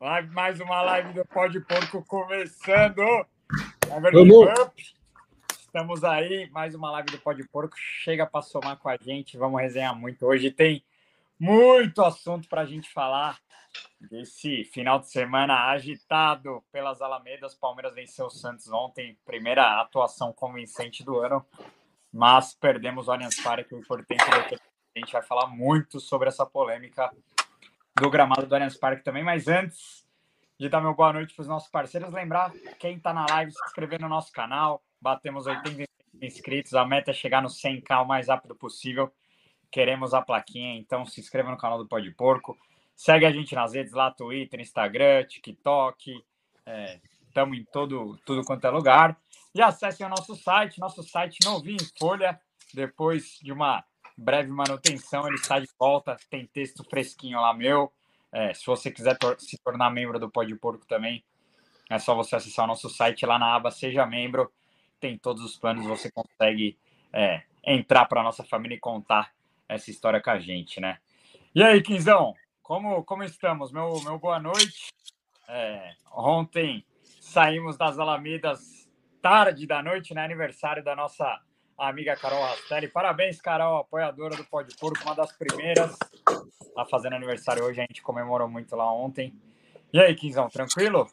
[0.00, 3.02] Live, mais uma live do Pode Porco começando.
[5.50, 7.76] Estamos aí, mais uma live do Pode Porco.
[7.76, 10.24] Chega para somar com a gente, vamos resenhar muito.
[10.24, 10.82] Hoje tem
[11.38, 13.38] muito assunto para a gente falar
[14.00, 17.54] desse final de semana agitado pelas Alamedas.
[17.54, 21.44] Palmeiras venceu o Santos ontem, primeira atuação convincente do ano,
[22.10, 23.74] mas perdemos o Allianz Parque.
[23.74, 27.12] O importante que a gente vai falar muito sobre essa polêmica
[27.96, 29.22] do gramado do Allianz Parque também.
[29.22, 30.06] Mas antes
[30.58, 33.64] de dar meu boa noite para os nossos parceiros, lembrar quem está na live, se
[33.66, 34.82] inscrever no nosso canal.
[35.00, 35.84] Batemos 80
[36.20, 39.10] inscritos, a meta é chegar no 100k o mais rápido possível.
[39.70, 42.58] Queremos a plaquinha, então se inscreva no canal do Pode Porco.
[42.94, 46.22] Segue a gente nas redes lá, Twitter, Instagram, TikTok.
[47.26, 49.16] Estamos em todo, tudo quanto é lugar.
[49.54, 52.38] E acessem o nosso site, nosso site novinho em folha.
[52.74, 53.82] Depois de uma
[54.16, 56.16] breve manutenção, ele está de volta.
[56.28, 57.92] Tem texto fresquinho lá meu.
[58.32, 61.24] É, se você quiser tor- se tornar membro do Pode Porco também,
[61.88, 64.52] é só você acessar o nosso site lá na aba Seja Membro.
[65.00, 66.78] Tem todos os planos, você consegue
[67.12, 69.32] é, entrar para nossa família e contar
[69.68, 70.98] essa história com a gente, né?
[71.54, 73.72] E aí, Quinzão, como, como estamos?
[73.72, 74.92] Meu, meu boa noite.
[75.48, 76.84] É, ontem
[77.20, 78.88] saímos das Alamedas
[79.20, 80.24] tarde da noite, né?
[80.24, 81.40] Aniversário da nossa
[81.88, 82.88] amiga Carol Rastelli.
[82.88, 85.96] Parabéns, Carol, apoiadora do Pode Porco, uma das primeiras
[86.76, 87.80] a fazendo aniversário hoje.
[87.80, 89.32] A gente comemorou muito lá ontem.
[89.92, 91.08] E aí, Quinzão, tranquilo?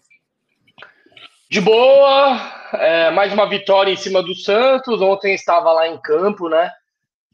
[1.50, 2.38] De boa,
[2.74, 5.02] é, mais uma vitória em cima do Santos.
[5.02, 6.70] Ontem estava lá em campo, né?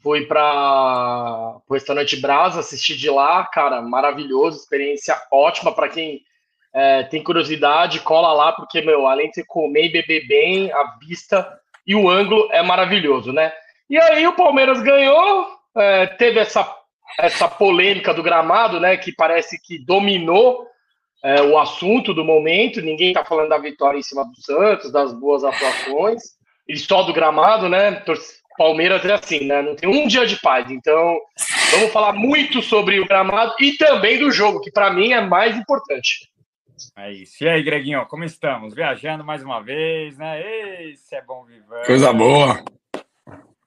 [0.01, 6.21] Fui para o restaurante Brasa, assisti de lá, cara, maravilhoso, experiência ótima para quem
[6.73, 11.59] é, tem curiosidade, cola lá, porque, meu, além de comer e beber bem, a vista
[11.85, 13.51] e o ângulo é maravilhoso, né?
[13.89, 16.67] E aí o Palmeiras ganhou, é, teve essa,
[17.19, 18.97] essa polêmica do gramado, né?
[18.97, 20.65] Que parece que dominou
[21.23, 22.81] é, o assunto do momento.
[22.81, 26.21] Ninguém está falando da vitória em cima do Santos, das boas atuações,
[26.67, 28.03] e só do gramado, né?
[28.57, 29.61] Palmeiras é assim, né?
[29.61, 30.69] Não tem um dia de paz.
[30.69, 31.17] Então,
[31.71, 35.57] vamos falar muito sobre o gramado e também do jogo, que para mim é mais
[35.57, 36.31] importante.
[36.95, 37.43] É isso.
[37.43, 38.73] E aí, Greguinho, como estamos?
[38.73, 40.41] Viajando mais uma vez, né?
[40.89, 41.85] Esse é bom viver.
[41.85, 42.63] Coisa boa.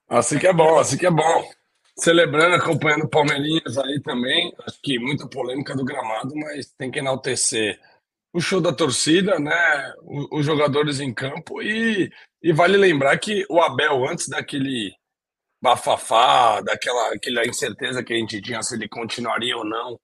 [0.09, 1.49] Assim que é bom, assim que é bom.
[1.97, 4.53] Celebrando, acompanhando o Palmeirinhas aí também.
[4.65, 7.79] Acho que muita polêmica do gramado, mas tem que enaltecer
[8.33, 9.93] o show da torcida, né?
[10.31, 14.93] Os jogadores em campo e, e vale lembrar que o Abel, antes daquele
[15.61, 19.99] bafafá, daquela aquela incerteza que a gente tinha se ele continuaria ou não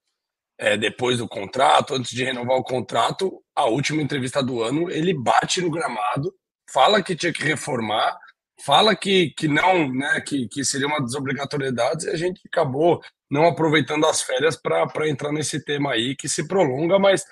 [0.63, 5.13] é, depois do contrato, antes de renovar o contrato, a última entrevista do ano, ele
[5.13, 6.34] bate no gramado,
[6.72, 8.18] fala que tinha que reformar,
[8.63, 13.46] fala que, que não, né, que, que seria uma desobrigatoriedade, e a gente acabou não
[13.46, 17.25] aproveitando as férias para entrar nesse tema aí, que se prolonga, mas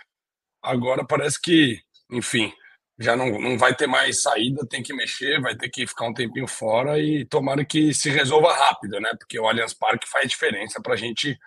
[0.61, 1.79] agora parece que,
[2.11, 2.51] enfim,
[2.99, 6.13] já não, não vai ter mais saída, tem que mexer, vai ter que ficar um
[6.13, 9.11] tempinho fora e tomara que se resolva rápido, né?
[9.17, 11.39] Porque o Allianz Parque faz diferença para a gente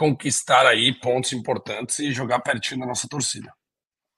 [0.00, 3.52] conquistar aí pontos importantes e jogar pertinho da nossa torcida.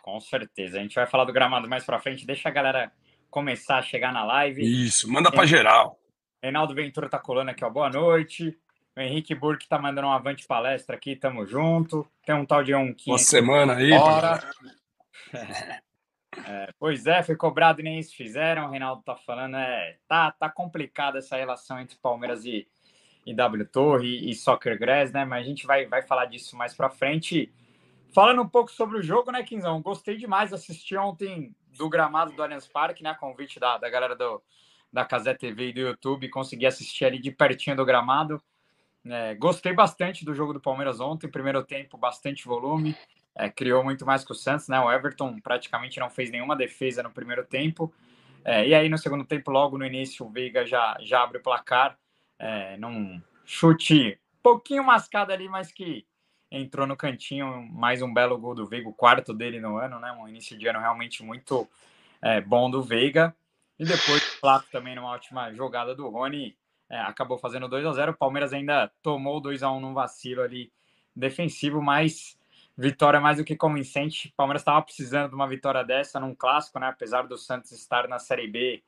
[0.00, 0.78] Com certeza.
[0.78, 2.24] A gente vai falar do gramado mais pra frente.
[2.24, 2.92] Deixa a galera
[3.28, 4.62] começar a chegar na live.
[4.62, 5.98] Isso, manda para geral.
[6.40, 7.70] Reinaldo Ventura tá colando aqui, ó.
[7.70, 8.56] Boa noite.
[8.96, 12.06] O Henrique Burke tá mandando um avante palestra aqui, tamo junto.
[12.24, 13.16] Tem um tal de Onquinha.
[13.16, 13.90] Boa semana aí.
[13.90, 14.40] Bora.
[16.46, 18.66] É, pois é, foi cobrado e nem isso fizeram.
[18.66, 22.66] O Reinaldo tá falando, é, tá, tá complicada essa relação entre Palmeiras e,
[23.24, 25.24] e W Torre e Soccer Grass, né?
[25.24, 27.52] Mas a gente vai, vai falar disso mais pra frente.
[28.12, 29.80] Falando um pouco sobre o jogo, né, Quinzão?
[29.80, 33.14] Gostei demais de assistir ontem do gramado do Allianz Parque, né?
[33.14, 34.42] Convite da, da galera do,
[34.92, 36.28] da Casé TV e do YouTube.
[36.28, 38.42] Consegui assistir ali de pertinho do gramado.
[39.04, 41.28] É, gostei bastante do jogo do Palmeiras ontem.
[41.28, 42.94] Primeiro tempo, bastante volume.
[43.34, 44.78] é, criou muito mais que o Santos, né?
[44.80, 47.92] O Everton praticamente não fez nenhuma defesa no primeiro tempo.
[48.44, 51.42] É, e aí, no segundo tempo, logo no início, o Veiga já, já abre o
[51.42, 51.96] placar
[52.42, 56.04] é, num chute pouquinho mascado ali, mas que
[56.50, 57.62] entrou no cantinho.
[57.70, 60.12] Mais um belo gol do Veiga, o quarto dele no ano, né?
[60.12, 61.68] Um início de ano realmente muito
[62.20, 63.34] é, bom do Veiga.
[63.78, 66.56] E depois, claro, também numa última jogada do Rony,
[66.90, 70.42] é, acabou fazendo 2 a 0 O Palmeiras ainda tomou 2 a 1 num vacilo
[70.42, 70.70] ali
[71.14, 72.38] defensivo, mas
[72.76, 74.28] vitória mais do que convincente.
[74.28, 76.88] O Palmeiras estava precisando de uma vitória dessa num clássico, né?
[76.88, 78.82] Apesar do Santos estar na Série B,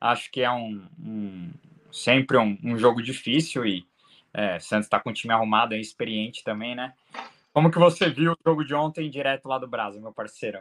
[0.00, 1.52] acho que é um, um
[1.94, 3.86] sempre um, um, jogo difícil e
[4.32, 6.92] é, Santos está com um time arrumado, é experiente também, né?
[7.52, 10.58] Como que você viu o jogo de ontem direto lá do Brasil, meu parceiro?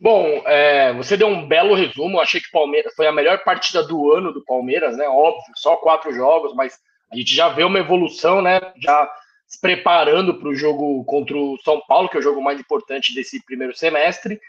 [0.00, 2.20] Bom, é, você deu um belo resumo.
[2.20, 5.06] achei que Palmeiras foi a melhor partida do ano do Palmeiras, né?
[5.08, 6.80] Óbvio, só quatro jogos, mas
[7.12, 8.60] a gente já vê uma evolução, né?
[8.78, 9.08] Já
[9.46, 13.14] se preparando para o jogo contra o São Paulo, que é o jogo mais importante
[13.14, 14.40] desse primeiro semestre.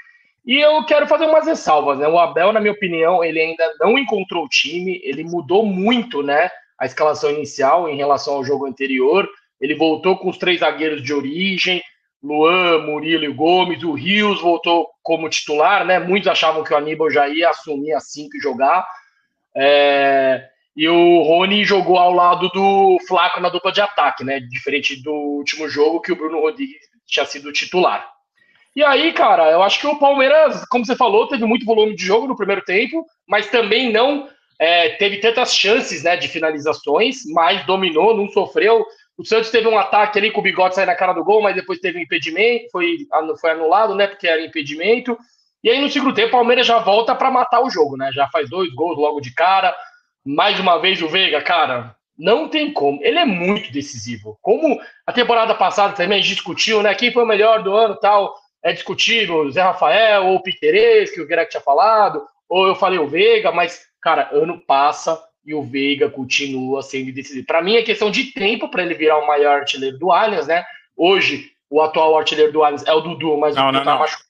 [0.46, 2.08] E eu quero fazer umas ressalvas, né?
[2.08, 6.50] O Abel, na minha opinião, ele ainda não encontrou o time, ele mudou muito, né?
[6.78, 9.28] A escalação inicial em relação ao jogo anterior.
[9.62, 11.82] Ele voltou com os três zagueiros de origem,
[12.22, 13.84] Luan, Murilo e Gomes.
[13.84, 16.00] O Rios voltou como titular, né?
[16.00, 18.86] Muitos achavam que o Aníbal já ia assumir assim que jogar.
[19.56, 20.50] É...
[20.76, 24.40] E o Rony jogou ao lado do Flaco na dupla de ataque, né?
[24.40, 28.13] Diferente do último jogo que o Bruno Rodrigues tinha sido titular.
[28.76, 32.04] E aí, cara, eu acho que o Palmeiras, como você falou, teve muito volume de
[32.04, 34.28] jogo no primeiro tempo, mas também não
[34.60, 38.86] é, teve tantas chances né, de finalizações, mas dominou, não sofreu.
[39.18, 41.56] O Santos teve um ataque ali com o bigode sair na cara do gol, mas
[41.56, 42.98] depois teve um impedimento, foi,
[43.40, 44.08] foi anulado, né?
[44.08, 45.18] Porque era impedimento.
[45.64, 48.12] E aí no segundo tempo, o Palmeiras já volta para matar o jogo, né?
[48.12, 49.76] Já faz dois gols logo de cara.
[50.26, 53.00] Mais uma vez o Veiga, cara, não tem como.
[53.04, 54.38] Ele é muito decisivo.
[54.42, 56.96] Como a temporada passada também discutiu, né?
[56.96, 58.34] Quem foi o melhor do ano tal.
[58.64, 63.08] É discutível, Zé Rafael ou o que o Guerreiro tinha falado, ou eu falei o
[63.08, 67.46] Veiga, mas, cara, ano passa, e o Veiga continua sendo decisivo.
[67.46, 70.64] Para mim é questão de tempo para ele virar o maior artilheiro do Allianz, né?
[70.96, 74.00] Hoje, o atual artilheiro do Allianz é o Dudu, mas não, o Dudu não, tá
[74.00, 74.24] machucado.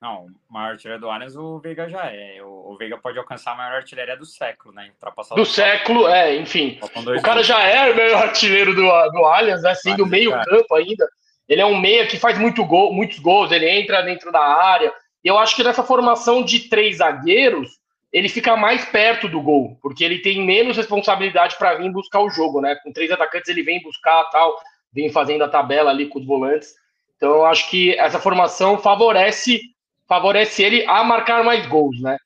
[0.00, 2.42] Não, o maior artilheiro do Allianz o Veiga já é.
[2.42, 4.90] O, o Veiga pode alcançar a maior artilharia do século, né?
[4.90, 6.78] Ultrapassar do século, é, enfim.
[7.16, 10.44] O cara já é o maior artilheiro do, do Allianz, assim, do meio cara.
[10.44, 11.08] campo ainda.
[11.48, 14.92] Ele é um meia que faz muito gol, muitos gols, ele entra dentro da área.
[15.24, 17.78] E eu acho que nessa formação de três zagueiros,
[18.12, 22.30] ele fica mais perto do gol, porque ele tem menos responsabilidade para vir buscar o
[22.30, 22.76] jogo, né?
[22.82, 24.58] Com três atacantes ele vem buscar tal,
[24.92, 26.74] vem fazendo a tabela ali com os volantes.
[27.16, 29.60] Então eu acho que essa formação favorece
[30.08, 32.16] favorece ele a marcar mais gols, né?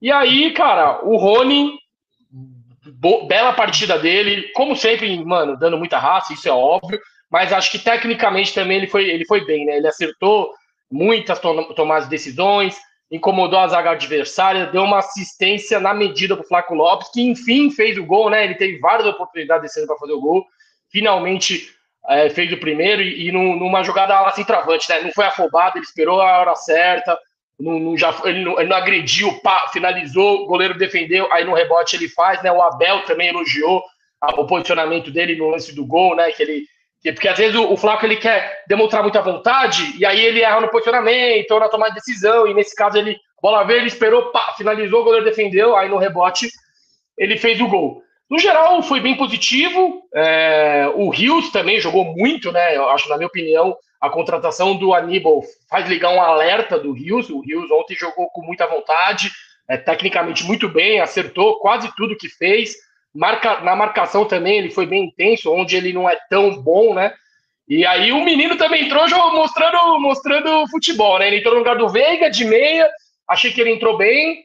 [0.00, 1.76] E aí, cara, o Rony,
[3.28, 7.00] bela partida dele, como sempre, mano, dando muita raça, isso é óbvio,
[7.32, 9.78] mas acho que tecnicamente também ele foi, ele foi bem, né?
[9.78, 10.52] Ele acertou
[10.90, 12.76] muitas tomadas de decisões,
[13.10, 17.70] incomodou a zaga adversária, deu uma assistência na medida para o Flaco Lopes, que enfim
[17.70, 18.44] fez o gol, né?
[18.44, 20.44] Ele teve várias oportunidades descendo para fazer o gol,
[20.90, 21.70] finalmente
[22.10, 25.00] é, fez o primeiro e, e numa jogada lá sem travante, né?
[25.00, 27.18] Não foi afobado, ele esperou a hora certa,
[27.58, 31.54] não, não já, ele, não, ele não agrediu, pá, finalizou, o goleiro defendeu, aí no
[31.54, 32.52] rebote ele faz, né?
[32.52, 33.82] O Abel também elogiou
[34.20, 36.30] a, o posicionamento dele no lance do gol, né?
[36.32, 36.71] Que ele
[37.10, 40.60] porque às vezes o, o Flaco ele quer demonstrar muita vontade e aí ele erra
[40.60, 42.46] no posicionamento ou na tomada de decisão.
[42.46, 46.48] E nesse caso ele, bola verde, esperou, pá, finalizou, o goleiro defendeu, aí no rebote
[47.18, 48.02] ele fez o gol.
[48.30, 50.02] No geral, foi bem positivo.
[50.14, 52.76] É, o Rios também jogou muito, né?
[52.76, 57.28] Eu acho, na minha opinião, a contratação do Aníbal faz ligar um alerta do Rios.
[57.28, 59.30] O Rios ontem jogou com muita vontade,
[59.68, 62.74] é, tecnicamente muito bem, acertou quase tudo que fez.
[63.14, 67.12] Marca, na marcação também ele foi bem intenso, onde ele não é tão bom, né?
[67.68, 71.28] E aí o menino também entrou mostrando, mostrando futebol, né?
[71.28, 72.90] Ele entrou no lugar do Veiga, de meia,
[73.28, 74.44] achei que ele entrou bem.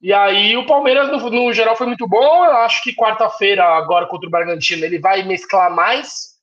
[0.00, 2.44] E aí o Palmeiras, no, no geral, foi muito bom.
[2.44, 6.36] Eu acho que quarta-feira, agora contra o Bragantino, ele vai mesclar mais,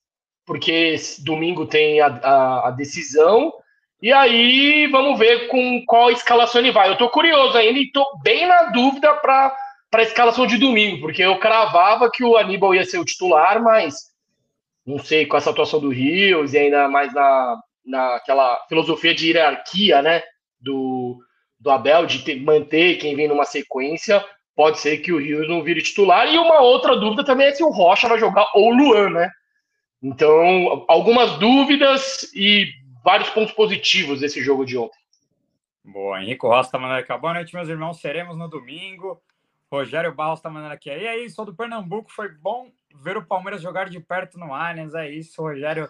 [0.46, 3.54] porque domingo tem a, a, a decisão.
[4.02, 6.90] E aí vamos ver com qual escalação ele vai.
[6.90, 9.56] Eu tô curioso ainda e tô bem na dúvida para
[9.94, 13.62] para a escalação de domingo, porque eu cravava que o Aníbal ia ser o titular,
[13.62, 13.94] mas
[14.84, 20.02] não sei com essa atuação do Rios e ainda mais na, naquela filosofia de hierarquia,
[20.02, 20.24] né,
[20.60, 21.20] do,
[21.60, 25.62] do Abel, de ter, manter quem vem numa sequência, pode ser que o Rios não
[25.62, 26.28] vire titular.
[26.28, 29.30] E uma outra dúvida também é se o Rocha vai jogar ou o Luan, né?
[30.02, 32.66] Então, algumas dúvidas e
[33.04, 34.98] vários pontos positivos desse jogo de ontem.
[35.86, 37.16] Boa, Henrique mandando aqui.
[37.16, 38.02] Boa noite, meus irmãos.
[38.02, 39.22] Seremos no domingo.
[39.74, 40.90] Rogério Barros tá mandando aqui.
[40.90, 42.12] E aí, sou do Pernambuco.
[42.12, 44.94] Foi bom ver o Palmeiras jogar de perto no Allianz.
[44.94, 45.90] É isso, Rogério.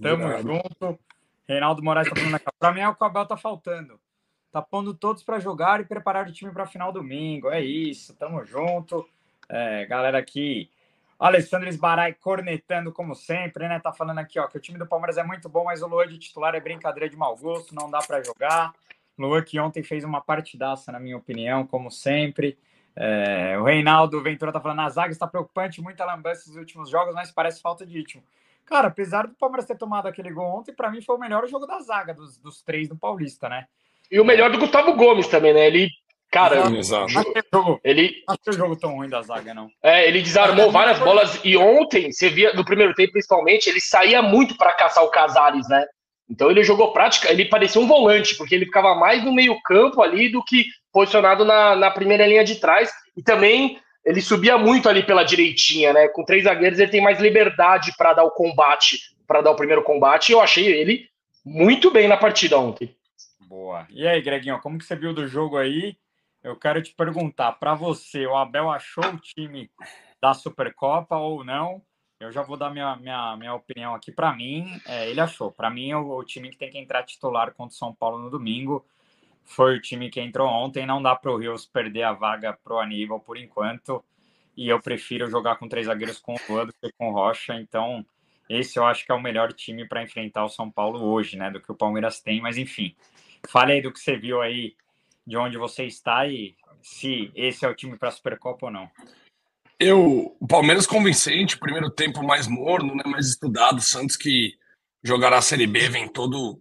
[0.00, 0.42] Tamo Obrigado.
[0.42, 0.98] junto.
[1.46, 2.46] Reinaldo Moraes tá falando aqui.
[2.58, 4.00] Para mim é o que o Abel tá faltando.
[4.50, 7.50] Tá pondo todos para jogar e preparar o time para final domingo.
[7.50, 9.06] É isso, tamo junto.
[9.50, 10.70] É, galera aqui.
[11.18, 13.78] Alessandro Esbarai cornetando como sempre, né?
[13.78, 16.08] Tá falando aqui, ó, que o time do Palmeiras é muito bom, mas o Luan
[16.08, 18.72] de titular é brincadeira de mau gosto, não dá para jogar.
[19.18, 22.56] Luan que ontem fez uma partidaça, na minha opinião, como sempre.
[22.96, 27.14] É, o Reinaldo Ventura tá falando, a zaga está preocupante, muita lambança nos últimos jogos,
[27.14, 28.22] mas parece falta de ritmo.
[28.66, 31.66] Cara, apesar do Palmeiras ter tomado aquele gol ontem, para mim foi o melhor jogo
[31.66, 33.66] da zaga dos, dos três do Paulista, né?
[34.10, 35.66] E o melhor do Gustavo Gomes também, né?
[35.66, 35.88] Ele,
[36.30, 37.12] cara, Exato.
[37.82, 39.70] ele não achei o jogo tão ruim da zaga, não.
[39.82, 44.22] É, ele desarmou várias bolas e ontem, você via no primeiro tempo principalmente, ele saía
[44.22, 45.84] muito para caçar o Casares, né?
[46.28, 50.28] Então ele jogou prática, ele parecia um volante, porque ele ficava mais no meio-campo ali
[50.28, 52.90] do que posicionado na, na primeira linha de trás.
[53.16, 56.08] E também ele subia muito ali pela direitinha, né?
[56.08, 59.82] Com três zagueiros ele tem mais liberdade para dar o combate, para dar o primeiro
[59.82, 60.30] combate.
[60.30, 61.08] E eu achei ele
[61.44, 62.94] muito bem na partida ontem.
[63.40, 63.86] Boa.
[63.90, 65.96] E aí, Greginho, como que você viu do jogo aí?
[66.42, 69.70] Eu quero te perguntar, para você, o Abel achou o time
[70.20, 71.82] da Supercopa ou não?
[72.18, 74.12] Eu já vou dar minha, minha, minha opinião aqui.
[74.12, 75.50] Para mim, é, ele achou.
[75.50, 78.30] Para mim, o, o, time que tem que entrar titular contra o São Paulo no
[78.30, 78.84] domingo
[79.44, 80.86] foi o time que entrou ontem.
[80.86, 84.04] Não dá para o Rios perder a vaga para o Aníbal por enquanto.
[84.56, 87.54] E eu prefiro jogar com três zagueiros com o Luan do que com o Rocha.
[87.54, 88.04] Então,
[88.48, 91.50] esse eu acho que é o melhor time para enfrentar o São Paulo hoje, né?
[91.50, 92.40] Do que o Palmeiras tem.
[92.40, 92.94] Mas, enfim,
[93.48, 94.74] fale aí do que você viu aí,
[95.26, 98.90] de onde você está e se esse é o time para a Supercopa ou não.
[99.78, 103.80] Eu, o Palmeiras convincente, primeiro tempo mais morno, né, mais estudado.
[103.80, 104.58] Santos que
[105.02, 106.60] jogará a Série B vem todo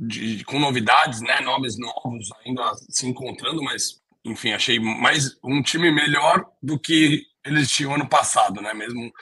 [0.00, 5.90] de, com novidades, né, nomes novos ainda se encontrando, mas enfim, achei mais um time
[5.90, 9.12] melhor do que eles tinham ano passado, né, mesmo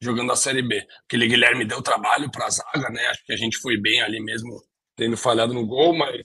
[0.00, 0.86] jogando a Série B.
[1.04, 4.20] Aquele Guilherme deu trabalho para a zaga, né, acho que a gente foi bem ali
[4.20, 4.62] mesmo
[4.96, 6.22] tendo falhado no gol, mas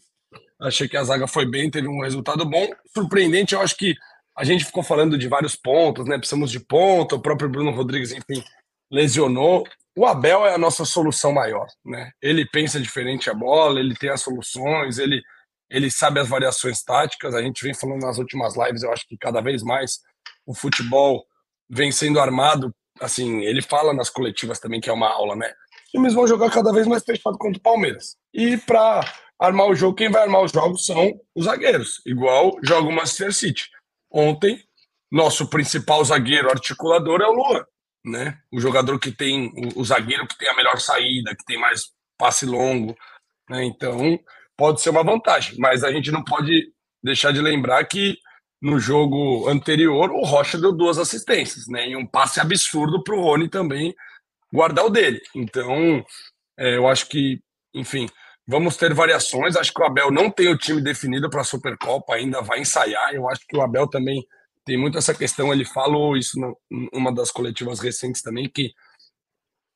[0.60, 2.68] achei que a zaga foi bem, teve um resultado bom.
[2.94, 3.96] Surpreendente, eu acho que
[4.38, 6.18] a gente ficou falando de vários pontos, né?
[6.18, 8.44] Precisamos de ponta, o próprio Bruno Rodrigues, enfim,
[8.92, 9.66] lesionou.
[9.98, 12.12] O Abel é a nossa solução maior, né?
[12.22, 15.22] Ele pensa diferente a bola, ele tem as soluções, ele,
[15.70, 17.34] ele sabe as variações táticas.
[17.34, 20.00] A gente vem falando nas últimas lives, eu acho que cada vez mais
[20.46, 21.26] o futebol
[21.70, 22.76] vem sendo armado.
[23.00, 25.48] Assim, ele fala nas coletivas também que é uma aula, né?
[25.86, 28.18] Os times vão jogar cada vez mais fechado contra o Palmeiras.
[28.34, 29.02] E para
[29.40, 33.34] armar o jogo, quem vai armar os jogos são os zagueiros, igual joga o Manchester
[33.34, 33.70] City.
[34.12, 34.62] Ontem,
[35.10, 37.66] nosso principal zagueiro articulador é o Luan,
[38.06, 38.38] né?
[38.52, 41.92] O jogador que tem, o, o zagueiro que tem a melhor saída, que tem mais
[42.18, 42.96] passe longo,
[43.50, 43.64] né?
[43.66, 44.20] Então,
[44.56, 46.72] pode ser uma vantagem, mas a gente não pode
[47.04, 48.18] deixar de lembrar que
[48.62, 51.90] no jogo anterior o Rocha deu duas assistências, né?
[51.90, 53.94] E um passe absurdo para o Rony também
[54.54, 55.22] guardar o dele.
[55.36, 56.06] Então,
[56.58, 57.42] é, eu acho que,
[57.74, 58.08] enfim,
[58.48, 59.56] Vamos ter variações.
[59.56, 63.14] Acho que o Abel não tem o time definido para a Supercopa, ainda vai ensaiar.
[63.14, 64.24] Eu acho que o Abel também
[64.66, 65.54] tem muito essa questão.
[65.54, 66.38] Ele falou isso
[66.92, 68.74] numa das coletivas recentes também, que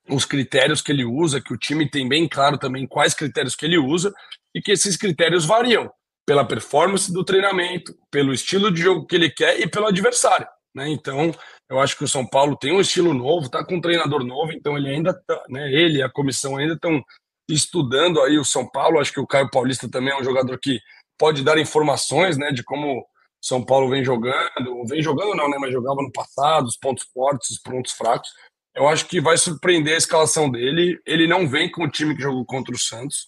[0.10, 3.66] os critérios que ele usa, que o time tem bem claro também quais critérios que
[3.66, 4.14] ele usa
[4.56, 5.92] e que esses critérios variam
[6.26, 10.48] pela performance do treinamento, pelo estilo de jogo que ele quer e pelo adversário.
[10.76, 10.90] Né?
[10.90, 11.32] Então,
[11.70, 14.52] eu acho que o São Paulo tem um estilo novo, está com um treinador novo,
[14.52, 17.04] então ele ainda, tá, né, ele e a comissão ainda estão
[17.50, 19.00] estudando aí o São Paulo.
[19.00, 20.80] Acho que o Caio Paulista também é um jogador que
[21.18, 23.06] pode dar informações, né, de como
[23.42, 27.52] São Paulo vem jogando, vem jogando não, né, mas jogava no passado, os pontos fortes,
[27.52, 28.30] os pontos fracos.
[28.76, 31.00] Eu acho que vai surpreender a escalação dele.
[31.06, 33.28] Ele não vem com o time que jogou contra o Santos.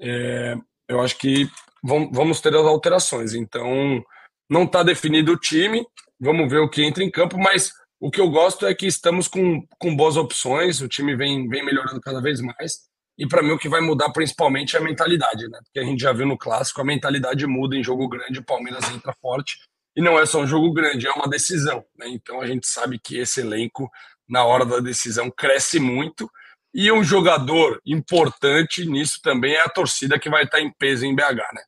[0.00, 0.54] É,
[0.88, 1.48] eu acho que
[1.82, 3.34] vamos ter as alterações.
[3.34, 4.02] Então,
[4.50, 5.86] não está definido o time.
[6.20, 9.28] Vamos ver o que entra em campo, mas o que eu gosto é que estamos
[9.28, 10.80] com, com boas opções.
[10.80, 12.91] O time vem, vem melhorando cada vez mais.
[13.18, 15.58] E para mim o que vai mudar principalmente é a mentalidade, né?
[15.64, 18.90] Porque a gente já viu no clássico, a mentalidade muda em jogo grande, o Palmeiras
[18.90, 19.58] entra forte.
[19.94, 21.84] E não é só um jogo grande, é uma decisão.
[21.98, 22.08] Né?
[22.08, 23.90] Então a gente sabe que esse elenco,
[24.28, 26.30] na hora da decisão, cresce muito.
[26.74, 31.14] E um jogador importante nisso também é a torcida que vai estar em peso em
[31.14, 31.62] BH, né?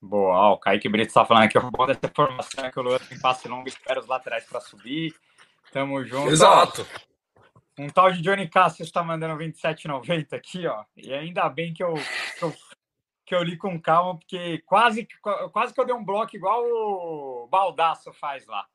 [0.00, 2.98] Boa, o Kaique Brito está falando aqui, o bom dessa formação é que o Luan
[3.00, 5.14] tem passe longo espera os laterais para subir.
[5.72, 6.30] Tamo junto.
[6.30, 6.86] Exato.
[7.80, 10.84] Um tal de Johnny Cassius está mandando 27,90 aqui, ó.
[10.94, 11.94] E ainda bem que eu,
[12.38, 12.54] que eu,
[13.24, 15.08] que eu li com calma, porque quase,
[15.50, 18.66] quase que eu dei um bloco igual o Baldaço faz lá.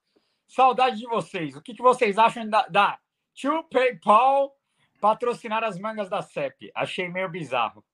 [0.48, 1.56] Saudade de vocês.
[1.56, 2.98] O que, que vocês acham da, da
[3.36, 4.58] Tio PayPal
[5.00, 6.72] patrocinar as mangas da CEP?
[6.74, 7.86] Achei meio bizarro.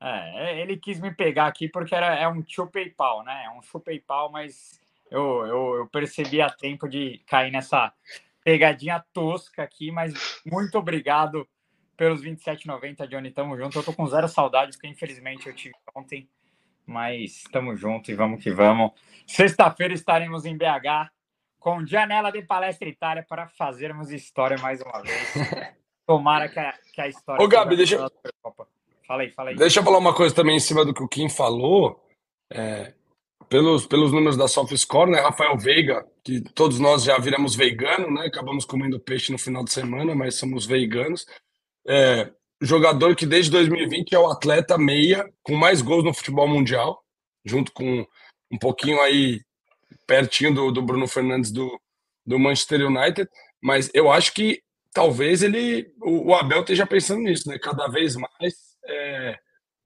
[0.00, 3.44] É, ele quis me pegar aqui porque era, é um tio PayPal, né?
[3.44, 7.92] É um tio PayPal, mas eu, eu, eu percebi a tempo de cair nessa
[8.48, 10.14] pegadinha tosca aqui, mas
[10.46, 11.46] muito obrigado
[11.94, 13.30] pelos 27,90, Johnny.
[13.30, 13.78] Tamo junto.
[13.78, 16.26] Eu tô com zero saudade, porque infelizmente eu tive ontem.
[16.86, 18.92] Mas estamos junto e vamos que vamos.
[19.26, 21.10] Sexta-feira estaremos em BH
[21.58, 25.34] com janela de palestra Itália para fazermos história mais uma vez.
[26.06, 27.44] Tomara que a, que a história.
[27.44, 28.10] Ô, Gabi, deixa eu.
[29.06, 29.56] Fala aí, fala aí.
[29.56, 32.02] Deixa eu falar uma coisa também em cima do que o Kim falou.
[32.50, 32.94] É,
[33.48, 35.20] pelos, pelos números da SoftScore, né?
[35.20, 38.26] Rafael Veiga, que todos nós já viramos vegano, né?
[38.26, 41.26] Acabamos comendo peixe no final de semana, mas somos veganos.
[41.86, 47.02] É, jogador que desde 2020 é o atleta meia com mais gols no futebol mundial,
[47.44, 48.06] junto com
[48.50, 49.40] um pouquinho aí
[50.06, 51.80] pertinho do, do Bruno Fernandes do,
[52.26, 53.28] do Manchester United.
[53.62, 54.62] Mas eu acho que
[54.92, 57.58] talvez ele, o, o Abel esteja pensando nisso, né?
[57.58, 59.38] Cada vez mais é,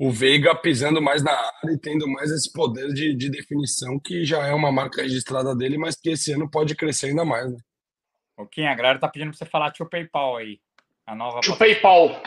[0.03, 4.25] o Veiga pisando mais na área e tendo mais esse poder de, de definição, que
[4.25, 7.59] já é uma marca registrada dele, mas que esse ano pode crescer ainda mais, né?
[8.37, 10.59] O Kim, a galera tá pedindo pra você falar tio PayPal aí.
[11.07, 11.39] A nova.
[11.39, 12.21] Tio PayPal.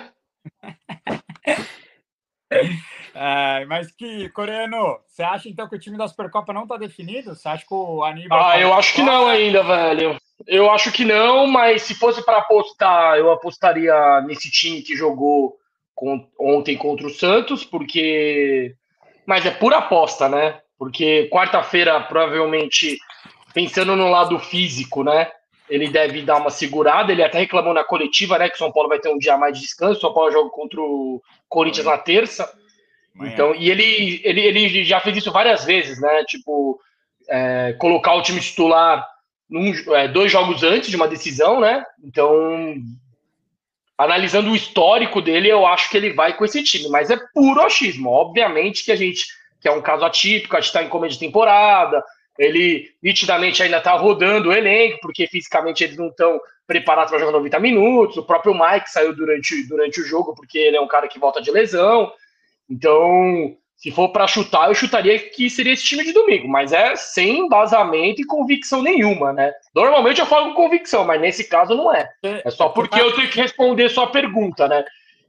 [3.14, 7.36] é, mas que, Coreano, você acha então que o time da Supercopa não tá definido?
[7.36, 8.42] Você acha que o Aníbal.
[8.42, 10.16] Ah, eu acho que não ainda, velho.
[10.48, 15.60] Eu acho que não, mas se fosse para apostar, eu apostaria nesse time que jogou
[16.40, 18.76] ontem contra o Santos, porque.
[19.26, 20.60] Mas é pura aposta, né?
[20.78, 22.98] Porque quarta-feira, provavelmente,
[23.54, 25.32] pensando no lado físico, né?
[25.70, 27.12] Ele deve dar uma segurada.
[27.12, 28.50] Ele até reclamou na coletiva, né?
[28.50, 29.98] Que o São Paulo vai ter um dia mais de descanso.
[29.98, 32.52] O São Paulo joga contra o Corinthians na terça.
[33.22, 36.24] Então, e ele, ele, ele já fez isso várias vezes, né?
[36.26, 36.80] Tipo,
[37.30, 39.08] é, colocar o time titular
[39.50, 41.84] num, é, dois jogos antes de uma decisão, né?
[42.04, 42.76] Então,
[43.98, 47.62] analisando o histórico dele, eu acho que ele vai com esse time, mas é puro
[47.62, 48.10] achismo.
[48.10, 49.26] Obviamente que a gente,
[49.62, 52.04] que é um caso atípico, a gente está em começo de temporada,
[52.38, 57.32] ele nitidamente ainda está rodando o elenco, porque fisicamente eles não estão preparados para jogar
[57.32, 58.18] 90 minutos.
[58.18, 61.42] O próprio Mike saiu durante, durante o jogo, porque ele é um cara que volta
[61.42, 62.12] de lesão.
[62.70, 66.96] Então, se for para chutar, eu chutaria que seria esse time de domingo, mas é
[66.96, 69.54] sem embasamento e convicção nenhuma, né?
[69.74, 72.10] Normalmente eu falo com convicção, mas nesse caso não é.
[72.24, 74.84] É só porque eu tenho que responder sua pergunta, né?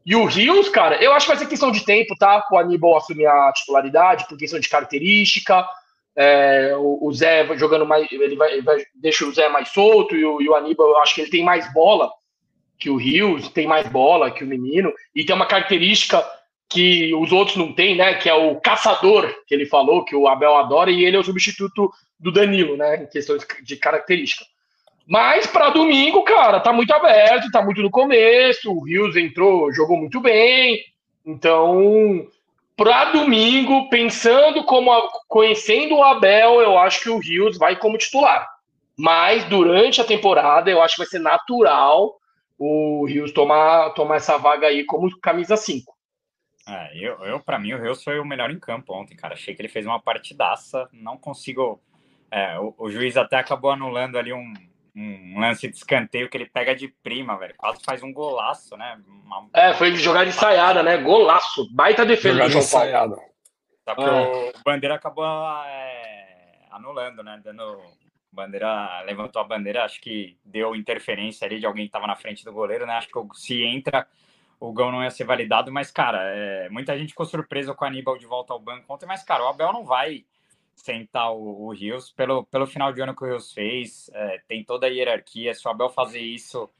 [0.07, 2.47] E o Rios, cara, eu acho que vai ser questão de tempo, tá?
[2.53, 5.67] O Aníbal assumir a titularidade, por questão de característica.
[6.15, 10.17] É, o, o, Zé jogando mais, ele vai, ele vai, deixa o Zé mais solto
[10.17, 12.09] e o, e o Aníbal, eu acho que ele tem mais bola
[12.79, 16.25] que o Rios, tem mais bola que o menino, e tem uma característica
[16.69, 18.15] que os outros não têm, né?
[18.15, 21.25] Que é o caçador, que ele falou, que o Abel adora, e ele é o
[21.25, 23.03] substituto do Danilo, né?
[23.03, 24.45] Em questões de característica.
[25.07, 28.73] Mas para domingo, cara, tá muito aberto, tá muito no começo.
[28.73, 30.83] O Rios entrou, jogou muito bem.
[31.25, 32.27] Então,
[32.77, 37.97] para domingo, pensando como a, conhecendo o Abel, eu acho que o Rios vai como
[37.97, 38.49] titular.
[38.99, 42.17] Mas durante a temporada, eu acho que vai ser natural
[42.59, 45.96] o Rios tomar, tomar essa vaga aí como camisa 5.
[46.69, 49.35] É, eu, eu para mim, o Reus foi o melhor em campo ontem, cara.
[49.35, 50.89] Achei que ele fez uma partidaça.
[50.93, 51.81] Não consigo.
[52.31, 54.53] É, o, o, juiz até acabou anulando ali um,
[54.97, 57.55] um, lance de escanteio que ele pega de prima, velho.
[57.57, 59.01] Quase faz um golaço, né?
[59.07, 59.49] Uma...
[59.55, 60.97] É, foi jogada ensaiada, né?
[60.97, 61.73] Golaço.
[61.73, 63.23] Baita defesa do João Paulo.
[63.85, 64.11] Só que é.
[64.11, 67.41] o Bandeira acabou é, anulando, né?
[67.45, 67.81] Dando.
[68.33, 72.45] Bandeira levantou a bandeira, acho que deu interferência ali de alguém que estava na frente
[72.45, 72.93] do goleiro, né?
[72.95, 74.07] Acho que se entra
[74.59, 77.89] o gol não ia ser validado, mas, cara, é, muita gente ficou surpresa com o
[77.89, 80.25] Aníbal de volta ao banco ontem, mas, cara, o Abel não vai
[80.75, 84.65] sentar o, o Rios pelo, pelo final de ano que o Rios fez, é, tem
[84.65, 86.71] toda a hierarquia, se o Abel fazer isso,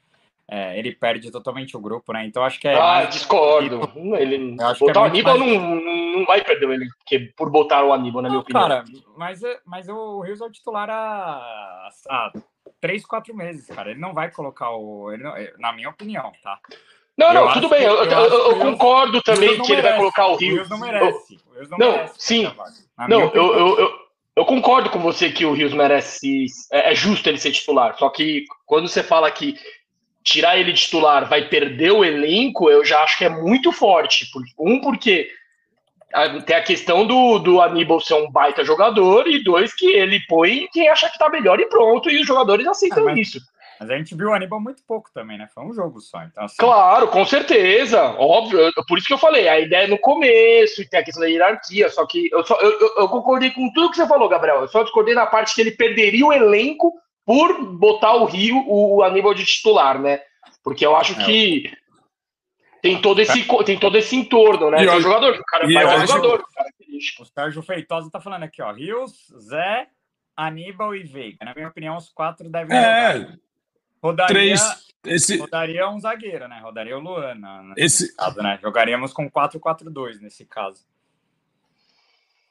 [0.49, 2.25] é, ele perde totalmente o grupo, né?
[2.25, 2.79] Então acho que é.
[2.79, 3.81] Ah, discordo.
[4.17, 5.51] Ele, botar é o Aníbal mais...
[5.51, 8.61] não, não vai perder ele que por botar o Aníbal, na não, minha opinião.
[8.61, 8.85] Cara,
[9.17, 12.31] mas, é, mas o Rios é o titular há, há
[12.79, 13.91] três, quatro meses, cara.
[13.91, 15.11] Ele não vai colocar o.
[15.11, 16.57] Ele não, na minha opinião, tá?
[17.17, 17.83] Não, não, tudo bem.
[17.83, 20.63] Eu, eu, eu, eu concordo também que ele vai colocar o Rio.
[20.63, 21.39] O não merece.
[21.71, 22.51] não, não merece sim.
[23.09, 23.99] Não, eu, eu,
[24.35, 26.45] eu, concordo com você que o Rios merece.
[26.71, 27.97] É, é, justo ele ser titular.
[27.97, 29.55] Só que quando você fala que
[30.23, 34.27] tirar ele de titular vai perder o elenco, eu já acho que é muito forte.
[34.59, 35.27] Um, porque
[36.45, 40.67] tem a questão do, do Aníbal ser um baita jogador, e dois, que ele põe
[40.71, 43.19] quem acha que tá melhor e pronto, e os jogadores aceitam ah, mas...
[43.19, 43.39] isso.
[43.79, 45.47] Mas a gente viu o Aníbal muito pouco também, né?
[45.53, 46.23] Foi um jogo só.
[46.23, 46.57] Então, assim...
[46.57, 48.01] Claro, com certeza.
[48.17, 48.71] Óbvio.
[48.87, 51.29] Por isso que eu falei, a ideia é no começo, e tem a questão da
[51.29, 51.89] hierarquia.
[51.89, 54.61] Só que eu, só, eu, eu, eu concordei com tudo que você falou, Gabriel.
[54.61, 56.93] Eu só discordei na parte que ele perderia o elenco
[57.25, 60.21] por botar o Rio, o, o Aníbal de titular, né?
[60.63, 61.25] Porque eu acho é.
[61.25, 61.71] que
[62.81, 64.77] tem todo esse, tem todo esse entorno, né?
[64.77, 66.43] Tem jogador, o cara vai jogador.
[67.19, 68.71] O Sérgio Feitosa tá falando aqui, ó.
[68.71, 69.87] Rios, Zé,
[70.35, 71.43] Aníbal e Veiga.
[71.43, 72.77] Na minha opinião, os quatro devem.
[72.77, 73.27] É.
[74.01, 74.33] Rodaria...
[74.33, 74.61] Três,
[75.05, 75.37] esse...
[75.37, 76.59] rodaria um zagueiro, né?
[76.61, 77.35] Rodaria o Luan,
[77.77, 78.15] esse...
[78.15, 78.59] caso, né?
[78.61, 80.85] Jogaríamos com 4-4-2 nesse caso.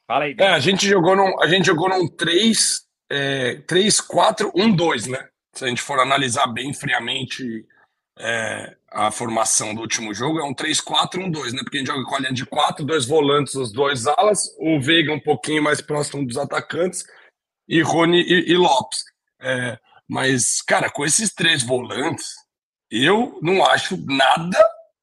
[0.07, 0.37] Fala aí.
[0.39, 5.07] É, a gente jogou num, a gente jogou num 3, é, 3 4 1 2,
[5.09, 5.29] né?
[5.53, 7.67] Se a gente for analisar bem friamente
[8.19, 11.61] é, a formação do último jogo, é um 3-4-1-2, né?
[11.63, 14.81] Porque a gente joga com a linha de quatro, dois volantes, os dois alas, o
[14.81, 17.05] Veiga um pouquinho mais próximo dos atacantes
[17.69, 19.05] e Rony e, e Lopes.
[19.41, 22.27] É, mas, cara, com esses três volantes,
[22.91, 24.59] eu não acho nada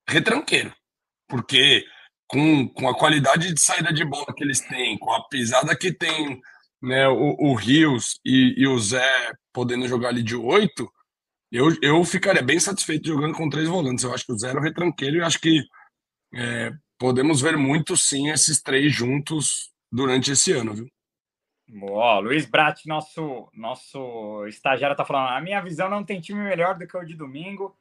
[0.08, 0.74] retranqueiro.
[1.28, 1.86] Porque
[2.28, 5.94] com, com a qualidade de saída de bola que eles têm, com a pisada que
[5.94, 6.42] tem
[6.82, 10.92] né, o, o Rios e, e o Zé podendo jogar ali de oito,
[11.52, 14.04] eu, eu ficaria bem satisfeito jogando com três volantes.
[14.04, 15.64] Eu acho que o Zero é retranqueiro e acho que
[16.34, 20.88] é, podemos ver muito sim esses três juntos durante esse ano, viu?
[21.68, 25.30] Boa, Luiz Brat, nosso, nosso estagiário, tá falando.
[25.30, 27.76] A minha visão não tem time melhor do que o de domingo.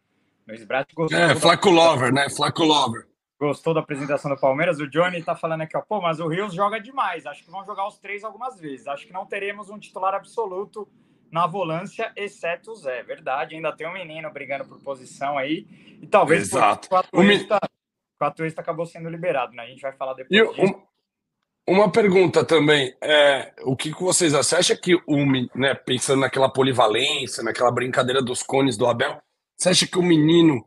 [0.46, 1.18] Luiz Brat gostou.
[1.18, 1.74] É, Flaco da...
[1.74, 2.30] Lover, né?
[2.30, 3.06] Flaco Lover.
[3.38, 4.78] Gostou da apresentação do Palmeiras.
[4.78, 5.80] O Johnny tá falando aqui, ó.
[5.80, 7.26] Pô, mas o Rios joga demais.
[7.26, 8.86] Acho que vão jogar os três algumas vezes.
[8.86, 10.88] Acho que não teremos um titular absoluto
[11.30, 13.02] na volância, exceto o Zé.
[13.02, 15.66] Verdade, ainda tem um menino brigando por posição aí.
[16.00, 16.88] E talvez Exato.
[16.92, 17.58] o Atuista,
[18.20, 19.62] o Atuista acabou sendo liberado, né?
[19.62, 20.82] A gente vai falar depois e disso.
[21.68, 22.94] Um, uma pergunta também.
[23.00, 24.42] É, o que, que vocês acham?
[24.42, 25.16] Você acha que o,
[25.54, 29.20] né, pensando naquela polivalência, naquela brincadeira dos cones do Abel,
[29.56, 30.64] você acha que o menino,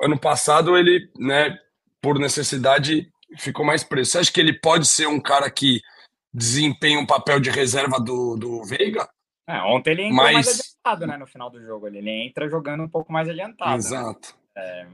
[0.00, 1.58] ano passado, ele, né,
[2.00, 4.10] por necessidade, ficou mais preso?
[4.10, 5.80] Você acha que ele pode ser um cara que
[6.32, 9.08] desempenha um papel de reserva do, do Veiga?
[9.48, 10.34] É, ontem ele entrou Mas...
[10.34, 11.16] mais adiantado, né?
[11.16, 11.86] No final do jogo.
[11.86, 13.70] Ele entra jogando um pouco mais adiantado.
[13.70, 13.76] Né?
[13.76, 14.34] Exato.
[14.54, 14.62] Né?
[14.62, 14.86] É,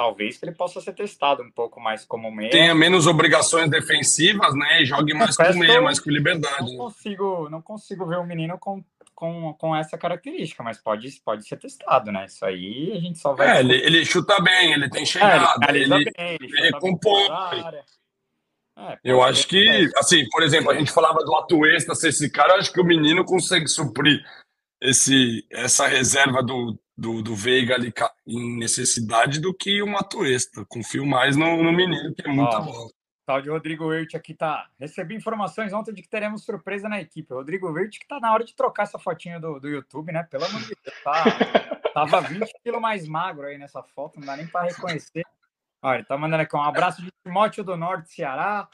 [0.00, 2.50] talvez que ele possa ser testado um pouco mais como meia.
[2.50, 4.80] Tenha menos obrigações defensivas, né?
[4.80, 6.62] E jogue mais com meia, mais com liberdade.
[6.62, 6.76] Não né?
[6.78, 8.82] consigo, não consigo ver um menino com,
[9.14, 12.24] com, com essa característica, mas pode, pode ser testado, né?
[12.24, 13.58] Isso aí a gente só vai.
[13.58, 17.28] É, ele, ele chuta bem, ele tem chegada, é, ele, ele, bem, ele, ele recompõe.
[18.78, 22.54] É, eu acho que, assim, por exemplo, a gente falava do Atuesta ser esse cara,
[22.54, 24.24] eu acho que o menino consegue suprir
[24.80, 27.92] esse, essa reserva do, do, do Veiga ali
[28.26, 30.64] em necessidade do que o Atuesta.
[30.66, 32.90] Confio mais no, no menino, que é muita Ó, bola.
[33.26, 34.68] Tal de Rodrigo Wirt aqui tá.
[34.78, 37.32] Recebi informações ontem de que teremos surpresa na equipe.
[37.32, 40.24] Rodrigo Wirt que tá na hora de trocar essa fotinha do, do YouTube, né?
[40.24, 41.24] Pelo amor de Deus, tá,
[41.94, 45.24] tava 20 quilos mais magro aí nessa foto, não dá nem para reconhecer.
[45.82, 48.68] Olha, ele tá mandando aqui um abraço de Timóteo do Norte, Ceará.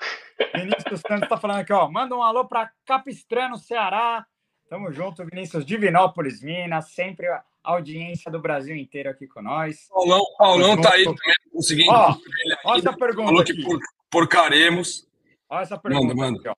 [0.54, 1.88] Vinícius Santos tá falando aqui, ó.
[1.88, 4.26] Manda um alô para Capistrano, Ceará.
[4.68, 6.90] Tamo junto, Vinícius Divinópolis, Minas.
[6.90, 9.88] Sempre a audiência do Brasil inteiro aqui com nós.
[9.88, 11.90] Paulão, Paulão tá aí também conseguindo.
[11.90, 12.16] Ó,
[12.64, 13.28] olha essa pergunta.
[13.28, 13.78] Falou que por,
[14.10, 15.06] porcaremos.
[15.48, 16.14] Olha essa pergunta.
[16.14, 16.38] Manda, manda.
[16.38, 16.54] Aqui, ó.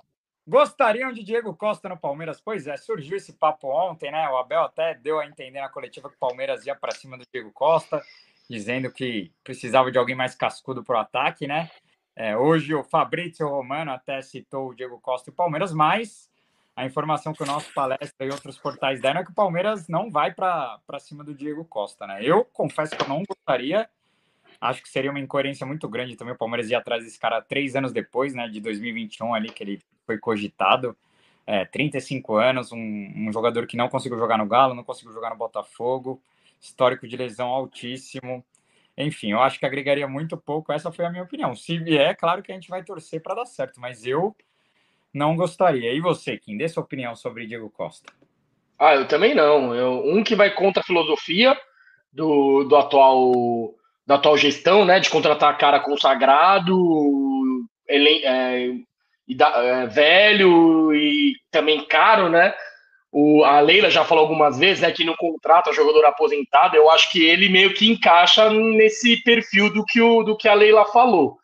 [0.47, 2.41] Gostariam de Diego Costa no Palmeiras?
[2.41, 4.29] Pois é, surgiu esse papo ontem, né?
[4.31, 7.25] O Abel até deu a entender na coletiva que o Palmeiras ia para cima do
[7.31, 8.03] Diego Costa
[8.49, 11.71] dizendo que precisava de alguém mais cascudo para o ataque, né?
[12.17, 16.29] É, hoje o Fabrício Romano até citou o Diego Costa e o Palmeiras, mas
[16.79, 20.13] a informação que o nosso palestra e outros portais deram é que o Palmeiras não
[20.13, 22.21] vai para cima do Diego Costa, né?
[22.23, 23.91] Eu confesso que eu não gostaria,
[24.61, 27.75] acho que seria uma incoerência muito grande também o Palmeiras ir atrás desse cara três
[27.75, 30.97] anos depois, né, de 2021 ali, que ele foi cogitado,
[31.45, 35.31] é, 35 anos, um, um jogador que não conseguiu jogar no Galo, não conseguiu jogar
[35.31, 36.23] no Botafogo,
[36.61, 38.45] histórico de lesão altíssimo.
[38.97, 40.73] Enfim, eu acho que agregaria muito pouco.
[40.73, 41.57] Essa foi a minha opinião.
[41.57, 44.37] Se vier, claro que a gente vai torcer para dar certo, mas eu
[45.13, 45.93] não gostaria.
[45.93, 48.13] E você, Kim, dê sua opinião sobre Diego Costa.
[48.79, 49.75] Ah, eu também não.
[49.75, 51.59] Eu, um que vai contra a filosofia
[52.13, 53.75] do, do atual
[54.07, 56.75] da atual gestão, né, de contratar cara consagrado,
[57.87, 58.71] ele, é,
[59.29, 62.55] e da, é, velho e também caro, né?
[63.13, 66.91] O, a Leila já falou algumas vezes né, que no contrato a jogador aposentado, eu
[66.91, 70.87] acho que ele meio que encaixa nesse perfil do que, o, do que a Leila
[70.87, 71.39] falou.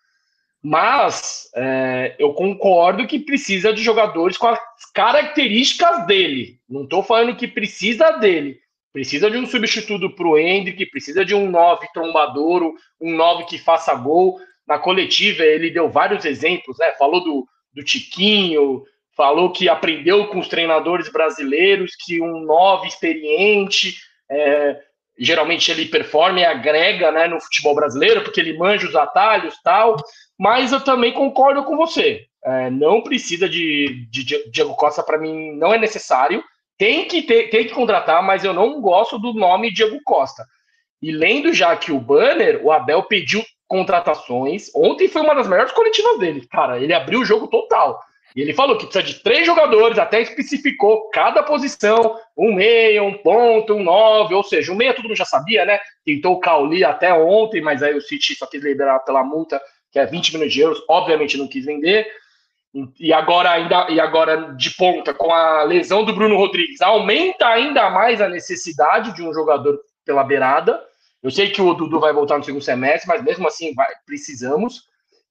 [0.66, 4.59] Mas é, eu concordo que precisa de jogadores com as
[4.94, 6.59] características dele.
[6.66, 8.59] Não estou falando que precisa dele.
[8.90, 13.59] Precisa de um substituto para o Hendrick, precisa de um 9 trombadouro, um 9 que
[13.59, 14.40] faça gol.
[14.66, 16.92] Na coletiva ele deu vários exemplos, né?
[16.92, 23.96] Falou do, do Tiquinho, falou que aprendeu com os treinadores brasileiros, que um novo experiente,
[24.31, 24.81] é,
[25.18, 29.96] geralmente ele performa e agrega né, no futebol brasileiro, porque ele manja os atalhos tal,
[30.38, 32.27] mas eu também concordo com você.
[32.44, 36.42] É, não precisa de, de, Diego Costa, para mim, não é necessário.
[36.77, 40.44] Tem que, ter, tem que contratar, mas eu não gosto do nome Diego Costa.
[41.00, 44.70] E lendo já que o banner, o Abel pediu contratações.
[44.74, 46.46] Ontem foi uma das melhores coletivas dele.
[46.48, 48.00] Cara, ele abriu o jogo total.
[48.35, 53.16] E ele falou que precisa de três jogadores, até especificou cada posição, um meia, um
[53.18, 55.79] ponto, um nove, ou seja, um meia todo mundo já sabia, né?
[56.05, 60.01] Tentou o Cauli até ontem, mas aí o City só quis liberar pela multa, que
[60.01, 62.09] é 20 milhões de euros, obviamente não quis vender.
[62.99, 67.88] E agora ainda e agora de ponta com a lesão do Bruno Rodrigues, aumenta ainda
[67.88, 70.83] mais a necessidade de um jogador pela beirada.
[71.23, 74.83] Eu sei que o Dudu vai voltar no segundo semestre, mas mesmo assim vai, precisamos.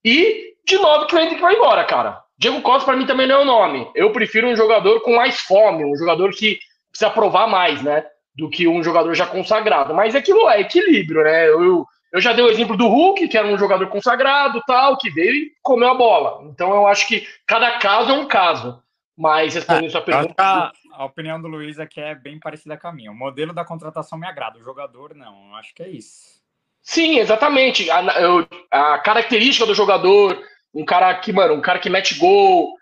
[0.06, 2.23] E de novo que o Hendrick vai embora, cara.
[2.38, 3.89] Diego Costa, para mim, também não é o nome.
[3.96, 8.06] Eu prefiro um jogador com mais fome, um jogador que precisa provar mais, né?
[8.36, 9.93] Do que um jogador já consagrado.
[9.93, 11.48] Mas aquilo é equilíbrio, né?
[11.48, 15.10] Eu, eu já dei o exemplo do Hulk, que era um jogador consagrado, tal, que
[15.10, 16.48] veio e comeu a bola.
[16.50, 18.82] Então eu acho que cada caso é um caso.
[19.15, 20.34] Mas respondendo é, sua pergunta.
[20.38, 23.12] A, a, opinião do Luiz aqui é bem parecida com a minha.
[23.12, 25.50] O modelo da contratação me agrada, o jogador não.
[25.50, 26.41] Eu acho que é isso.
[26.82, 27.89] Sim, exatamente.
[27.89, 30.39] A, eu, a característica do jogador,
[30.74, 32.74] um cara que, mano, um cara que mete gol,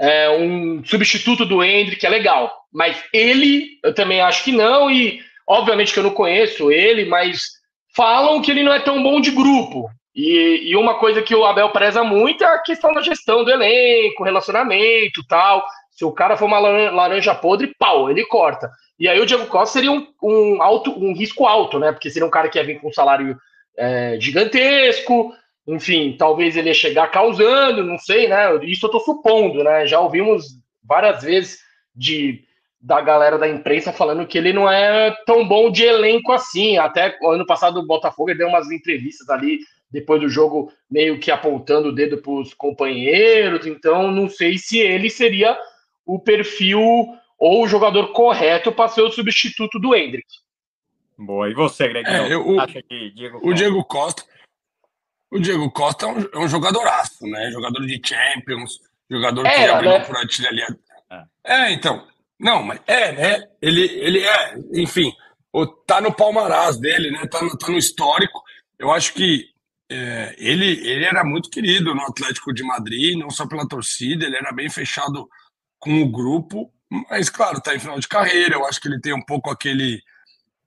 [0.00, 2.52] é, um substituto do Hendrick, é legal.
[2.72, 7.42] Mas ele, eu também acho que não, e obviamente que eu não conheço ele, mas
[7.94, 9.90] falam que ele não é tão bom de grupo.
[10.14, 13.50] E, e uma coisa que o Abel preza muito é a questão da gestão do
[13.50, 15.64] elenco, relacionamento tal.
[15.90, 18.70] Se o cara for uma laranja podre, pau, ele corta.
[18.98, 21.92] E aí o Diego Costa seria um, um, alto, um risco alto, né?
[21.92, 23.36] Porque seria um cara que ia vir com um salário
[23.76, 25.32] é, gigantesco,
[25.66, 28.54] enfim, talvez ele ia chegar causando, não sei, né?
[28.64, 29.86] Isso eu tô supondo, né?
[29.86, 31.58] Já ouvimos várias vezes
[31.94, 32.44] de
[32.82, 36.78] da galera da imprensa falando que ele não é tão bom de elenco assim.
[36.78, 39.58] Até ano passado o Botafogo deu umas entrevistas ali
[39.90, 43.66] depois do jogo, meio que apontando o dedo para os companheiros.
[43.66, 45.58] Então, não sei se ele seria
[46.06, 46.80] o perfil
[47.38, 50.28] ou o jogador correto para ser o substituto do Hendrick.
[51.18, 51.50] Boa.
[51.50, 52.08] E você, Greg?
[52.08, 52.66] É, eu, o,
[53.14, 54.22] Diego o Diego Costa.
[55.30, 57.50] O Diego Costa é um, é um jogadoraço, né?
[57.50, 60.04] Jogador de Champions, jogador que é, abriu né?
[60.04, 60.66] por artilharia.
[61.10, 61.24] É.
[61.44, 62.06] é, então.
[62.38, 63.48] Não, mas é, né?
[63.60, 65.12] Ele, ele é, enfim,
[65.86, 67.26] tá no palmarás dele, né?
[67.26, 68.42] Tá no, tá no histórico.
[68.78, 69.44] Eu acho que
[69.90, 74.36] é, ele, ele era muito querido no Atlético de Madrid, não só pela torcida, ele
[74.36, 75.28] era bem fechado
[75.78, 76.72] com o grupo,
[77.10, 78.54] mas claro, tá em final de carreira.
[78.54, 80.00] Eu acho que ele tem um pouco aquele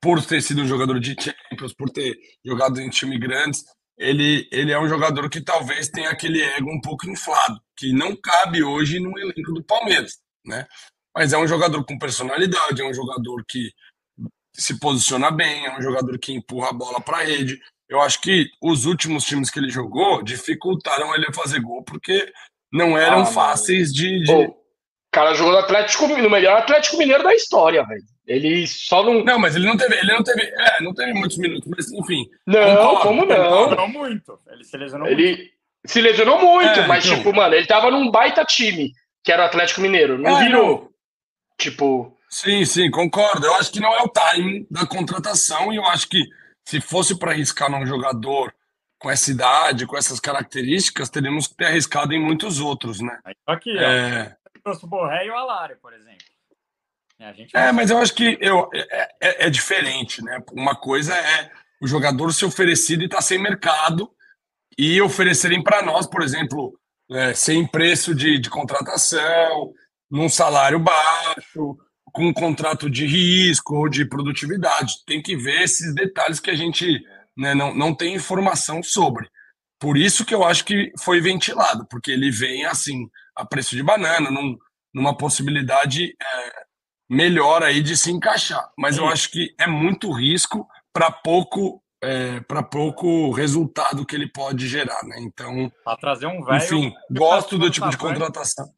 [0.01, 3.63] por ter sido um jogador de Champions, por ter jogado em time grandes,
[4.03, 8.15] ele, ele é um jogador que talvez tenha aquele ego um pouco inflado, que não
[8.15, 10.67] cabe hoje no elenco do Palmeiras, né?
[11.15, 13.71] Mas é um jogador com personalidade, é um jogador que
[14.53, 17.59] se posiciona bem, é um jogador que empurra a bola para a rede.
[17.87, 22.31] Eu acho que os últimos times que ele jogou dificultaram ele a fazer gol, porque
[22.71, 24.23] não eram ah, fáceis de.
[24.23, 24.31] de...
[24.31, 24.62] O
[25.13, 28.01] cara jogou no Atlético, no melhor Atlético Mineiro da história, velho.
[28.25, 29.23] Ele só não.
[29.23, 29.95] Não, mas ele não teve.
[29.95, 30.41] Ele não teve.
[30.41, 32.25] É, não teve muitos minutos, mas enfim.
[32.47, 33.75] Não, concordo, como não?
[33.75, 34.39] Não muito.
[34.49, 35.51] Ele se lesionou ele muito.
[35.85, 37.17] se lesionou muito, é, mas, então...
[37.17, 38.91] tipo, mano, ele tava num baita time,
[39.23, 40.17] que era o Atlético Mineiro.
[40.17, 40.67] Não é, virou.
[40.67, 40.89] Não.
[41.57, 42.17] Tipo.
[42.29, 43.45] Sim, sim, concordo.
[43.45, 46.23] Eu acho que não é o timing da contratação, e eu acho que
[46.65, 48.53] se fosse para arriscar num jogador
[48.97, 53.19] com essa idade, com essas características, teríamos que ter arriscado em muitos outros, né?
[53.45, 54.33] Aqui, é...
[54.65, 54.71] ó.
[54.71, 56.25] O Borré e o Alário, por exemplo.
[57.19, 60.43] É, é, mas eu acho que eu, é, é, é, diferente, né?
[60.51, 64.09] Uma coisa é o jogador ser oferecido e estar tá sem mercado
[64.77, 66.77] e oferecerem para nós, por exemplo,
[67.11, 69.73] é, sem preço de, de contratação,
[70.09, 75.03] num salário baixo, com um contrato de risco ou de produtividade.
[75.05, 77.01] Tem que ver esses detalhes que a gente
[77.37, 79.29] né, não, não tem informação sobre.
[79.79, 83.83] Por isso que eu acho que foi ventilado, porque ele vem assim, a preço de
[83.83, 84.57] banana, num,
[84.93, 86.63] numa possibilidade é,
[87.09, 88.71] melhor aí de se encaixar.
[88.77, 94.27] Mas eu acho que é muito risco para pouco é, para pouco resultado que ele
[94.27, 95.15] pode gerar, né?
[95.19, 96.57] Então, para trazer um velho.
[96.57, 98.69] Enfim, gosto do tipo de contratação.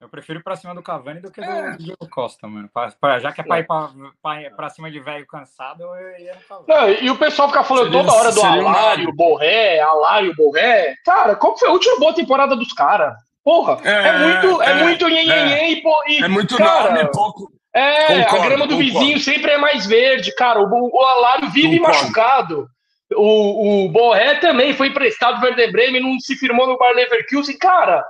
[0.00, 1.72] Eu prefiro ir pra cima do Cavani do que é.
[1.72, 2.70] do Diego Costa, mano.
[2.72, 3.90] Pra, pra, já que é pra ir pra,
[4.22, 6.66] pra, pra cima de velho cansado, eu ia no Cavani.
[6.68, 10.96] Não, e o pessoal fica falando seria, toda hora do Alário, Borré, Alário, Borré.
[11.04, 13.14] Cara, qual foi a última boa temporada dos caras?
[13.44, 17.10] Porra, é, é, muito, é, é muito nhenhenhen é, e, e, É muito cara, nome,
[17.10, 19.00] pouco, é, concordo, a grama do concordo.
[19.00, 20.60] vizinho sempre é mais verde, cara.
[20.60, 22.00] O, o Alário vive concordo.
[22.02, 22.68] machucado.
[23.14, 27.58] O, o Borré também foi emprestado do Werder Bremen, não se firmou no Bayer Leverkusen.
[27.58, 28.04] Cara,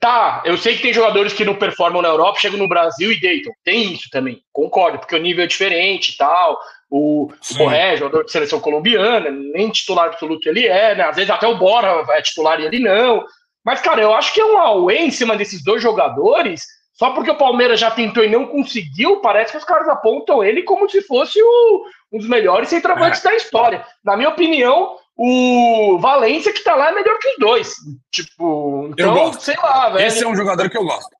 [0.00, 3.20] tá, eu sei que tem jogadores que não performam na Europa, chegam no Brasil e
[3.20, 3.52] deitam.
[3.64, 6.58] Tem isso também, concordo, porque o nível é diferente e tal.
[6.90, 11.04] O, o Borré, jogador de seleção colombiana, nem titular absoluto ele é, né?
[11.04, 13.24] Às vezes até o Bora é titular e ele não.
[13.64, 16.62] Mas, cara, eu acho que é um away em cima desses dois jogadores
[16.94, 20.62] só porque o Palmeiras já tentou e não conseguiu, parece que os caras apontam ele
[20.62, 23.28] como se fosse o, um dos melhores centroavantes é.
[23.28, 23.84] da história.
[24.04, 27.74] Na minha opinião, o Valência que tá lá é melhor que os dois.
[28.12, 28.88] Tipo?
[28.92, 30.06] Então, sei lá, velho.
[30.06, 31.10] Esse é um jogador que eu gosto.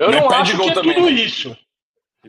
[0.00, 0.94] Eu não, não acho que é também.
[0.94, 1.56] tudo isso.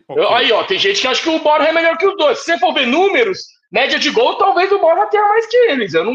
[0.09, 2.39] Eu, aí, ó, tem gente que acha que o Borja é melhor que os dois.
[2.39, 3.39] Se você for ver números,
[3.71, 5.93] média de gol, talvez o Borja tenha mais que eles.
[5.93, 6.13] Eu não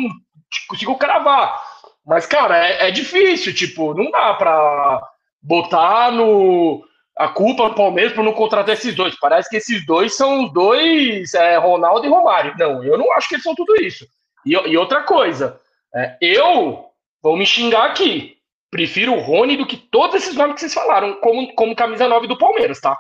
[0.69, 1.63] consigo cravar.
[2.07, 3.53] Mas, cara, é, é difícil.
[3.53, 5.03] Tipo, não dá pra
[5.43, 6.85] botar no
[7.17, 9.19] a culpa do Palmeiras por não contratar esses dois.
[9.19, 12.55] Parece que esses dois são os dois é, Ronaldo e Romário.
[12.59, 14.07] Não, eu não acho que eles são tudo isso.
[14.45, 15.59] E, e outra coisa,
[15.95, 16.85] é, eu
[17.23, 18.37] vou me xingar aqui.
[18.71, 22.27] Prefiro o Rony do que todos esses nomes que vocês falaram como, como camisa 9
[22.27, 22.97] do Palmeiras, tá?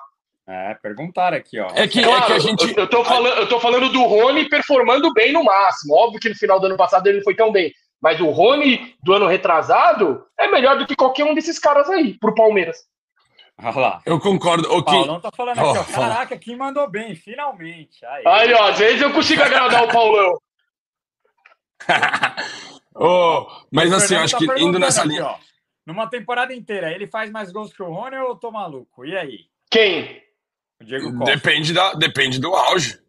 [0.49, 1.69] É, perguntaram aqui, ó.
[1.75, 2.69] É que, claro, é que a gente.
[2.69, 5.95] Eu, eu, tô falando, eu tô falando do Rony performando bem no máximo.
[5.95, 7.73] Óbvio que no final do ano passado ele não foi tão bem.
[8.01, 12.15] Mas o Rony do ano retrasado é melhor do que qualquer um desses caras aí,
[12.19, 12.87] pro Palmeiras.
[13.59, 14.03] Olha lá.
[14.05, 14.71] Eu concordo.
[14.71, 14.93] O que...
[14.93, 15.85] Paulão tá falando aqui, oh, ó.
[15.85, 18.05] Caraca, quem mandou bem, finalmente.
[18.05, 20.39] Aí, aí ó, às vezes eu consigo agradar o Paulão.
[22.95, 25.25] oh, mas assim, eu acho tá que indo nessa aqui, linha.
[25.25, 25.39] Ó,
[25.87, 29.07] numa temporada inteira, ele faz mais gols que o Rony ou eu tô maluco?
[29.07, 29.47] E aí?
[29.71, 30.23] Quem?
[30.81, 31.35] O Diego Costa.
[31.35, 33.01] Depende, da, depende do auge.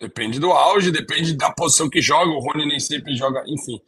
[0.00, 2.30] Depende do auge, depende da posição que joga.
[2.30, 3.80] O Rony nem sempre joga, enfim.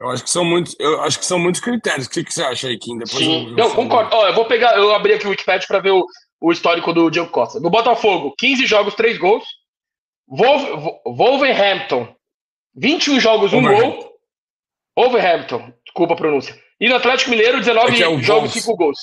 [0.00, 2.06] Eu acho que são muitos, eu acho que são muitos critérios.
[2.06, 2.98] O que, que você acha aí, Kim?
[2.98, 3.54] Depois Sim.
[3.56, 4.14] Eu, eu, concordo.
[4.14, 6.04] Ó, eu vou pegar, eu abri aqui o Wikipedia para ver o,
[6.40, 7.58] o histórico do Diego Costa.
[7.60, 9.44] No Botafogo, 15 jogos, 3 gols.
[11.06, 12.14] Wolverhampton,
[12.74, 14.12] 21 jogos, 1 gol.
[14.98, 16.58] Wolverhampton, desculpa a pronúncia.
[16.80, 18.98] E no Atlético Mineiro, 19 é é jogos, 5 gols.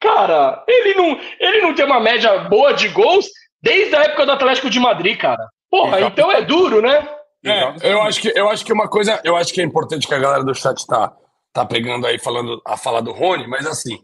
[0.00, 3.26] Cara, ele não, ele não tem uma média boa de gols
[3.60, 5.44] desde a época do Atlético de Madrid, cara.
[5.70, 7.06] Porra, então é duro, né?
[7.44, 10.14] É, eu acho que eu acho que uma coisa, eu acho que é importante que
[10.14, 11.16] a galera do chat tá
[11.52, 13.98] tá pegando aí falando a fala do Rony, mas assim,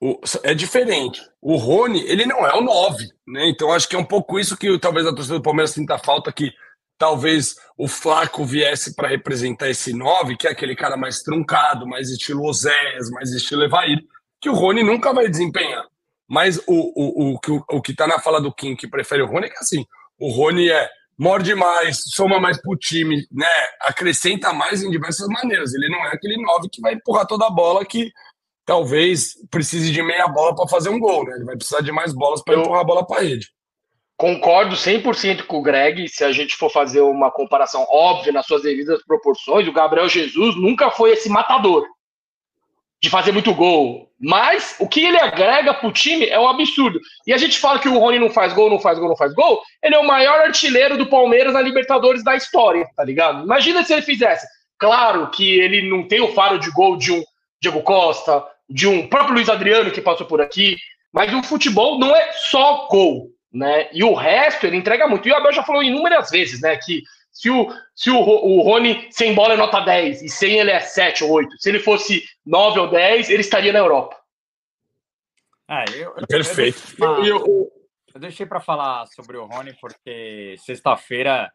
[0.00, 1.20] o, é diferente.
[1.40, 3.48] O Rony, ele não é o 9, né?
[3.48, 6.32] Então acho que é um pouco isso que talvez a torcida do Palmeiras sinta falta
[6.32, 6.52] que
[6.98, 12.10] talvez o Flaco viesse para representar esse 9, que é aquele cara mais truncado, mais
[12.10, 13.98] estilo Oséias, mais estilo Evair,
[14.40, 15.86] que o Rony nunca vai desempenhar.
[16.28, 19.26] Mas o, o, o, o, o que tá na fala do Kim, que prefere o
[19.26, 19.84] Rony, é que assim,
[20.18, 20.88] o Rony é
[21.20, 23.46] morde mais, soma mais pro time, né?
[23.82, 25.74] Acrescenta mais em diversas maneiras.
[25.74, 28.10] Ele não é aquele 9 que vai empurrar toda a bola que
[28.64, 31.34] talvez precise de meia bola para fazer um gol, né?
[31.36, 33.50] Ele vai precisar de mais bolas para empurrar a bola para rede.
[34.16, 36.08] Concordo 100% com o Greg.
[36.08, 40.56] Se a gente for fazer uma comparação óbvia nas suas devidas proporções, o Gabriel Jesus
[40.56, 41.86] nunca foi esse matador
[43.02, 44.10] de fazer muito gol.
[44.20, 47.00] Mas o que ele agrega pro time é um absurdo.
[47.26, 49.32] E a gente fala que o Rony não faz gol, não faz gol, não faz
[49.32, 49.62] gol.
[49.82, 53.44] Ele é o maior artilheiro do Palmeiras na Libertadores da história, tá ligado?
[53.44, 54.46] Imagina se ele fizesse.
[54.78, 57.22] Claro que ele não tem o faro de gol de um
[57.60, 60.76] Diego Costa, de um próprio Luiz Adriano que passou por aqui,
[61.12, 63.88] mas o futebol não é só gol, né?
[63.92, 65.26] E o resto ele entrega muito.
[65.26, 69.08] E o Abel já falou inúmeras vezes, né, que se o, se o, o Rony
[69.10, 72.22] sem bola é nota 10 e sem ele é 7 ou 8, se ele fosse
[72.50, 74.16] 9 ou 10, ele estaria na Europa.
[75.68, 76.82] É, eu, Perfeito.
[76.98, 77.72] Eu, eu,
[78.12, 81.52] eu deixei para falar sobre o Rony porque sexta-feira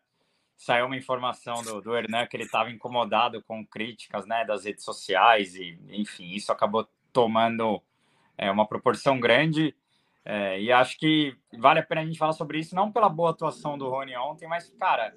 [0.56, 4.86] saiu uma informação do, do Hernan que ele estava incomodado com críticas né, das redes
[4.86, 7.84] sociais e, enfim, isso acabou tomando
[8.38, 9.76] é, uma proporção grande.
[10.24, 13.32] É, e acho que vale a pena a gente falar sobre isso, não pela boa
[13.32, 15.14] atuação do Rony ontem, mas, cara,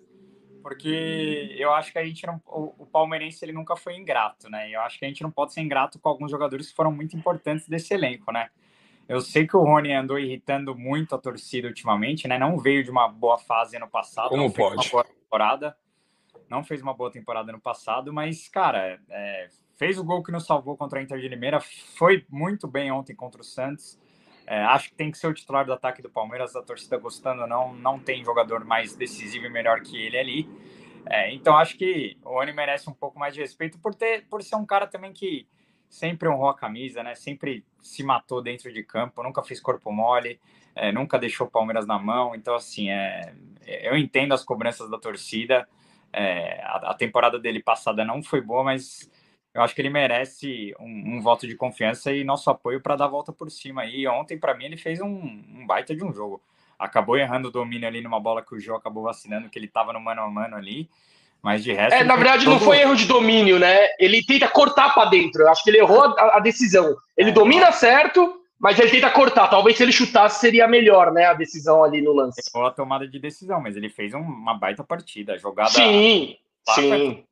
[0.68, 2.38] porque eu acho que a gente não.
[2.44, 4.70] O, o, palmeirense ele nunca foi ingrato, né?
[4.70, 7.16] Eu acho que a gente não pode ser ingrato com alguns jogadores que foram muito
[7.16, 8.50] importantes desse elenco, né?
[9.08, 12.38] Eu sei que o Rony andou irritando muito a torcida ultimamente, né?
[12.38, 14.28] Não veio de uma boa fase ano passado.
[14.28, 14.74] Como pode?
[14.74, 15.76] Uma boa temporada.
[16.50, 20.44] Não fez uma boa temporada no passado, mas, cara, é, fez o gol que nos
[20.44, 23.98] salvou contra a Inter de Limeira, foi muito bem ontem contra o Santos.
[24.50, 27.42] É, acho que tem que ser o titular do ataque do Palmeiras, a torcida gostando
[27.42, 30.48] ou não, não tem jogador mais decisivo e melhor que ele ali.
[31.04, 34.42] É, então acho que o Oni merece um pouco mais de respeito por ter, por
[34.42, 35.46] ser um cara também que
[35.86, 37.14] sempre honrou a camisa, né?
[37.14, 40.40] Sempre se matou dentro de campo, nunca fez corpo mole,
[40.74, 42.34] é, nunca deixou o Palmeiras na mão.
[42.34, 43.34] Então assim, é,
[43.66, 45.68] eu entendo as cobranças da torcida.
[46.10, 49.10] É, a, a temporada dele passada não foi boa, mas
[49.58, 53.06] eu acho que ele merece um, um voto de confiança e nosso apoio para dar
[53.06, 53.84] a volta por cima.
[53.84, 56.40] E ontem, para mim, ele fez um, um, baita de um jogo.
[56.78, 59.92] Acabou errando o domínio ali numa bola que o João acabou vacinando, que ele estava
[59.92, 60.88] no mano a mano ali.
[61.42, 61.92] Mas de resto.
[61.92, 62.54] É, na verdade, todo...
[62.54, 63.88] não foi erro de domínio, né?
[63.98, 65.42] Ele tenta cortar para dentro.
[65.42, 66.96] Eu acho que ele errou a, a decisão.
[67.16, 69.48] Ele é, domina certo, mas ele tenta cortar.
[69.48, 71.24] Talvez se ele chutasse seria melhor, né?
[71.24, 72.40] A decisão ali no lance.
[72.54, 75.32] Errou a tomada de decisão, mas ele fez um, uma baita partida.
[75.32, 75.70] A jogada.
[75.70, 76.36] Sim,
[76.76, 77.24] sim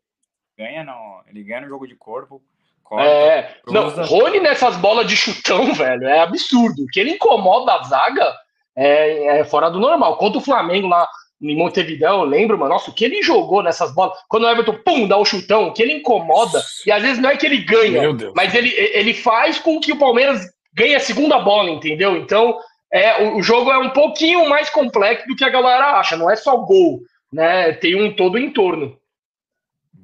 [0.56, 2.42] ganha no, ele ganha no jogo de corpo.
[2.82, 6.86] Corta, é, não, Rony nessas bolas de chutão, velho, é absurdo.
[6.92, 8.34] Que ele incomoda a zaga
[8.76, 10.16] é, é, fora do normal.
[10.18, 11.06] Contra o Flamengo lá
[11.42, 14.16] em Montevideo, eu lembro, mano, nossa, o que ele jogou nessas bolas.
[14.28, 17.18] Quando o Everton, pum, dá o um chutão, o que ele incomoda, e às vezes
[17.18, 18.02] não é que ele ganha,
[18.34, 22.16] mas ele, ele faz com que o Palmeiras ganhe a segunda bola, entendeu?
[22.16, 22.58] Então,
[22.90, 26.30] é, o, o jogo é um pouquinho mais complexo do que a galera acha, não
[26.30, 27.00] é só gol,
[27.32, 27.72] né?
[27.72, 28.96] Tem um todo em torno.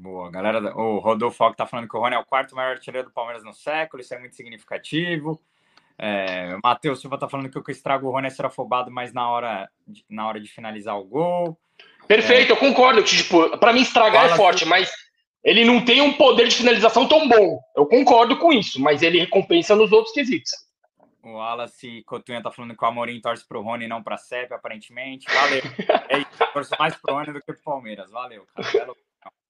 [0.03, 0.59] Boa, galera.
[0.77, 3.53] O Rodolfo tá falando que o Rony é o quarto maior artilheiro do Palmeiras no
[3.53, 5.41] século, isso é muito significativo.
[5.97, 8.91] É, o Matheus Silva tá falando que o que estraga o Rony é ser afobado
[8.91, 11.57] mais na hora de, na hora de finalizar o gol.
[12.09, 13.01] Perfeito, é, eu concordo.
[13.05, 14.91] Tipo, para mim estragar é forte, mas
[15.45, 17.61] ele não tem um poder de finalização tão bom.
[17.77, 20.51] Eu concordo com isso, mas ele recompensa nos outros quesitos.
[21.23, 24.53] O Wallace Cotunha tá falando que o Amorim torce pro Rony e não pra CEP,
[24.53, 25.33] aparentemente.
[25.33, 25.63] Valeu.
[26.11, 28.11] é torce mais pro Rony do que pro Palmeiras.
[28.11, 28.93] Valeu, cara.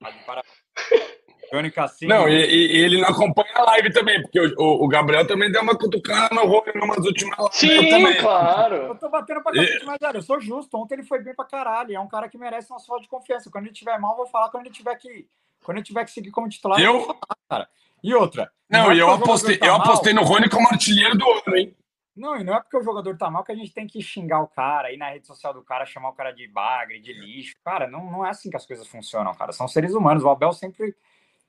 [1.53, 2.15] Johnny Cassino.
[2.15, 5.61] Não, e, e, ele não acompanha a live também, porque o, o, Gabriel também deu
[5.61, 7.57] uma cutucada no Rony numas últimas lives.
[7.57, 8.17] Sim, também.
[8.17, 8.77] claro.
[8.77, 9.87] Eu tô batendo pra cacete, e...
[9.87, 10.75] mas, cara, eu sou justo.
[10.79, 11.95] Ontem ele foi bem pra caralho.
[11.95, 13.51] É um cara que merece nossa falta de confiança.
[13.51, 14.49] Quando ele tiver mal, eu vou falar.
[14.49, 15.27] Quando ele tiver que,
[15.63, 17.69] quando ele tiver que seguir como titular, eu, eu vou falar, cara.
[18.03, 18.51] E outra.
[18.71, 21.77] Não, não é eu, apostei, tá eu apostei no Rony como artilheiro do ano, hein?
[22.15, 24.41] Não, e não é porque o jogador tá mal que a gente tem que xingar
[24.43, 27.55] o cara, ir na rede social do cara, chamar o cara de bagre, de lixo.
[27.65, 29.53] Cara, não, não é assim que as coisas funcionam, cara.
[29.53, 30.23] São seres humanos.
[30.23, 30.95] O Abel sempre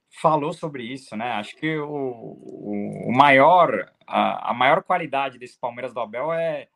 [0.10, 1.32] falou sobre isso, né?
[1.34, 6.68] Acho que o, o, maior, a, a, maior qualidade desse Palmeiras do Abel é,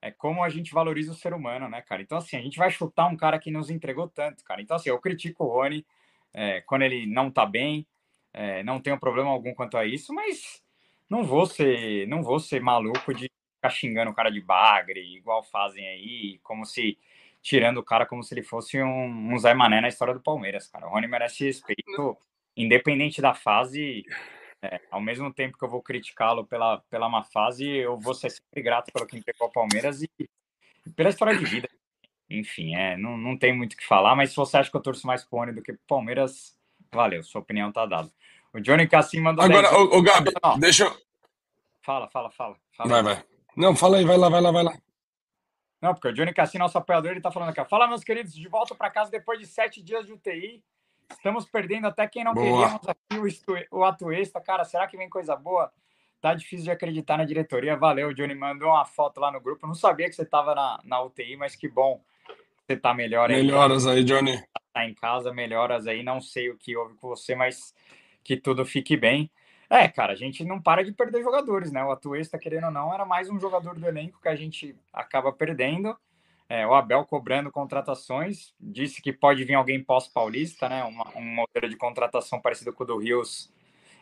[0.00, 2.02] é como a gente valoriza o ser humano, né, cara?
[2.02, 4.62] Então, assim, a gente vai chutar um cara que nos entregou tanto, cara.
[4.62, 5.84] Então, assim, eu critico o Rony
[6.32, 7.86] é, quando ele não tá bem,
[8.32, 10.62] é, não tenho problema algum quanto a isso, mas
[11.08, 15.42] não vou ser, não vou ser maluco de ficar xingando o cara de bagre, igual
[15.42, 16.98] fazem aí, como se
[17.42, 20.66] tirando o cara como se ele fosse um, um Zé Mané na história do Palmeiras,
[20.68, 20.86] cara.
[20.86, 22.16] O Rony merece respeito
[22.56, 24.04] independente da fase,
[24.62, 28.30] é, ao mesmo tempo que eu vou criticá-lo pela, pela má fase, eu vou ser
[28.30, 31.68] sempre grato pelo que entregou ao Palmeiras e, e pela história de vida.
[32.30, 34.82] Enfim, é, não, não tem muito o que falar, mas se você acha que eu
[34.82, 36.56] torço mais pro Rony do que pro Palmeiras,
[36.90, 38.10] valeu, sua opinião tá dada.
[38.54, 39.44] O Johnny Cassim mandou.
[39.44, 39.82] Agora, 10...
[39.82, 40.58] o, o Gabi, não.
[40.58, 40.96] deixa eu.
[41.82, 42.56] Fala, fala, fala.
[42.72, 43.24] fala vai, vai.
[43.56, 44.78] Não, fala aí, vai lá, vai lá, vai lá.
[45.82, 47.62] Não, porque o Johnny Cassim, nosso apoiador, ele tá falando aqui.
[47.68, 50.62] Fala, meus queridos, de volta para casa depois de sete dias de UTI.
[51.10, 52.44] Estamos perdendo até quem não boa.
[52.46, 54.40] queríamos aqui, o, o Atuesta.
[54.40, 55.70] Cara, será que vem coisa boa?
[56.20, 57.76] Tá difícil de acreditar na diretoria.
[57.76, 58.34] Valeu, Johnny.
[58.34, 59.66] Mandou uma foto lá no grupo.
[59.66, 62.00] não sabia que você estava na, na UTI, mas que bom
[62.66, 63.42] você tá melhor aí.
[63.42, 64.42] Melhoras aí, Johnny.
[64.72, 66.02] Tá em casa, melhoras aí.
[66.02, 67.74] Não sei o que houve com você, mas
[68.24, 69.30] que tudo fique bem.
[69.68, 71.84] É, cara, a gente não para de perder jogadores, né?
[71.84, 75.32] O Atuesta, querendo ou não, era mais um jogador do elenco que a gente acaba
[75.32, 75.96] perdendo.
[76.48, 80.84] É, o Abel cobrando contratações, disse que pode vir alguém pós-paulista, né?
[80.84, 83.52] Uma, um modelo de contratação parecido com o do Rios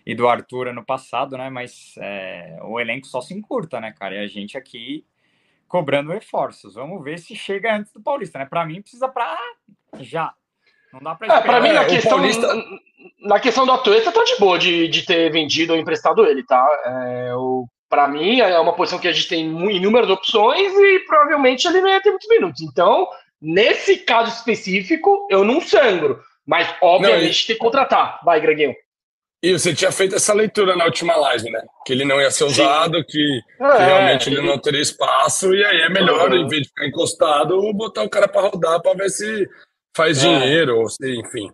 [0.05, 1.49] e do Arthur ano passado, né?
[1.51, 4.17] Mas é, o elenco só se encurta, né, cara?
[4.17, 5.07] E a gente aqui
[5.69, 6.75] cobrando reforços.
[6.75, 8.45] Vamos ver se chega antes do Paulista, né?
[8.45, 9.39] Para mim precisa para
[10.01, 10.35] já.
[10.93, 12.49] Não dá para é, para mim na questão Paulista...
[13.21, 16.67] na questão do Atueta tá de boa de, de ter vendido ou emprestado ele, tá?
[16.85, 21.69] É, o para mim, é uma posição que a gente tem inúmeras opções e provavelmente
[21.69, 22.63] ele não ia ter muitos minutos.
[22.63, 23.07] Então,
[23.39, 26.19] nesse caso específico, eu não sangro.
[26.47, 28.19] Mas, obviamente, não, tem que contratar.
[28.25, 28.75] Vai, Greguinho.
[29.43, 31.63] E você tinha feito essa leitura na última live, né?
[31.85, 34.39] Que ele não ia ser usado, que, é, que, realmente ele...
[34.39, 36.39] ele não teria espaço, e aí é melhor, uhum.
[36.39, 39.47] em vez de ficar encostado, botar o cara para rodar para ver se
[39.95, 40.29] faz é.
[40.29, 41.53] dinheiro, ou se, enfim.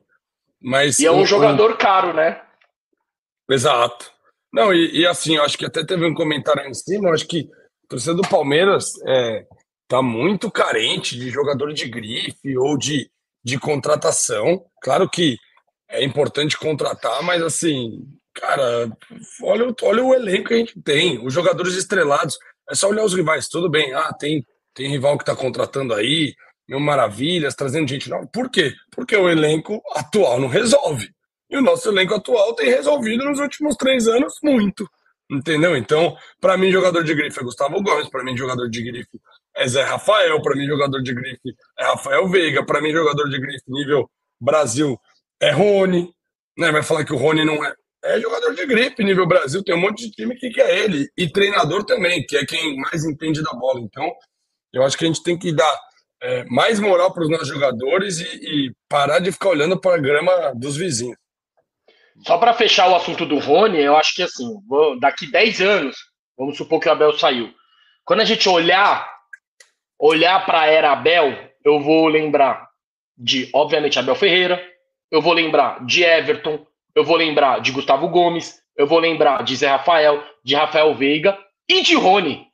[0.61, 2.43] Mas, e é um, um jogador caro, né?
[3.49, 4.11] Exato.
[4.53, 7.15] Não, e, e, assim, eu acho que até teve um comentário aí em cima, eu
[7.15, 7.49] acho que
[7.85, 9.47] o torcedor do Palmeiras é,
[9.87, 13.11] tá muito carente de jogador de grife ou de,
[13.45, 14.65] de contratação.
[14.83, 15.39] Claro que
[15.89, 18.91] é importante contratar, mas assim, cara,
[19.43, 22.39] olha, olha o elenco que a gente tem, os jogadores estrelados.
[22.71, 23.95] É só olhar os rivais, tudo bem.
[23.95, 26.35] Ah, tem, tem rival que tá contratando aí,
[26.69, 28.27] mil maravilhas, trazendo gente nova.
[28.27, 28.75] Por quê?
[28.91, 31.11] Porque o elenco atual não resolve.
[31.51, 34.89] E o nosso elenco atual tem resolvido nos últimos três anos muito.
[35.31, 35.77] Entendeu?
[35.77, 39.21] Então, para mim, jogador de grife é Gustavo Gomes, para mim, jogador de grife
[39.57, 43.39] é Zé Rafael, para mim, jogador de grife é Rafael Veiga, para mim, jogador de
[43.39, 44.11] grife nível
[44.41, 44.99] Brasil
[45.41, 46.11] é Rony.
[46.57, 46.73] Né?
[46.73, 47.75] Vai falar que o Rony não é.
[48.05, 51.11] É jogador de grife nível Brasil, tem um monte de time que quer ele.
[51.17, 53.81] E treinador também, que é quem mais entende da bola.
[53.81, 54.11] Então,
[54.73, 55.79] eu acho que a gente tem que dar
[56.23, 60.01] é, mais moral para os nossos jogadores e, e parar de ficar olhando para a
[60.01, 61.17] grama dos vizinhos.
[62.27, 64.59] Só para fechar o assunto do Rony, eu acho que assim,
[65.01, 65.97] daqui 10 anos,
[66.37, 67.53] vamos supor que o Abel saiu.
[68.05, 69.09] Quando a gente olhar
[69.99, 72.69] olhar para a era Abel, eu vou lembrar
[73.17, 74.63] de, obviamente, Abel Ferreira,
[75.11, 76.65] eu vou lembrar de Everton,
[76.95, 81.37] eu vou lembrar de Gustavo Gomes, eu vou lembrar de Zé Rafael, de Rafael Veiga
[81.69, 82.47] e de Rony.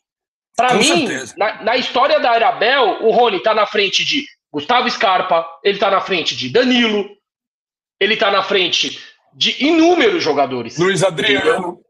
[0.56, 4.88] Para mim, na, na, história da era Abel, o Rony tá na frente de Gustavo
[4.88, 7.08] Scarpa, ele tá na frente de Danilo,
[8.00, 9.00] ele tá na frente
[9.34, 10.78] de inúmeros jogadores.
[10.78, 11.80] Luiz Adriano.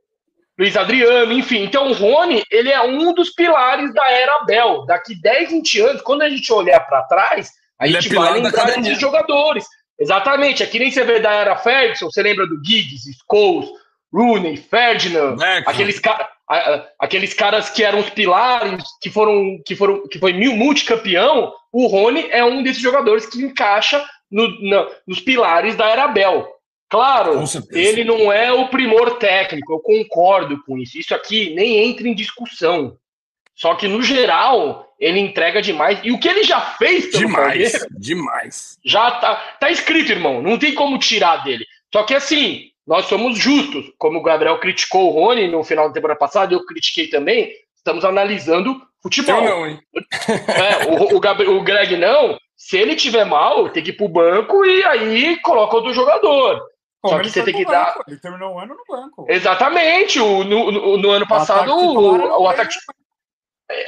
[0.58, 1.62] Luiz Adriano, enfim.
[1.64, 4.86] Então o Rony, ele é um dos pilares da era Bel.
[4.86, 8.30] Daqui 10, 20 anos, quando a gente olhar para trás, a Ele é gente pilar
[8.32, 9.64] vai lembrar desses jogadores.
[9.98, 10.62] Exatamente.
[10.62, 13.68] É que nem você vê da era Ferguson, você lembra do Giggs, Scholes,
[14.12, 15.64] Rooney, Ferdinand, Beckham.
[15.72, 16.33] aqueles, ca- a- a-
[16.98, 21.52] aqueles caras que eram os pilares, que foram, que foram, que foi mil multicampeão.
[21.72, 26.48] O Rony é um desses jogadores que encaixa no- nos pilares da era Bel.
[26.90, 27.42] Claro,
[27.72, 30.98] ele não é o primor técnico, eu concordo com isso.
[30.98, 32.96] Isso aqui nem entra em discussão.
[33.56, 35.98] Só que, no geral, ele entrega demais.
[36.04, 38.78] E o que ele já fez pelo Demais, Palmeiras demais.
[38.84, 40.42] já tá, tá escrito, irmão.
[40.42, 41.64] Não tem como tirar dele.
[41.92, 43.86] Só que assim, nós somos justos.
[43.98, 47.52] Como o Gabriel criticou o Rony no final da temporada passada, eu critiquei também.
[47.76, 49.36] Estamos analisando futebol.
[49.36, 49.80] Eu não, hein?
[50.28, 52.38] É, o, o, Gabri- o Greg não.
[52.56, 56.62] Se ele tiver mal, tem que ir pro banco e aí coloca outro jogador.
[57.02, 57.86] Como Só que você tem que pro dar.
[57.94, 59.26] banco, Ele terminou o ano no banco.
[59.28, 60.18] Exatamente.
[60.18, 62.74] O, no, no- no ano passado, era o, o ataque.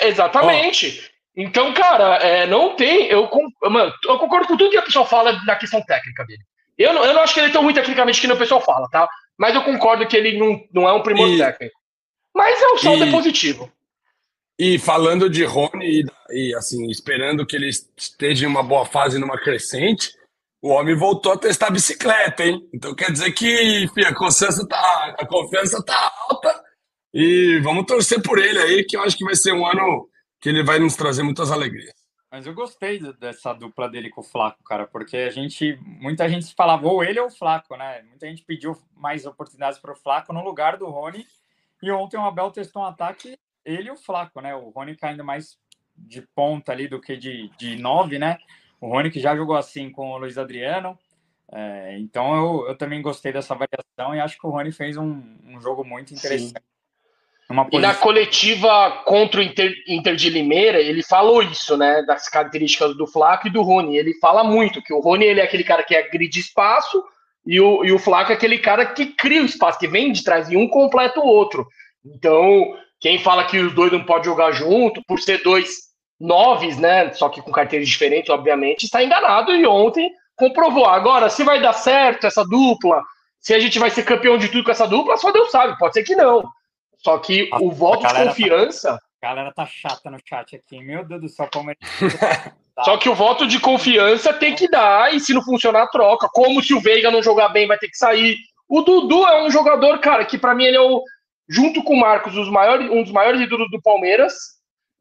[0.03, 1.11] Exatamente.
[1.35, 3.07] Então, cara, é, não tem.
[3.07, 3.29] Eu,
[3.71, 6.43] mano, eu concordo com tudo que a pessoa fala na questão técnica dele.
[6.79, 8.89] Eu não, eu não acho que ele é tão ruim tecnicamente que o pessoal fala,
[8.91, 9.09] tá?
[9.39, 11.75] Mas eu concordo que ele não, não é um primor E- técnico.
[12.35, 13.71] Mas é o saldo e- positivo.
[14.59, 19.19] E falando de Rony, e, e, assim, esperando que ele esteja em uma boa fase,
[19.19, 20.13] numa crescente,
[20.63, 22.67] o homem voltou a testar a bicicleta, hein?
[22.73, 26.65] Então quer dizer que enfim, a, confiança tá, a confiança tá alta
[27.13, 30.09] e vamos torcer por ele aí, que eu acho que vai ser um ano
[30.41, 31.93] que ele vai nos trazer muitas alegrias.
[32.37, 36.29] Mas eu gostei de- dessa dupla dele com o Flaco, cara, porque a gente, muita
[36.29, 38.03] gente falava ou ele ou o Flaco, né?
[38.03, 41.27] Muita gente pediu mais oportunidades para o Flaco no lugar do Rony.
[41.83, 44.55] E ontem o Abel testou um ataque, ele e o Flaco, né?
[44.55, 45.59] O Rony caindo mais
[45.97, 48.37] de ponta ali do que de, de nove, né?
[48.83, 50.99] O Rony que já jogou assim com o Luiz Adriano.
[51.51, 55.23] É, então eu, eu também gostei dessa variação e acho que o Rony fez um,
[55.43, 56.53] um jogo muito interessante.
[56.53, 56.76] Numa
[57.73, 62.03] E na coletiva contra o Inter, Inter de Limeira, ele falou isso, né?
[62.03, 63.97] Das características do Flaco e do Rony.
[63.97, 67.03] Ele fala muito que o Rony ele é aquele cara que agride espaço
[67.47, 70.25] e o, e o Flaco é aquele cara que cria o espaço, que vem de
[70.25, 71.67] trás e um completa o outro.
[72.05, 75.87] Então, quem fala que os dois não podem jogar junto, por ser dois
[76.19, 77.13] noves, né?
[77.13, 80.87] Só que com carteiras diferentes, obviamente, está enganado e ontem comprovou.
[80.87, 83.01] Agora, se vai dar certo essa dupla,
[83.39, 85.95] se a gente vai ser campeão de tudo com essa dupla, só Deus sabe, pode
[85.95, 86.45] ser que não.
[87.07, 89.01] Só que A- o voto de tá- confiança.
[89.23, 90.83] A galera tá chata no chat aqui.
[90.83, 91.79] Meu Deus do céu, Palmeiras.
[92.85, 96.29] Só que o voto de confiança tem que dar, e se não funcionar, troca.
[96.29, 98.37] Como se o Veiga não jogar bem, vai ter que sair.
[98.69, 101.01] O Dudu é um jogador, cara, que pra mim ele é o,
[101.49, 104.35] junto com o Marcos, os maiores, um dos maiores ídolos do Palmeiras.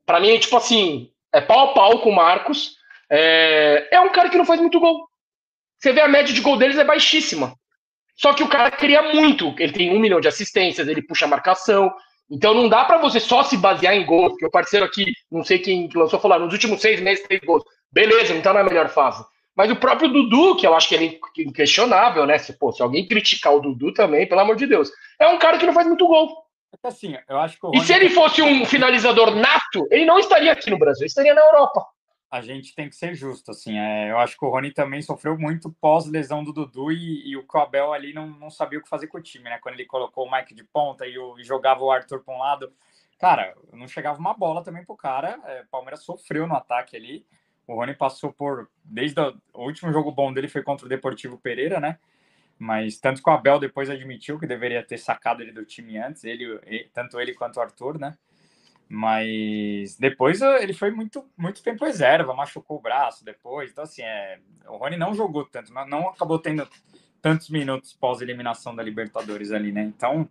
[0.06, 2.76] Pra mim, é tipo assim, é pau a pau com o Marcos.
[3.10, 5.08] É, é um cara que não faz muito gol.
[5.80, 7.56] Você vê a média de gol deles é baixíssima.
[8.16, 9.54] Só que o cara cria muito.
[9.60, 11.94] Ele tem um milhão de assistências, ele puxa a marcação.
[12.30, 14.32] Então não dá pra você só se basear em gols.
[14.32, 17.64] Porque o parceiro aqui, não sei quem lançou, falou, nos últimos seis meses três gols.
[17.92, 19.24] Beleza, não tá na melhor fase.
[19.56, 22.38] Mas o próprio Dudu, que eu acho que ele é inquestionável, né?
[22.38, 25.58] Se, pô, se alguém criticar o Dudu também, pelo amor de Deus, é um cara
[25.58, 26.46] que não faz muito gol.
[26.84, 30.20] Assim, eu acho que o E Rony se ele fosse um finalizador nato, ele não
[30.20, 31.86] estaria aqui no Brasil, ele estaria na Europa.
[32.30, 33.78] A gente tem que ser justo, assim.
[33.78, 37.46] É, eu acho que o Rony também sofreu muito pós-lesão do Dudu e, e o
[37.46, 39.58] Cabel ali não, não sabia o que fazer com o time, né?
[39.60, 42.40] Quando ele colocou o Mike de ponta e, o- e jogava o Arthur para um
[42.40, 42.74] lado.
[43.20, 45.40] Cara, não chegava uma bola também pro cara.
[45.46, 47.26] É, o Palmeiras sofreu no ataque ali.
[47.68, 48.70] O Rony passou por.
[48.84, 51.98] Desde o o último jogo bom dele foi contra o Deportivo Pereira, né?
[52.58, 56.24] Mas tanto que o Abel depois admitiu que deveria ter sacado ele do time antes,
[56.24, 56.60] ele,
[56.94, 58.18] tanto ele quanto o Arthur, né?
[58.88, 63.72] Mas depois eh, ele foi muito, muito tempo reserva, machucou o braço depois.
[63.72, 66.68] Então, assim, é, o Rony não jogou tanto, não, não acabou tendo
[67.22, 69.82] tantos minutos pós-eliminação da Libertadores ali, né?
[69.84, 70.30] Então,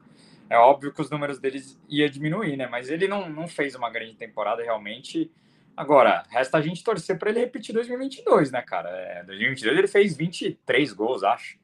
[0.49, 2.69] é óbvio que os números deles ia diminuir, né?
[2.69, 5.31] Mas ele não, não fez uma grande temporada realmente.
[5.77, 8.91] Agora, resta a gente torcer para ele repetir 2022, né, cara?
[8.91, 11.59] É, 2022 ele fez 23 gols, acho.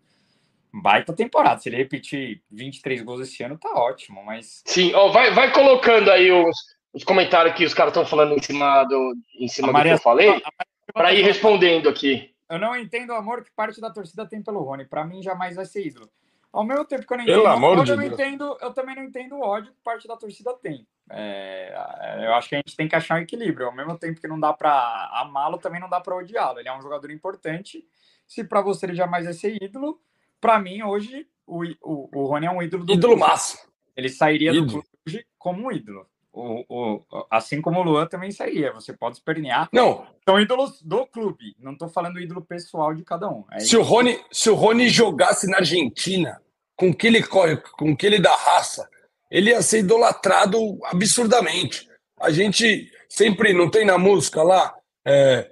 [0.73, 1.61] Baita temporada.
[1.61, 6.11] Se ele repetir 23 gols esse ano, tá ótimo, mas Sim, ó, vai, vai colocando
[6.11, 6.57] aí os,
[6.93, 9.79] os comentários que os caras estão falando em cima do, em cima A do que
[9.79, 10.45] Maria- eu falei, Maria
[10.93, 12.35] para ir tá respondendo aqui.
[12.49, 14.85] Eu não entendo o amor que parte da torcida tem pelo Rony.
[14.85, 16.11] Pra mim, jamais vai ser ídolo.
[16.53, 18.15] Ao mesmo tempo que eu não Pelo entendo ódio, de eu, não Deus.
[18.21, 20.85] entendo, eu também não entendo o ódio que parte da torcida tem.
[21.09, 23.67] É, eu acho que a gente tem que achar um equilíbrio.
[23.69, 26.59] Ao mesmo tempo que não dá pra amá-lo, também não dá pra odiá-lo.
[26.59, 27.87] Ele é um jogador importante.
[28.27, 30.01] Se pra você ele jamais vai ser ídolo,
[30.41, 33.31] pra mim, hoje, o, o, o Rony é um ídolo do Ídolo clube.
[33.31, 33.63] máximo.
[33.97, 34.73] Ele sairia do Ídolo.
[34.83, 36.05] clube hoje como um ídolo.
[36.33, 38.73] O, o, assim como o Luan também seria.
[38.73, 39.69] Você pode espernear.
[39.73, 40.07] Não.
[40.25, 41.57] São ídolos do clube.
[41.59, 43.45] Não estou falando ídolo pessoal de cada um.
[43.53, 46.41] É se, o Rony, se o Rony jogasse na Argentina,
[46.77, 48.89] com que ele corre, com que ele dá raça,
[49.31, 51.89] ele ia ser idolatrado absurdamente.
[52.21, 54.75] A gente sempre não tem na música lá.
[55.05, 55.51] É,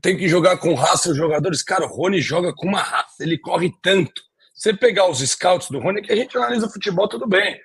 [0.00, 1.62] tem que jogar com raça os jogadores.
[1.62, 4.22] Cara, o Rony joga com uma raça, ele corre tanto.
[4.54, 7.60] Você pegar os scouts do Rony, que a gente analisa futebol, tudo bem.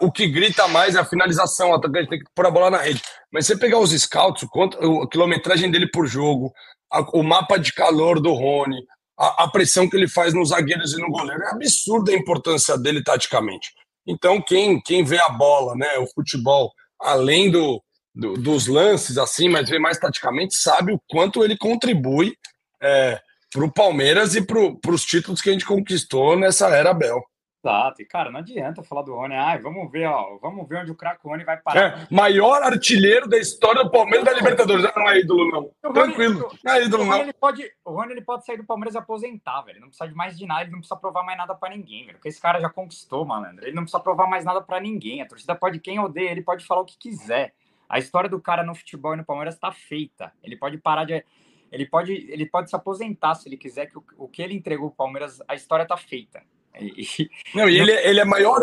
[0.00, 2.78] O que grita mais é a finalização, o atacante tem que pôr a bola na
[2.78, 3.02] rede.
[3.30, 6.52] Mas você pegar os scouts, a quilometragem dele por jogo,
[6.90, 8.82] a, o mapa de calor do Rony,
[9.18, 12.78] a, a, pressão que ele faz nos zagueiros e no goleiro, é absurda a importância
[12.78, 13.72] dele taticamente.
[14.06, 17.82] Então, quem, quem vê a bola, né, o futebol, além do,
[18.14, 22.34] do dos lances, assim, mas vê mais taticamente, sabe o quanto ele contribui
[22.82, 23.20] é,
[23.52, 27.22] para o Palmeiras e para os títulos que a gente conquistou nessa era Bel.
[27.64, 30.90] Exato, e cara, não adianta falar do Rony, ai, vamos ver, ó, vamos ver onde
[30.90, 32.02] o craque Rony vai parar.
[32.02, 36.52] É, maior artilheiro da história do Palmeiras da Libertadores, não é ídolo não, Rony, tranquilo,
[36.62, 37.24] não é ídolo o Rony, não.
[37.24, 40.14] Ele pode, o Rony ele pode sair do Palmeiras e aposentar, velho, não precisa de
[40.14, 42.60] mais de nada, ele não precisa provar mais nada para ninguém, velho, porque esse cara
[42.60, 45.98] já conquistou, malandro, ele não precisa provar mais nada para ninguém, a torcida pode, quem
[45.98, 47.54] odeia, ele pode falar o que quiser,
[47.88, 51.24] a história do cara no futebol e no Palmeiras tá feita, ele pode parar de
[51.72, 54.90] ele pode, ele pode se aposentar se ele quiser, que o, o que ele entregou
[54.90, 56.40] para o Palmeiras, a história tá feita.
[56.80, 58.60] E, não, e ele, ele é maior.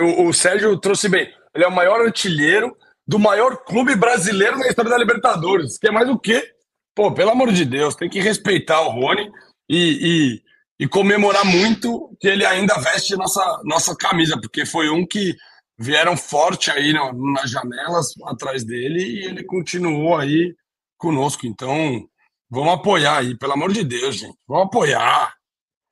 [0.00, 1.32] O, o Sérgio trouxe bem.
[1.54, 2.76] Ele é o maior artilheiro
[3.06, 5.78] do maior clube brasileiro na história da Libertadores.
[5.78, 6.52] Que é mais o quê?
[6.94, 9.30] Pô, pelo amor de Deus, tem que respeitar o Rony
[9.68, 10.40] e,
[10.80, 15.36] e, e comemorar muito que ele ainda veste nossa, nossa camisa, porque foi um que
[15.78, 20.54] vieram forte aí no, nas janelas atrás dele e ele continuou aí
[20.96, 21.46] conosco.
[21.46, 22.08] Então,
[22.50, 24.36] vamos apoiar aí, pelo amor de Deus, gente.
[24.48, 25.35] Vamos apoiar.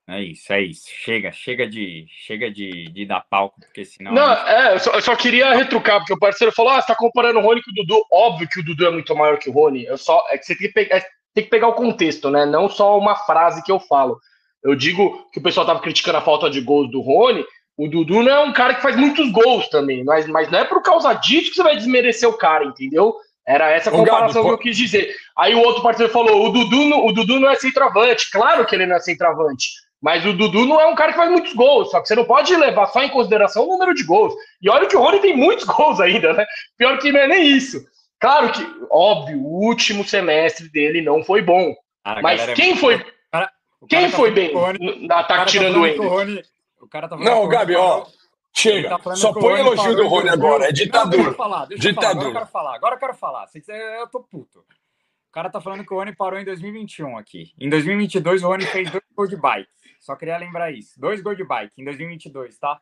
[0.07, 0.85] É isso, é isso.
[0.87, 4.13] Chega, chega de, chega de, de dar palco, porque senão.
[4.13, 6.95] Não, é, eu só, eu só queria retrucar, porque o parceiro falou: ah, você tá
[6.95, 8.05] comparando o Rony com o Dudu.
[8.13, 9.85] Óbvio que o Dudu é muito maior que o Rony.
[9.87, 12.45] Eu só, é que você tem que, pegar, é, tem que pegar o contexto, né?
[12.45, 14.19] Não só uma frase que eu falo.
[14.63, 17.45] Eu digo que o pessoal tava criticando a falta de gols do Rony.
[17.77, 20.65] O Dudu não é um cara que faz muitos gols também, mas, mas não é
[20.65, 23.15] por causa disso que você vai desmerecer o cara, entendeu?
[23.47, 25.15] Era essa comparação Gabi, que eu quis dizer.
[25.37, 28.31] Aí o outro parceiro falou: o Dudu, o Dudu não é centroavante.
[28.31, 29.84] Claro que ele não é centroavante.
[30.05, 32.27] Mas o Dudu não é um cara que faz muitos gols, só que você não
[32.27, 34.35] pode levar só em consideração o número de gols.
[34.61, 36.45] E olha que o Rony tem muitos gols ainda, né?
[36.77, 37.83] Pior que não é nem isso.
[38.21, 41.75] Claro que, óbvio, o último semestre dele não foi bom.
[42.05, 42.77] Ah, mas quem é...
[42.77, 43.03] foi.
[43.33, 43.51] Cara,
[43.89, 46.45] quem tá foi bem Rony, na ataque tá tirando o Ender?
[46.83, 48.05] O cara tá não, Gabi, ó.
[48.53, 51.33] Chega, tá só põe elogio do Rony agora, é ditadura.
[51.33, 52.45] Falar, ditadura.
[52.45, 54.01] Falar, agora eu quero falar, agora eu quero falar.
[54.01, 54.59] Eu tô puto.
[54.59, 57.55] O cara tá falando que o Rony parou em 2021 aqui.
[57.59, 59.67] Em 2022, o Rony fez dois gols de bike.
[60.05, 61.01] Só queria lembrar isso.
[61.01, 62.79] Dois gols de bike em 2022, tá?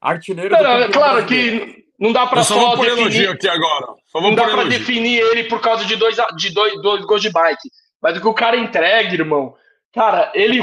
[0.00, 3.94] Artilheiro não, não, Claro que não dá para só, só definir aqui agora.
[4.06, 7.30] Só não dá para definir ele por causa de dois, de dois, dois gols de
[7.30, 7.70] bike.
[8.02, 9.54] Mas o que o cara entrega, irmão.
[9.92, 10.60] Cara, ele.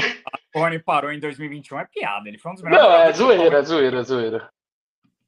[0.54, 2.28] Rony parou em 2021 é piada.
[2.28, 2.86] Ele foi um dos melhores.
[2.86, 4.50] Não, é zoeira, é zoeira, é zoeira.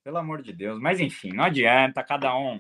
[0.05, 0.79] Pelo amor de Deus.
[0.79, 2.05] Mas enfim, não adianta.
[2.05, 2.59] Cada um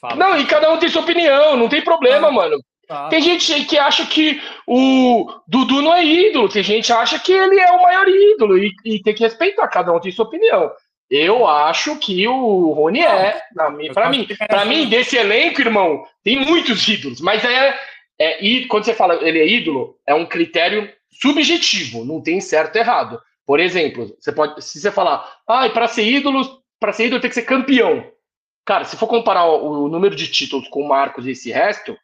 [0.00, 0.16] fala.
[0.16, 1.56] Não, e cada um tem sua opinião.
[1.56, 2.56] Não tem problema, mano.
[2.86, 3.08] Tá.
[3.08, 7.32] Tem gente que acha que o Dudu não é ídolo, tem gente que acha que
[7.32, 10.70] ele é o maior ídolo e, e tem que respeitar, cada um tem sua opinião.
[11.10, 16.04] Eu acho que o Rony é, para mim, para mim, para mim desse elenco, irmão,
[16.22, 17.78] tem muitos ídolos, mas é,
[18.18, 22.76] é e quando você fala ele é ídolo, é um critério subjetivo, não tem certo
[22.76, 23.20] e errado.
[23.44, 27.30] Por exemplo, você pode, se você falar, ah, para ser ídolo, para ser ídolo tem
[27.30, 28.04] que ser campeão.
[28.64, 31.96] Cara, se for comparar o, o número de títulos com o Marcos e esse resto,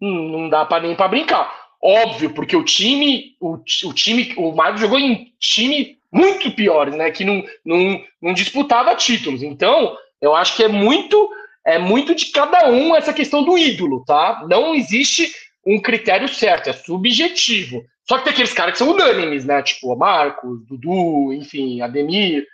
[0.00, 1.52] não dá para nem para brincar.
[1.82, 7.10] Óbvio, porque o time, o, o time, o Marcos jogou em time muito piores, né?
[7.10, 9.42] Que não, não, não disputava títulos.
[9.42, 11.30] Então, eu acho que é muito
[11.64, 14.44] é muito de cada um essa questão do ídolo, tá?
[14.48, 15.32] Não existe
[15.66, 17.84] um critério certo, é subjetivo.
[18.08, 19.62] Só que tem aqueles caras que são unânimes, né?
[19.62, 22.46] Tipo, Marcos, Dudu, enfim, Ademir.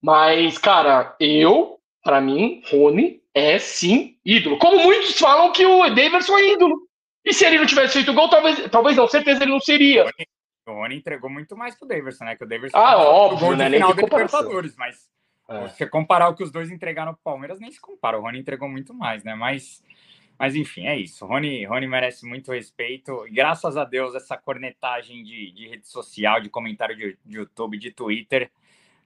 [0.00, 4.58] Mas, cara, eu, para mim, Rony é sim ídolo.
[4.58, 6.88] Como muitos falam que o Davidson é ídolo.
[7.24, 10.06] E se ele não tivesse feito gol, talvez, talvez não, certeza ele não seria.
[10.66, 12.36] O Rony entregou muito mais que o Davidson, né?
[12.36, 13.68] Que o Davidson ah, óbvio, gol né?
[13.70, 15.08] final da Libertadores, mas
[15.48, 15.68] é.
[15.68, 18.18] se comparar o que os dois entregaram pro Palmeiras, nem se compara.
[18.18, 19.34] O Rony entregou muito mais, né?
[19.34, 19.82] Mas,
[20.38, 21.24] mas enfim, é isso.
[21.24, 23.26] O Rony, Rony merece muito respeito.
[23.26, 27.78] E graças a Deus, essa cornetagem de, de rede social, de comentário de, de YouTube,
[27.78, 28.50] de Twitter,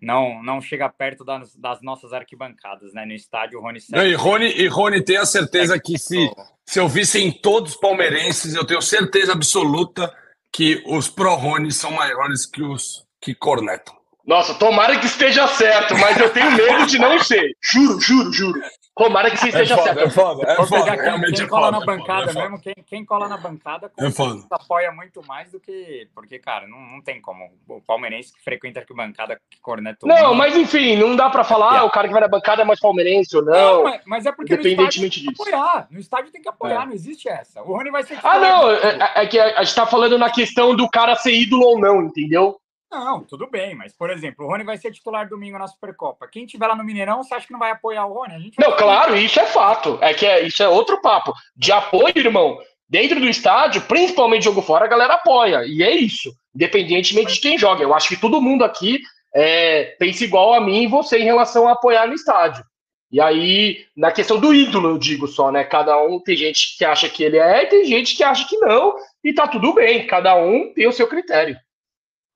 [0.01, 3.05] não não chega perto das, das nossas arquibancadas, né?
[3.05, 6.31] No estádio, o Rony não, e Rony E Rony tem a certeza que se,
[6.65, 10.13] se eu vissem todos palmeirenses, eu tenho certeza absoluta
[10.53, 13.97] que os pró-Rony são maiores que os que cornetam.
[14.25, 17.57] Nossa, tomara que esteja certo, mas eu tenho medo de não ser.
[17.63, 18.61] Juro, juro, juro.
[18.99, 20.01] Tomara que você É esteja foda, certo.
[20.07, 20.83] é foda, é Vou foda.
[20.85, 21.71] pegar quem, Realmente quem é cola foda.
[21.73, 22.41] na é foda, bancada é foda.
[22.43, 24.45] mesmo, quem, quem cola na bancada É foda.
[24.51, 26.09] apoia muito mais do que.
[26.15, 27.51] Porque, cara, não, não tem como.
[27.69, 31.85] O palmeirense que frequenta arquibancada que corneta Não, mas enfim, não dá pra falar ah,
[31.85, 33.85] o cara que vai na bancada é mais palmeirense ou não.
[33.85, 35.57] mas, mas é porque no independentemente estádio tem que disso.
[35.57, 35.87] apoiar.
[35.91, 36.87] No estádio tem que apoiar, É.
[36.87, 37.63] não existe essa.
[37.63, 40.75] O Rony vai ser Ah, não, é, é que a gente tá falando na questão
[40.75, 42.61] do cara ser ídolo ou não, entendeu?
[42.91, 46.27] Não, tudo bem, mas, por exemplo, o Rony vai ser titular domingo na Supercopa.
[46.27, 48.53] Quem tiver lá no Mineirão, você acha que não vai apoiar o Rony?
[48.59, 49.99] Não, claro, isso é fato.
[50.01, 51.33] É que é, isso é outro papo.
[51.55, 52.59] De apoio, irmão,
[52.89, 55.65] dentro do estádio, principalmente jogo fora, a galera apoia.
[55.67, 57.83] E é isso, independentemente de quem joga.
[57.83, 59.01] Eu acho que todo mundo aqui
[59.35, 62.65] é, pensa igual a mim e você em relação a apoiar no estádio.
[63.11, 65.65] E aí, na questão do ídolo, eu digo só, né?
[65.65, 68.57] Cada um tem gente que acha que ele é, e tem gente que acha que
[68.59, 70.07] não, e tá tudo bem.
[70.07, 71.57] Cada um tem o seu critério.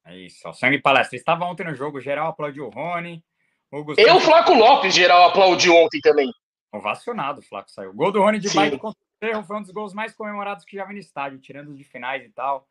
[0.04, 1.16] É isso, ó, sangue palestra.
[1.16, 3.22] Estava ontem no jogo, geral aplaudiu o Rony.
[3.70, 6.30] O Gustavo Eu, Flaco Lopes, geral, aplaudi ontem também.
[6.72, 7.92] ovacionado, o Flaco saiu.
[7.94, 10.76] Gol do Rony de baixo contra o Cerro foi um dos gols mais comemorados que
[10.76, 12.66] já vi no estádio, tirando os de finais e tal.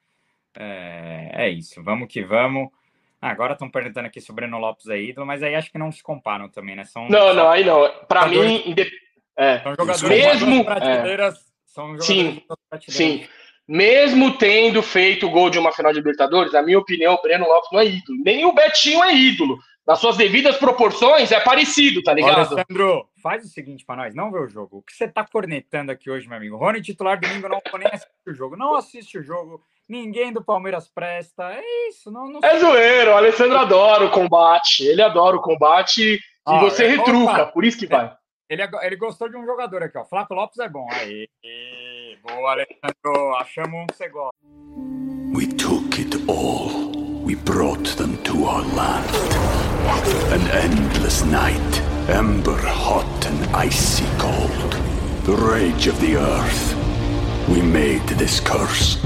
[0.57, 2.69] É, é isso, vamos que vamos.
[3.21, 5.77] Ah, agora estão perguntando aqui se o Breno Lopes é ídolo, mas aí acho que
[5.77, 6.83] não se comparam também, né?
[6.85, 7.87] São, Não, são, não, aí não.
[8.07, 8.75] Pra Jogadores- mim,
[9.37, 11.51] é, são jogadores Mesmo- prateleiras.
[11.65, 12.43] São jogadores Sim.
[12.89, 13.27] Sim.
[13.67, 17.47] Mesmo tendo feito o gol de uma final de Libertadores, na minha opinião, o Breno
[17.47, 18.17] Lopes não é ídolo.
[18.23, 19.57] Nem o Betinho é ídolo.
[19.87, 22.53] Nas suas devidas proporções, é parecido, tá ligado?
[22.53, 24.77] Alessandro, faz o seguinte pra nós, não vê o jogo.
[24.77, 26.55] O que você tá cornetando aqui hoje, meu amigo?
[26.55, 28.55] Rony titular domingo, não nem assistir o jogo.
[28.55, 29.61] Não assiste o jogo.
[29.89, 31.51] Ninguém do Palmeiras presta.
[31.51, 34.85] É isso, não, não É zoeiro, o Alessandro adora o combate.
[34.85, 38.13] Ele adora o combate e Ah, você é- retruca, por isso que vai.
[38.51, 40.03] Ele, ag- ele gostou de um jogador aqui, ó.
[40.03, 40.85] Flaco Lopes é bom.
[40.91, 41.25] Aí,
[42.21, 43.35] boa, Alessandro.
[43.39, 44.35] Achamos um que você gosta.
[45.33, 46.91] We took it all.
[47.23, 49.07] We brought them to our land.
[50.33, 54.75] An endless night, ember hot and icy cold.
[55.23, 56.75] The rage of the earth.
[57.47, 58.97] We made this curse.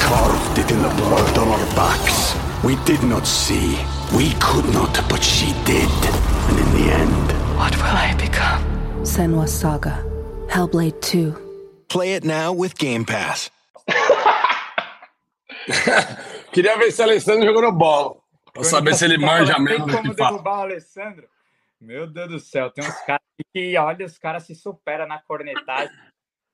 [0.00, 2.36] Carved it in the blood on our backs.
[2.62, 3.76] We did not see.
[4.16, 5.90] We could not, but she did.
[6.48, 8.62] And in the end, What will I become?
[9.04, 10.04] Senwa Saga.
[10.48, 11.34] Hellblade 2.
[11.88, 13.50] Play it now with Game Pass.
[16.52, 18.16] Queria ver se o Alessandro jogou no bola.
[18.52, 21.26] Pra saber se ele manja Tem mesmo do como derrubar o Alessandro?
[21.80, 23.22] Meu Deus do céu, tem uns caras
[23.54, 25.94] que, olha, os caras se superam na cornetagem.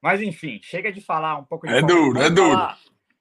[0.03, 2.51] Mas enfim, chega de falar um pouco de É duro, é duro.
[2.53, 2.79] falar-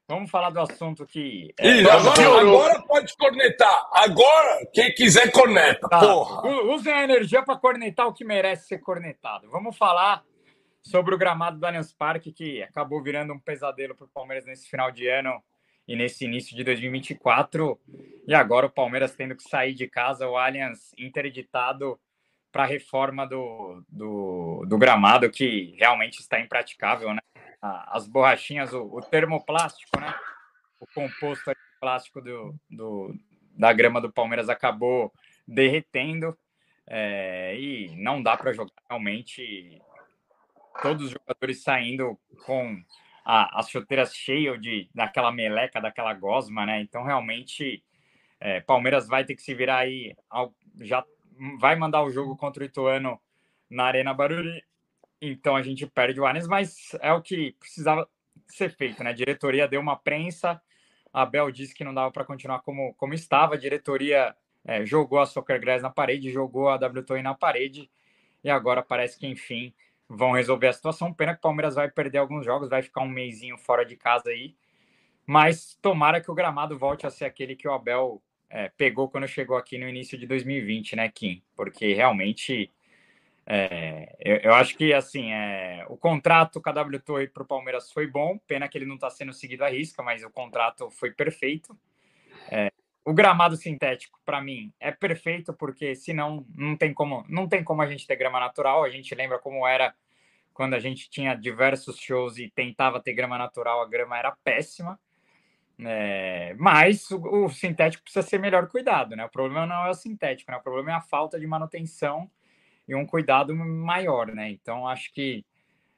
[0.07, 1.53] vamos falar do assunto que.
[1.57, 3.89] é, agora, agora pode cornetar.
[3.91, 5.87] Agora, quem quiser corneta.
[5.87, 6.01] Tá.
[6.65, 9.49] Usem a energia para cornetar o que merece ser cornetado.
[9.49, 10.23] Vamos falar
[10.81, 14.69] sobre o gramado do Allianz Parque, que acabou virando um pesadelo para o Palmeiras nesse
[14.69, 15.41] final de ano
[15.87, 17.79] e nesse início de 2024.
[18.27, 21.99] E agora o Palmeiras tendo que sair de casa, o Allianz interditado
[22.51, 27.19] para a reforma do, do, do gramado, que realmente está impraticável, né?
[27.63, 30.13] A- As borrachinhas, o, o termoplástico, né?
[30.81, 33.15] O composto de plástico do, do,
[33.57, 35.13] da grama do Palmeiras acabou
[35.47, 36.37] derretendo
[36.85, 39.81] é, e não dá para jogar realmente
[40.81, 42.83] todos os jogadores saindo com
[43.23, 46.81] a- as chuteiras cheias de daquela meleca, daquela gosma, né?
[46.81, 47.81] Então realmente
[48.41, 51.05] é, Palmeiras vai ter que se virar aí, ao- já
[51.59, 53.17] vai mandar o jogo contra o Ituano
[53.69, 54.61] na Arena Baruri.
[55.25, 58.09] Então a gente perde o Allianz, mas é o que precisava
[58.47, 59.11] ser feito, né?
[59.11, 60.61] A diretoria deu uma prensa,
[61.13, 65.25] Abel disse que não dava para continuar como, como estava, a diretoria é, jogou a
[65.25, 67.89] Soccer Grass na parede, jogou a WTOI na parede,
[68.43, 69.73] e agora parece que, enfim,
[70.09, 71.13] vão resolver a situação.
[71.13, 74.29] Pena que o Palmeiras vai perder alguns jogos, vai ficar um mêsinho fora de casa
[74.29, 74.55] aí,
[75.25, 79.25] mas tomara que o gramado volte a ser aquele que o Abel é, pegou quando
[79.25, 81.41] chegou aqui no início de 2020, né, Kim?
[81.55, 82.69] Porque realmente
[83.45, 88.07] é, eu, eu acho que assim é, o contrato a WTOI para o Palmeiras foi
[88.07, 91.77] bom, pena que ele não está sendo seguido à risca, mas o contrato foi perfeito.
[92.49, 92.71] É,
[93.05, 97.81] o gramado sintético, para mim, é perfeito, porque senão não tem como não tem como
[97.81, 98.83] a gente ter grama natural.
[98.83, 99.93] A gente lembra como era
[100.53, 104.99] quando a gente tinha diversos shows e tentava ter grama natural, a grama era péssima.
[105.79, 109.25] É, mas o, o sintético precisa ser melhor cuidado, né?
[109.25, 110.57] O problema não é o sintético, né?
[110.57, 112.29] O problema é a falta de manutenção
[112.87, 114.49] e um cuidado maior, né?
[114.49, 115.45] Então acho que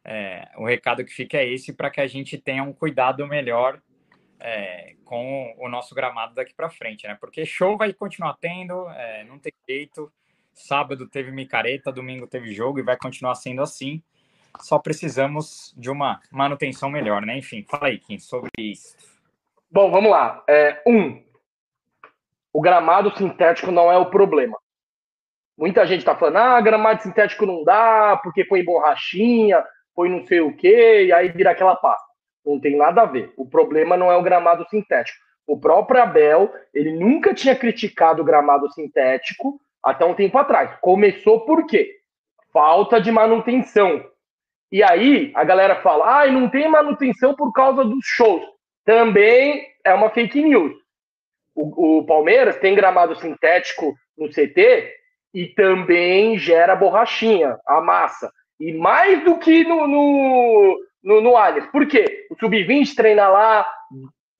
[0.03, 3.81] é, o recado que fica é esse para que a gente tenha um cuidado melhor
[4.39, 7.17] é, com o nosso gramado daqui para frente, né?
[7.19, 10.11] Porque show vai continuar tendo, é, não tem jeito.
[10.53, 14.01] Sábado teve micareta, domingo teve jogo e vai continuar sendo assim.
[14.61, 17.38] Só precisamos de uma manutenção melhor, né?
[17.38, 18.95] Enfim, fala aí, Kim, sobre isso.
[19.69, 20.43] Bom, vamos lá.
[20.47, 21.21] É, um,
[22.53, 24.57] o gramado sintético não é o problema.
[25.58, 29.64] Muita gente tá falando, ah, gramado sintético não dá, porque põe borrachinha,
[29.95, 32.06] põe não sei o quê, e aí vira aquela pasta.
[32.45, 33.34] Não tem nada a ver.
[33.38, 35.18] O problema não é o gramado sintético.
[35.47, 40.78] O próprio Abel, ele nunca tinha criticado o gramado sintético até um tempo atrás.
[40.82, 41.95] Começou por quê?
[42.51, 44.03] Falta de manutenção.
[44.72, 48.43] E aí a galera fala, ah, não tem manutenção por causa dos shows.
[48.84, 50.74] Também é uma fake news.
[51.56, 54.91] O, o Palmeiras tem gramado sintético no CT
[55.36, 58.31] e também gera borrachinha, a massa.
[58.57, 61.69] E mais do que no, no, no, no Allianz.
[61.69, 62.25] Por quê?
[62.31, 63.67] O Sub-20 treina lá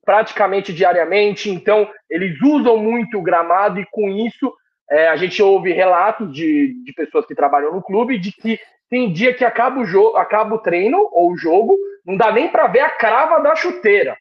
[0.06, 4.54] praticamente diariamente, então eles usam muito o gramado e com isso
[4.90, 8.58] é, a gente ouve relatos de, de pessoas que trabalham no clube de que
[8.90, 11.76] tem dia que acaba o, jogo, acaba o treino ou o jogo,
[12.06, 14.16] não dá nem para ver a crava da chuteira.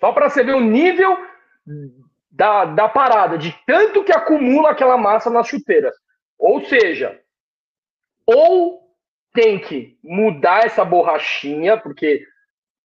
[0.00, 1.16] Só para você ver o nível
[2.30, 5.94] da, da parada, de tanto que acumula aquela massa nas chuteiras.
[6.38, 7.20] Ou seja,
[8.26, 8.80] ou
[9.32, 12.24] tem que mudar essa borrachinha, porque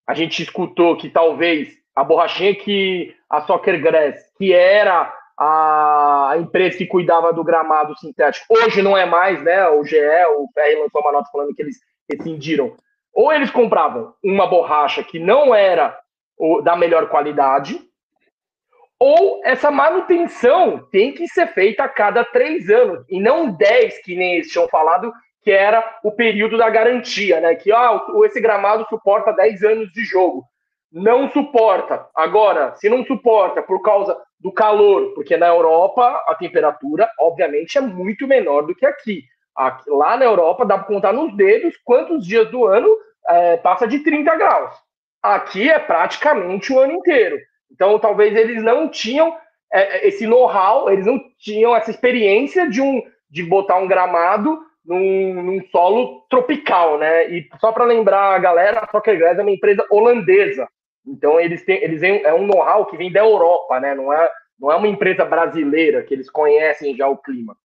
[0.07, 6.77] a gente escutou que talvez a borrachinha que a Soccer Grass, que era a empresa
[6.77, 9.67] que cuidava do gramado sintético, hoje não é mais, né?
[9.69, 11.77] O GE, o PR lançou uma nota falando que eles
[12.09, 12.75] rescindiram.
[13.13, 15.97] Ou eles compravam uma borracha que não era
[16.63, 17.79] da melhor qualidade,
[18.99, 24.15] ou essa manutenção tem que ser feita a cada três anos, e não dez, que
[24.15, 25.11] nem eles tinham falado,
[25.45, 27.53] que era o período da garantia, né?
[27.53, 30.43] Que ah, esse gramado suporta 10 anos de jogo.
[30.91, 32.07] Não suporta.
[32.15, 37.81] Agora, se não suporta por causa do calor, porque na Europa a temperatura, obviamente, é
[37.81, 39.23] muito menor do que aqui.
[39.55, 42.89] aqui lá na Europa dá para contar nos dedos quantos dias do ano
[43.27, 44.73] é, passa de 30 graus.
[45.21, 47.37] Aqui é praticamente o ano inteiro.
[47.76, 49.38] Então, talvez eles não tinham
[49.71, 54.57] é, é, esse know-how, eles não tinham essa experiência de, um, de botar um gramado
[54.86, 57.30] num, num solo tropical, né?
[57.30, 60.69] E só para lembrar a galera, a Soccer Glass é uma empresa holandesa.
[61.05, 63.93] Então, eles têm, eles têm é um know-how que vem da Europa, né?
[63.93, 67.57] Não é, não é uma empresa brasileira que eles conhecem já o clima.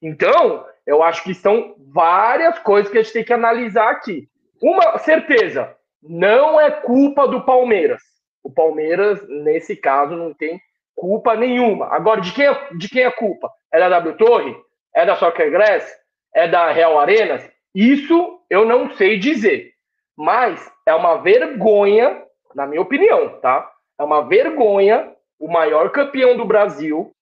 [0.00, 4.26] Então, eu acho que são várias coisas que a gente tem que analisar aqui.
[4.62, 8.00] Uma certeza, não é culpa do Palmeiras.
[8.48, 10.58] O Palmeiras, nesse caso, não tem
[10.94, 11.88] culpa nenhuma.
[11.88, 13.52] Agora, de quem é, de quem é culpa?
[13.70, 14.56] É da W Torre?
[14.96, 15.86] É da Soccer Grass?
[16.34, 17.46] É da Real Arenas?
[17.74, 19.74] Isso eu não sei dizer.
[20.16, 22.24] Mas é uma vergonha,
[22.54, 23.70] na minha opinião, tá?
[24.00, 27.14] É uma vergonha o maior campeão do Brasil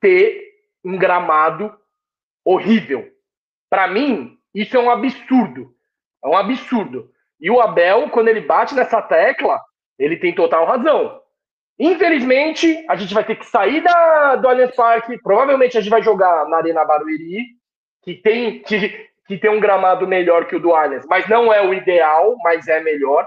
[0.00, 0.50] ter
[0.82, 1.78] um gramado
[2.42, 3.06] horrível.
[3.68, 5.74] Para mim, isso é um absurdo.
[6.24, 7.12] É um absurdo.
[7.38, 9.60] E o Abel, quando ele bate nessa tecla,
[9.98, 11.20] ele tem total razão.
[11.78, 15.20] Infelizmente, a gente vai ter que sair da, do Allianz Parque.
[15.22, 17.44] Provavelmente a gente vai jogar na Arena Barueri,
[18.02, 21.66] que tem, que, que tem um gramado melhor que o do Allianz, mas não é
[21.66, 23.26] o ideal, mas é melhor.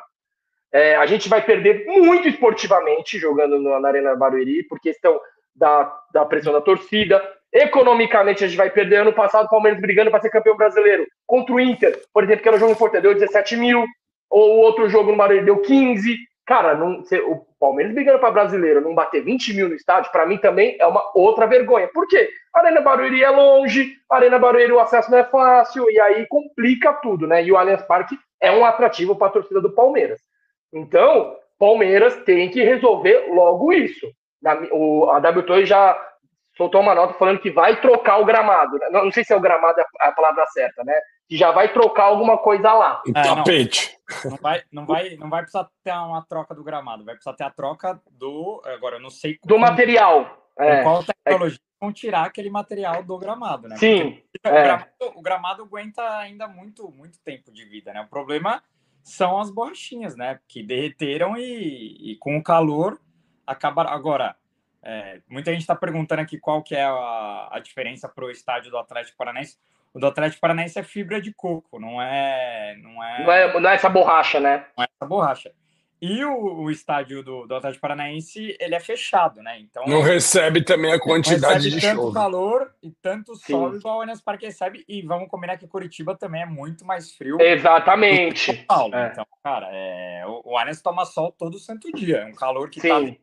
[0.72, 5.20] É, a gente vai perder muito esportivamente jogando na Arena Barueri, por questão
[5.56, 7.22] da, da pressão da torcida.
[7.52, 8.98] Economicamente, a gente vai perder.
[8.98, 12.48] Ano passado, o Palmeiras brigando para ser campeão brasileiro contra o Inter, por exemplo, que
[12.48, 13.86] era um jogo importante, deu 17 mil.
[14.30, 16.18] Ou outro jogo no Barueri deu 15.
[16.48, 20.38] Cara, não, o Palmeiras brigando para brasileiro não bater 20 mil no estádio, para mim
[20.38, 21.90] também é uma outra vergonha.
[21.94, 22.30] Por quê?
[22.56, 26.26] A Arena Barueri é longe, a Arena Barueri o acesso não é fácil, e aí
[26.28, 27.44] complica tudo, né?
[27.44, 30.22] E o Allianz Parque é um atrativo para a torcida do Palmeiras.
[30.72, 34.08] Então, Palmeiras tem que resolver logo isso.
[34.72, 36.02] O, a WTO já
[36.56, 38.80] soltou uma nota falando que vai trocar o gramado.
[38.90, 40.98] Não, não sei se é o gramado a palavra certa, né?
[41.28, 43.02] Que já vai trocar alguma coisa lá.
[43.08, 43.98] É, tapete.
[44.24, 47.34] Não, não, vai, não, vai, não vai precisar ter uma troca do gramado, vai precisar
[47.34, 48.62] ter a troca do.
[48.66, 49.38] Agora, eu não sei.
[49.44, 50.46] Do material.
[50.58, 50.82] É.
[50.82, 51.78] Qual tecnologia é.
[51.80, 53.76] vão tirar aquele material do gramado, né?
[53.76, 54.24] Sim.
[54.44, 54.64] O, é.
[54.64, 58.02] gramado, o, gramado, aguenta ainda muito, muito tempo de vida, né?
[58.02, 58.64] O problema
[59.04, 60.40] são as borrachinhas, né?
[60.48, 63.00] Que derreteram e, e com o calor
[63.46, 63.92] acabaram.
[63.92, 64.36] Agora.
[64.90, 68.72] É, muita gente está perguntando aqui qual que é a, a diferença para o estádio
[68.72, 69.58] do Atlético Paranaense.
[69.98, 72.78] O do Atlético Paranaense é fibra de coco, não é.
[72.84, 74.68] Não é, não é, não é essa borracha, né?
[74.78, 75.52] Não é essa borracha.
[76.00, 79.60] E o, o estádio do, do Atlético Paranaense, ele é fechado, né?
[79.60, 79.84] Então.
[79.88, 83.78] Não recebe também a quantidade de tanto calor e tanto sol Sim.
[83.80, 84.86] igual o Allianz Parque recebe.
[84.88, 87.42] E vamos combinar que Curitiba também é muito mais frio.
[87.42, 88.54] Exatamente.
[88.68, 88.94] Paulo.
[88.94, 89.10] É.
[89.12, 92.18] Então, cara, é, o, o Allianz toma sol todo santo dia.
[92.18, 93.14] É um calor que tá Sim.
[93.14, 93.20] tá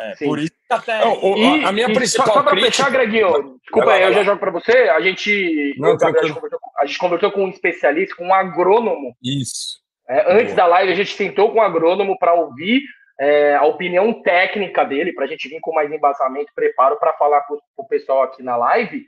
[0.00, 1.04] é, por isso que até.
[1.04, 2.26] Não, e, a minha principal.
[2.26, 2.72] Só, só para crítica...
[2.72, 4.72] fechar, Greguinho, desculpa aí, eu já jogo para você.
[4.72, 6.38] A gente, Não, a, gente
[6.78, 9.14] a gente conversou com um especialista, com um agrônomo.
[9.22, 9.80] Isso.
[10.08, 12.82] É, antes da live, a gente tentou com um agrônomo para ouvir
[13.20, 17.42] é, a opinião técnica dele, para a gente vir com mais embasamento, preparo para falar
[17.42, 19.06] com, com, o pessoal aqui na live.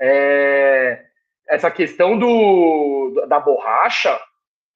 [0.00, 1.04] É,
[1.46, 4.18] essa questão do, da borracha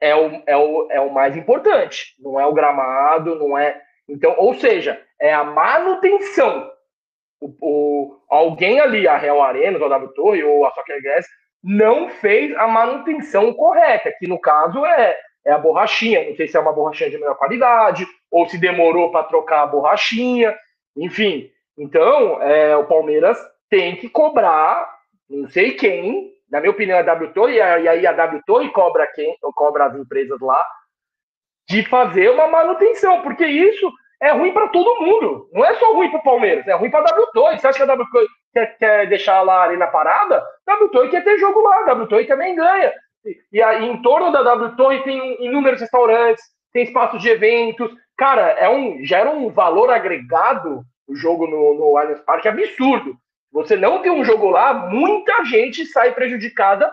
[0.00, 3.80] é o, é, o, é o mais importante, não é o gramado, não é.
[4.06, 6.70] Então, ou seja, é a manutenção.
[7.41, 11.27] O, o, alguém ali, a Real Arena, o W Torre ou a Soccer Gas,
[11.62, 16.29] não fez a manutenção correta, que no caso é, é a borrachinha.
[16.29, 19.66] Não sei se é uma borrachinha de melhor qualidade, ou se demorou para trocar a
[19.66, 20.55] borrachinha,
[20.95, 21.51] enfim.
[21.79, 23.39] Então, é, o Palmeiras
[23.70, 24.95] tem que cobrar,
[25.29, 29.35] não sei quem, na minha opinião, é a WTO, e aí a WTO cobra quem,
[29.55, 30.62] cobra as empresas lá,
[31.66, 33.91] de fazer uma manutenção, porque isso
[34.25, 35.49] é ruim para todo mundo.
[35.53, 37.59] Não é só ruim para o Palmeiras, é ruim para a WTO.
[37.59, 40.43] Você acha que a WTO quer, quer deixar lá ali na parada?
[40.66, 42.91] A WTO quer ter jogo lá, a WTO também ganha.
[43.25, 47.91] E, e aí, em torno da WTO tem inúmeros restaurantes, tem espaços de eventos.
[48.16, 53.14] Cara, é um, gera um valor agregado o jogo no, no Allianz Parque absurdo.
[53.53, 56.91] Você não tem um jogo lá, muita gente sai prejudicada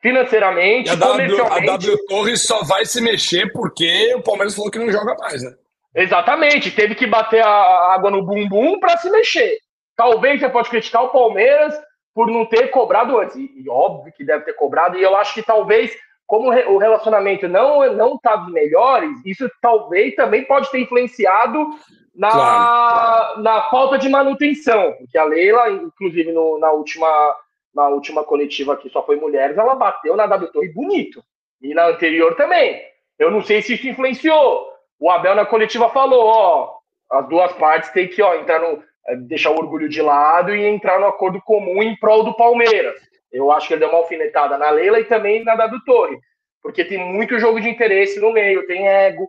[0.00, 1.66] financeiramente, e a comercialmente.
[1.66, 5.14] W, a W Torres só vai se mexer porque o Palmeiras falou que não joga
[5.16, 5.54] mais, né?
[5.94, 9.58] Exatamente, teve que bater a água no bumbum para se mexer.
[9.96, 11.74] Talvez você pode criticar o Palmeiras
[12.14, 15.34] por não ter cobrado antes, e, e óbvio que deve ter cobrado, e eu acho
[15.34, 20.80] que talvez, como o relacionamento não não tá dos melhores, isso talvez também pode ter
[20.80, 21.66] influenciado
[22.14, 23.42] na, claro.
[23.42, 27.36] na falta de manutenção, porque a Leila, inclusive no, na última
[27.74, 31.22] na última coletiva que só foi mulheres, ela bateu na W Torre bonito.
[31.62, 32.80] E na anterior também.
[33.18, 34.66] Eu não sei se isso influenciou.
[35.00, 36.76] O Abel na coletiva falou, ó,
[37.10, 40.64] as duas partes têm que ó, entrar no, eh, deixar o orgulho de lado e
[40.64, 42.94] entrar no acordo comum em prol do Palmeiras.
[43.32, 46.18] Eu acho que ele deu uma alfinetada na Leila e também na W Torre.
[46.62, 49.26] Porque tem muito jogo de interesse no meio, tem ego,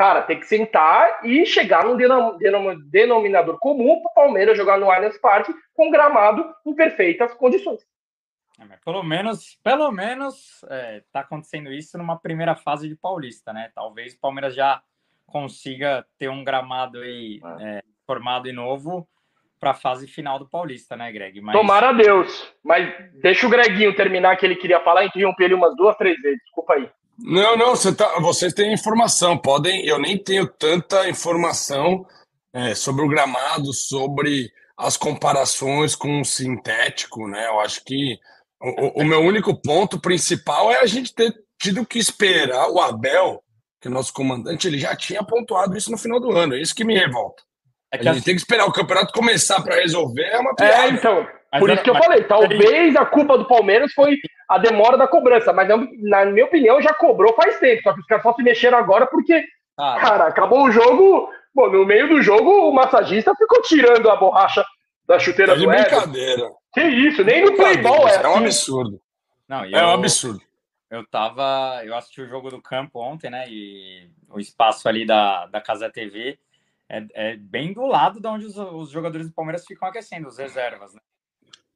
[0.00, 1.94] Cara, tem que sentar e chegar num
[2.90, 7.80] denominador comum para o Palmeiras jogar no Allianz Parque com gramado em perfeitas condições.
[8.58, 13.70] É, pelo menos, pelo menos é, tá acontecendo isso numa primeira fase de Paulista, né?
[13.74, 14.82] Talvez o Palmeiras já
[15.30, 17.78] consiga ter um gramado aí é.
[17.78, 19.08] é formado e novo
[19.58, 21.40] para a fase final do Paulista, né, Greg?
[21.40, 21.54] Mas...
[21.54, 22.50] Tomara a Deus.
[22.64, 26.40] Mas deixa o Greguinho terminar que ele queria falar, interromper ele umas duas, três vezes.
[26.44, 26.88] Desculpa aí.
[27.18, 29.84] Não, não, você tá, vocês têm informação, podem.
[29.84, 32.06] Eu nem tenho tanta informação
[32.52, 37.46] é, sobre o gramado, sobre as comparações com o sintético, né?
[37.48, 38.18] Eu acho que
[38.60, 43.42] o, o, meu único ponto principal é a gente ter tido que esperar o Abel,
[43.80, 46.54] que o nosso comandante, ele já tinha pontuado isso no final do ano.
[46.54, 47.42] É isso que me revolta.
[47.92, 48.24] É que a gente assim...
[48.26, 50.84] tem que esperar o campeonato começar para resolver, é uma é, piada.
[50.84, 51.26] É, então.
[51.58, 54.16] Por isso que eu falei, talvez a culpa do Palmeiras foi
[54.48, 58.06] a demora da cobrança, mas na minha opinião já cobrou faz tempo, só que os
[58.06, 59.44] caras só se mexeram agora porque,
[59.76, 64.14] ah, cara, acabou o jogo, bom, no meio do jogo o massagista ficou tirando a
[64.14, 64.64] borracha
[65.08, 66.52] da chuteira tá do brincadeira.
[66.72, 68.44] Que isso, nem no playball é, é um assim.
[68.44, 69.00] absurdo.
[69.48, 70.40] Não, eu, é um absurdo.
[70.90, 75.46] Eu tava, eu assisti o jogo do campo ontem, né, e o espaço ali da,
[75.46, 76.38] da Casa TV
[76.88, 80.38] é, é bem do lado de onde os, os jogadores do Palmeiras ficam aquecendo, os
[80.38, 81.00] reservas, né?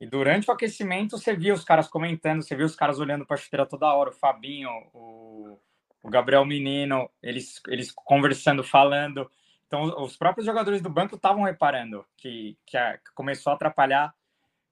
[0.00, 3.36] E durante o aquecimento, você via os caras comentando, você via os caras olhando para
[3.36, 5.58] a chuteira toda hora, o Fabinho, o,
[6.02, 9.30] o Gabriel Menino, eles, eles conversando, falando.
[9.66, 14.12] Então, os próprios jogadores do banco estavam reparando que, que, a, começou a atrapalhar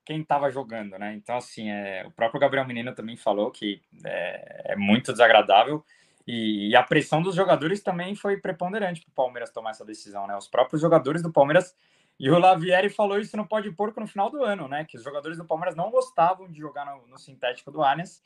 [0.04, 1.14] quem estava jogando, né?
[1.14, 5.84] Então, assim, é, o próprio Gabriel Menino também falou que é, é muito desagradável.
[6.26, 10.26] E, e, a pressão dos jogadores também foi preponderante para o Palmeiras tomar essa decisão,
[10.26, 10.36] né?
[10.36, 11.74] Os próprios jogadores do Palmeiras
[12.18, 14.84] e o Lavieri falou isso no Pode Porco no final do ano, né?
[14.84, 18.22] Que os jogadores do Palmeiras não gostavam de jogar no, no sintético do Allianz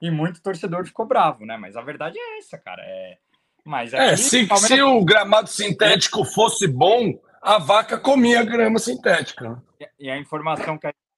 [0.00, 1.56] e muito torcedor ficou bravo, né?
[1.56, 2.82] Mas a verdade é essa, cara.
[2.84, 3.18] É,
[3.64, 4.78] mas é, se, Palmeiras...
[4.78, 9.60] se o gramado sintético fosse bom, a vaca comia grama sintética.
[9.80, 11.09] E, e a informação que a gente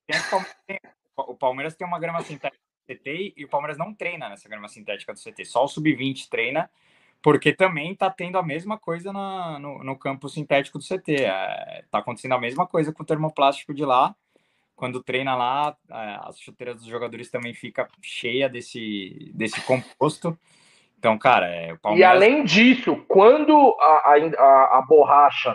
[1.17, 4.69] o Palmeiras tem uma grama sintética do CT e o Palmeiras não treina nessa grama
[4.69, 6.71] sintética do CT, só o sub-20 treina
[7.23, 11.13] porque também está tendo a mesma coisa na, no, no, campo sintético do CT.
[11.13, 14.15] Está é, tá acontecendo a mesma coisa com o termoplástico de lá.
[14.75, 20.37] Quando treina lá, é, as chuteiras dos jogadores também fica cheia desse, desse composto.
[20.99, 22.11] Então, cara, é, o Palmeiras...
[22.11, 25.55] E além disso, quando a, a, a borracha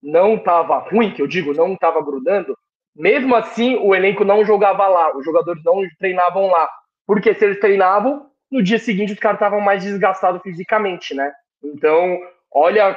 [0.00, 2.56] não estava ruim, que eu digo, não estava grudando,
[3.00, 6.68] mesmo assim o elenco não jogava lá, os jogadores não treinavam lá.
[7.06, 11.32] Porque se eles treinavam, no dia seguinte os caras estavam mais desgastados fisicamente, né?
[11.64, 12.18] Então,
[12.52, 12.96] olha,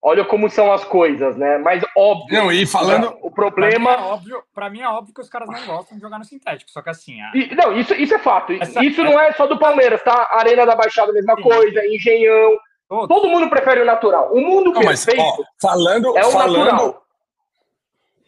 [0.00, 1.58] olha como são as coisas, né?
[1.58, 2.38] Mas óbvio.
[2.38, 3.18] Não, e falando.
[3.22, 3.92] O problema.
[3.92, 6.18] Para mim, é óbvio, pra mim é óbvio que os caras não gostam de jogar
[6.18, 7.20] no sintético, só que assim.
[7.20, 7.32] A...
[7.34, 8.52] E, não, isso, isso é fato.
[8.52, 10.28] Essa, isso não é só do Palmeiras, tá?
[10.30, 11.42] Arena da Baixada, mesma Sim.
[11.42, 12.56] coisa, Engenhão.
[12.88, 14.32] Todo mundo prefere o natural.
[14.32, 16.64] O mundo não, perfeito mas, ó, falando, é o falando...
[16.64, 17.02] natural.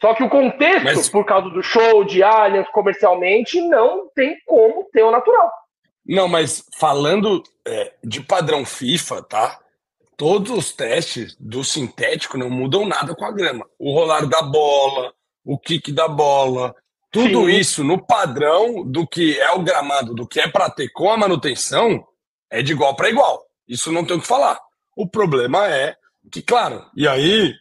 [0.03, 1.09] Só que o contexto, mas...
[1.09, 5.49] por causa do show, de aliens, comercialmente, não tem como ter o natural.
[6.05, 9.61] Não, mas falando é, de padrão FIFA, tá?
[10.17, 13.65] Todos os testes do sintético não mudam nada com a grama.
[13.79, 16.75] O rolar da bola, o kick da bola,
[17.13, 17.51] tudo Sim.
[17.53, 21.17] isso no padrão do que é o gramado, do que é para ter com a
[21.17, 22.05] manutenção,
[22.51, 23.47] é de igual para igual.
[23.69, 24.59] Isso não tem o que falar.
[24.97, 25.95] O problema é
[26.33, 27.55] que, claro, e aí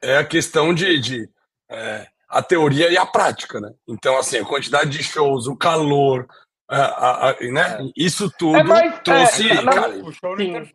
[0.00, 1.31] é a questão de, de
[1.72, 3.72] é, a teoria e a prática, né?
[3.88, 6.26] Então, assim, a quantidade de shows, o calor,
[6.68, 7.78] a, a, né?
[7.80, 7.84] É.
[7.96, 9.50] Isso tudo é, mas, trouxe.
[9.50, 10.66] É, cara, o show não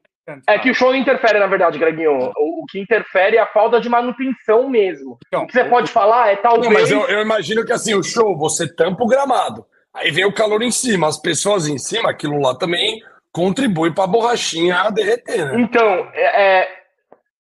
[0.45, 2.32] é que o show interfere, na verdade, Greginho.
[2.36, 5.18] O, o, que interfere é a falta de manutenção mesmo.
[5.28, 6.66] Então, o que você eu, pode falar é talvez.
[6.66, 9.66] Não, mas eu, eu, imagino que assim, o show, você tampa o gramado.
[9.93, 14.04] Aí vem o calor em cima, as pessoas em cima, aquilo lá também contribui para
[14.04, 15.62] a borrachinha derreter, né?
[15.62, 16.70] Então, é, é,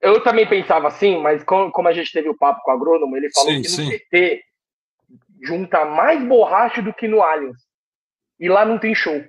[0.01, 3.31] eu também pensava assim, mas como, a gente teve o papo com o agrônomo, ele
[3.31, 3.89] falou sim, que no sim.
[3.89, 4.43] PT
[5.41, 7.57] junta mais borracha do que no Aliens.
[8.39, 9.23] E lá não tem show.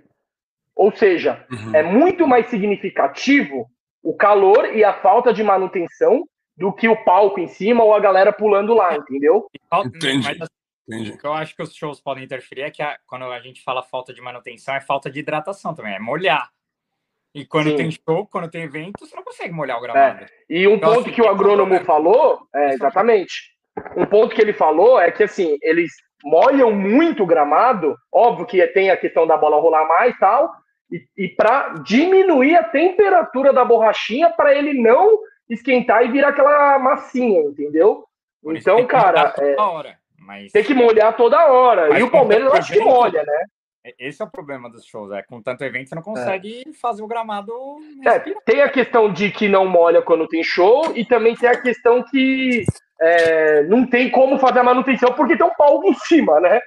[0.75, 1.75] Ou seja, uhum.
[1.75, 3.69] é muito mais significativo
[4.03, 8.01] o calor e a falta de manutenção do que o palco em cima ou a
[8.01, 9.49] galera pulando lá, entendeu?
[9.85, 10.27] Entendi.
[10.27, 10.49] Mas,
[10.89, 11.11] Entendi.
[11.11, 13.63] O que eu acho que os shows podem interferir é que a, quando a gente
[13.63, 16.51] fala falta de manutenção, é falta de hidratação também, é molhar.
[17.39, 17.77] E quando Sim.
[17.77, 20.25] tem show, quando tem evento, você não consegue molhar o gramado.
[20.25, 20.27] É.
[20.51, 23.53] E um então, ponto assim, que o agrônomo falou, é, exatamente.
[23.97, 25.93] Um ponto que ele falou é que assim, eles
[26.25, 30.53] molham muito o gramado, óbvio que tem a questão da bola rolar mais e tal,
[30.91, 35.17] e, e para diminuir a temperatura da borrachinha para ele não
[35.49, 38.05] esquentar e virar aquela massinha, entendeu?
[38.43, 40.51] Por então, cara, é, hora, mas...
[40.51, 41.89] tem que molhar toda hora.
[41.91, 43.45] Mas e o Palmeiras eu acho que molha, né?
[43.89, 46.73] É, esse é o problema dos shows, é com tanto evento você não consegue é.
[46.75, 47.53] fazer o gramado.
[48.05, 51.61] É, tem a questão de que não molha quando tem show, e também tem a
[51.61, 52.65] questão que
[53.01, 56.61] é, não tem como fazer a manutenção porque tem um palco em cima, né?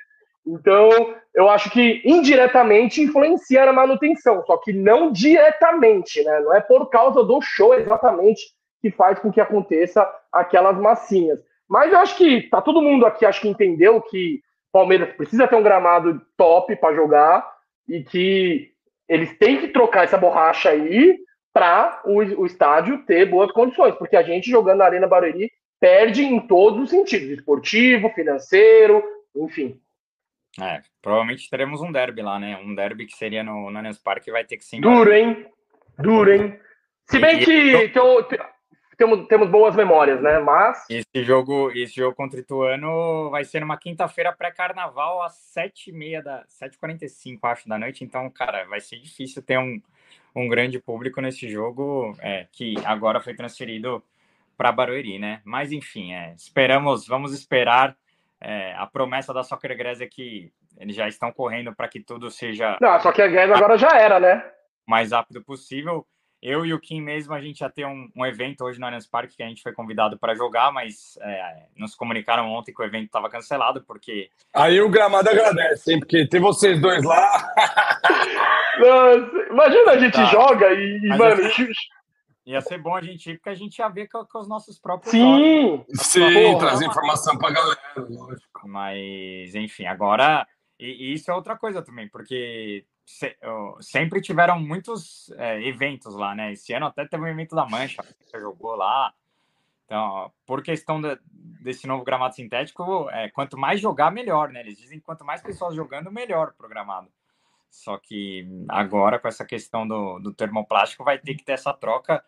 [0.45, 6.39] Então, eu acho que indiretamente influencia na manutenção, só que não diretamente, né?
[6.39, 8.41] Não é por causa do show exatamente
[8.81, 11.39] que faz com que aconteça aquelas massinhas.
[11.69, 14.41] Mas eu acho que tá todo mundo aqui, acho que entendeu que
[14.71, 17.47] Palmeiras precisa ter um gramado top para jogar
[17.87, 18.71] e que
[19.07, 21.19] eles têm que trocar essa borracha aí
[21.53, 26.23] para o, o, estádio ter boas condições, porque a gente jogando na Arena Barueri perde
[26.23, 29.03] em todos os sentidos, esportivo, financeiro,
[29.35, 29.79] enfim.
[30.61, 32.57] É, provavelmente teremos um derby lá, né?
[32.57, 34.79] Um derby que seria no, no Allianz Parque vai ter que ser.
[34.79, 35.45] Duro, hein?
[35.97, 36.59] Duro, hein?
[37.05, 37.89] Se bem e, que e...
[37.89, 38.23] Tô,
[39.01, 40.37] temos, temos boas memórias, né?
[40.37, 40.85] Mas.
[40.87, 46.45] Esse jogo, esse jogo contra o Ituano vai ser numa quinta-feira pré-carnaval, às 7h30 da.
[46.45, 48.03] 7h45, acho, da noite.
[48.03, 49.81] Então, cara, vai ser difícil ter um,
[50.35, 54.03] um grande público nesse jogo, é, que agora foi transferido
[54.55, 55.41] para Barueri, né?
[55.43, 57.97] Mas enfim, é, esperamos, vamos esperar
[58.39, 62.29] é, a promessa da Soccer Grass é que eles já estão correndo para que tudo
[62.29, 62.77] seja.
[62.79, 64.45] Não, só que a Grass agora já era, né?
[64.85, 66.05] Mais rápido possível.
[66.41, 69.05] Eu e o Kim mesmo, a gente já tem um, um evento hoje no Allianz
[69.05, 72.85] Parque que a gente foi convidado para jogar, mas é, nos comunicaram ontem que o
[72.85, 74.29] evento estava cancelado, porque.
[74.53, 75.99] Aí o gramado agradece, hein?
[75.99, 77.53] Porque tem vocês dois lá.
[78.79, 80.25] Nossa, imagina a gente tá.
[80.25, 81.45] joga e, e mano.
[81.45, 81.67] Assim,
[82.43, 84.79] Ia ser bom a gente ir, porque a gente ia ver com, com os nossos
[84.79, 85.85] próprios Sim, olhos.
[85.93, 88.67] sim, trazer informação para a galera, lógico.
[88.67, 90.47] Mas, enfim, agora.
[90.79, 93.35] E, e, isso é outra coisa também, porque se,
[93.81, 96.53] sempre tiveram muitos é, eventos lá, né?
[96.53, 99.13] Esse ano até teve um evento da Mancha, que jogou lá.
[99.85, 101.19] Então, por questão de,
[101.61, 104.61] desse novo gramado sintético, é, quanto mais jogar, melhor, né?
[104.61, 107.09] Eles dizem que quanto mais pessoas jogando, melhor programado.
[107.69, 112.23] Só que agora, com essa questão do, do termoplástico, vai ter que ter essa troca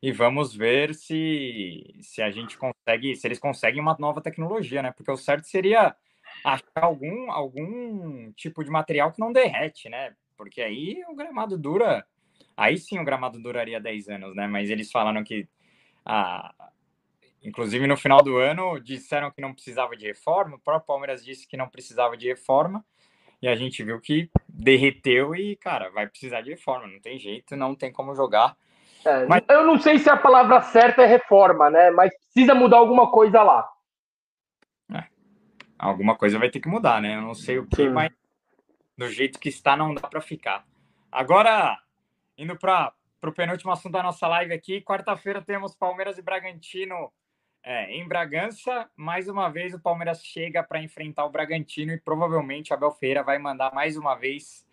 [0.00, 4.92] e vamos ver se, se a gente consegue, se eles conseguem uma nova tecnologia, né?
[4.92, 5.96] Porque o certo seria
[6.44, 10.14] achar algum, algum tipo de material que não derrete, né?
[10.36, 12.04] Porque aí o gramado dura.
[12.54, 14.46] Aí sim o gramado duraria 10 anos, né?
[14.46, 15.48] Mas eles falaram que.
[16.04, 16.52] Ah,
[17.42, 20.56] inclusive no final do ano disseram que não precisava de reforma.
[20.56, 22.84] O próprio Palmeiras disse que não precisava de reforma.
[23.40, 27.56] E a gente viu que derreteu e, cara, vai precisar de reforma, não tem jeito,
[27.56, 28.56] não tem como jogar.
[29.04, 29.42] É, mas...
[29.48, 31.90] Eu não sei se a palavra certa é reforma, né?
[31.90, 33.68] Mas precisa mudar alguma coisa lá.
[35.84, 37.16] Alguma coisa vai ter que mudar, né?
[37.16, 37.90] Eu não sei o que, Sim.
[37.90, 38.10] mas
[38.96, 40.66] do jeito que está, não dá para ficar.
[41.12, 41.78] Agora,
[42.38, 47.12] indo para o penúltimo assunto da nossa live aqui, quarta-feira temos Palmeiras e Bragantino
[47.62, 52.72] é, em Bragança, mais uma vez o Palmeiras chega para enfrentar o Bragantino e provavelmente
[52.72, 54.66] Abel Ferreira vai mandar mais uma vez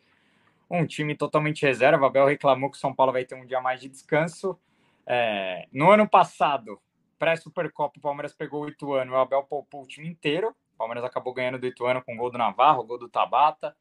[0.70, 2.08] um time totalmente reserva.
[2.08, 4.58] Abel reclamou que o São Paulo vai ter um dia mais de descanso.
[5.06, 6.82] É, no ano passado,
[7.20, 10.56] pré-Supercopa, o Palmeiras pegou o Ituano, o Abel poupou o time inteiro.
[10.82, 13.76] Palmeiras acabou ganhando do Ituano com gol do Navarro, gol do Tabata.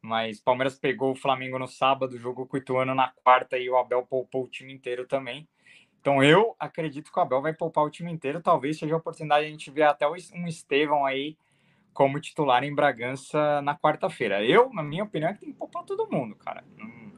[0.00, 3.76] Mas Palmeiras pegou o Flamengo no sábado, jogou com o Ituano na quarta e o
[3.76, 5.48] Abel poupou o time inteiro também.
[6.00, 8.40] Então eu acredito que o Abel vai poupar o time inteiro.
[8.40, 11.36] Talvez seja a oportunidade de a gente ver até um Estevão aí
[11.92, 14.44] como titular em Bragança na quarta-feira.
[14.44, 16.62] Eu, na minha opinião, é que tem que poupar todo mundo, cara.
[16.76, 17.12] Não,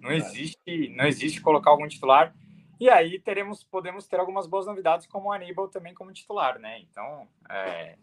[0.00, 2.32] não existe, não existe colocar algum titular.
[2.78, 6.80] E aí teremos, podemos ter algumas boas novidades, como o Aníbal também como titular, né?
[6.80, 7.96] Então, é,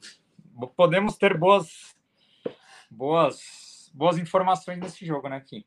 [0.75, 1.95] podemos ter boas,
[2.89, 5.65] boas, boas informações nesse jogo, né, aqui.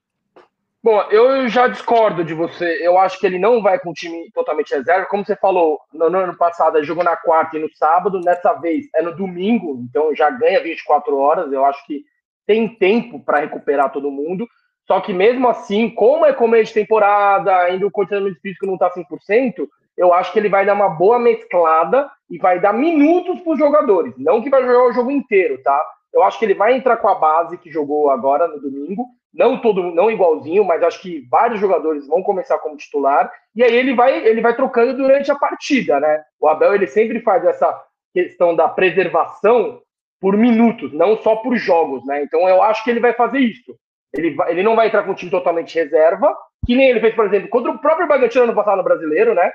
[0.84, 2.86] Bom, eu já discordo de você.
[2.86, 5.06] Eu acho que ele não vai com o time totalmente reserva.
[5.06, 8.20] Como você falou, no, no ano passado ele jogou na quarta e no sábado.
[8.20, 11.50] Nessa vez é no domingo, então já ganha 24 horas.
[11.50, 12.04] Eu acho que
[12.46, 14.46] tem tempo para recuperar todo mundo.
[14.86, 18.90] Só que mesmo assim, como é começo de temporada, ainda o condicionamento físico não está
[18.90, 23.52] 100%, eu acho que ele vai dar uma boa mesclada e vai dar minutos para
[23.52, 24.14] os jogadores.
[24.18, 25.80] Não que vai jogar o jogo inteiro, tá?
[26.12, 29.60] Eu acho que ele vai entrar com a base que jogou agora no domingo não
[29.60, 33.94] todo não igualzinho, mas acho que vários jogadores vão começar como titular e aí ele
[33.94, 36.22] vai ele vai trocando durante a partida, né?
[36.40, 37.82] O Abel ele sempre faz essa
[38.14, 39.80] questão da preservação
[40.20, 42.22] por minutos, não só por jogos, né?
[42.22, 43.74] Então eu acho que ele vai fazer isso.
[44.14, 46.34] Ele, vai, ele não vai entrar com o time totalmente reserva,
[46.64, 49.50] que nem ele fez, por exemplo, contra o próprio Bragantino no passado no Brasileiro, né?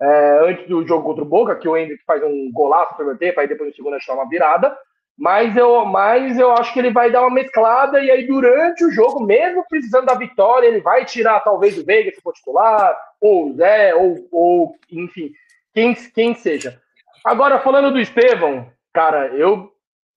[0.00, 3.16] É, antes do jogo contra o Boca, que o Hendrick faz um golaço para o
[3.16, 4.76] tempo, aí depois no segundo a uma virada.
[5.18, 8.92] Mas eu, mas eu acho que ele vai dar uma mesclada e aí durante o
[8.92, 13.48] jogo, mesmo precisando da vitória, ele vai tirar talvez o Veiga se for titular, ou
[13.48, 15.32] o Zé, ou, ou enfim,
[15.72, 16.78] quem, quem seja.
[17.24, 19.72] Agora, falando do Estevão, cara, eu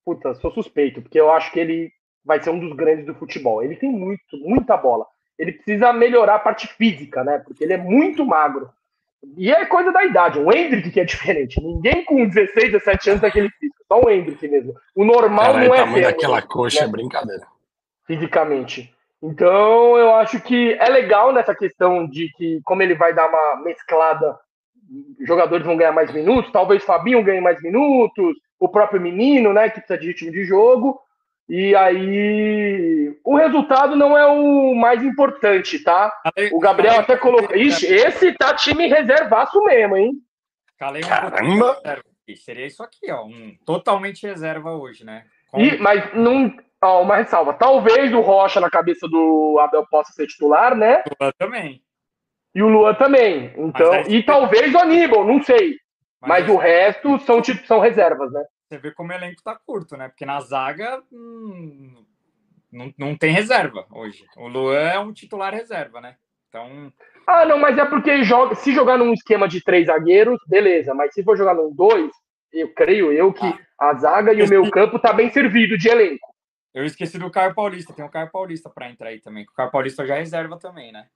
[0.10, 1.92] puta, sou suspeito, porque eu acho que ele
[2.26, 3.64] vai ser um dos grandes do futebol.
[3.64, 5.06] Ele tem muito, muita bola.
[5.38, 7.40] Ele precisa melhorar a parte física, né?
[7.40, 8.70] Porque ele é muito magro.
[9.38, 10.40] E é coisa da idade.
[10.40, 11.62] O Hendrick que é diferente.
[11.62, 13.84] Ninguém com 16, 17 anos daquele físico.
[13.88, 14.74] Só o Hendrick mesmo.
[14.96, 15.82] O normal Cara, não é.
[15.82, 16.88] O tamanho daquela coxa né?
[16.88, 17.48] é brincadeira.
[18.06, 18.94] Fisicamente.
[19.22, 23.64] Então, eu acho que é legal nessa questão de que, como ele vai dar uma
[23.64, 24.40] mesclada,
[25.28, 29.82] jogadores vão ganhar mais minutos, talvez Fabinho ganhe mais minutos, o próprio menino, né, que
[29.82, 31.00] precisa de ritmo de jogo.
[31.50, 36.14] E aí, o resultado não é o mais importante, tá?
[36.52, 37.56] O Gabriel até colocou.
[37.56, 40.12] Ixi, esse tá time reservaço mesmo, hein?
[40.78, 41.82] Caramba!
[42.38, 43.26] Seria isso aqui, ó.
[43.26, 45.26] Um totalmente reserva hoje, né?
[45.50, 45.60] Com...
[45.60, 46.54] E, mas não.
[46.82, 47.54] Ó, uma ressalva.
[47.54, 51.04] Talvez o Rocha na cabeça do Abel possa ser titular, né?
[51.08, 51.82] O Luan também.
[52.54, 53.54] E o Luan também.
[53.58, 55.78] Então, e talvez o Aníbal, não sei.
[56.22, 58.46] Mas, mas o resto são, são reservas, né?
[58.70, 60.10] Você vê como o elenco tá curto, né?
[60.10, 62.06] Porque na zaga hum,
[62.72, 64.24] não, não tem reserva hoje.
[64.38, 66.16] O Luan é um titular reserva, né?
[66.48, 66.94] Então.
[67.26, 70.94] Ah, não, mas é porque joga, se jogar num esquema de três zagueiros, beleza.
[70.94, 72.12] Mas se for jogar num dois,
[72.54, 73.90] eu creio eu que ah.
[73.90, 76.28] a zaga e o meu campo tá bem servido de elenco.
[76.72, 77.92] Eu esqueci do Caio Paulista.
[77.92, 79.46] Tem o Caio Paulista para entrar aí também.
[79.46, 81.08] O Caio Paulista já é reserva também, né?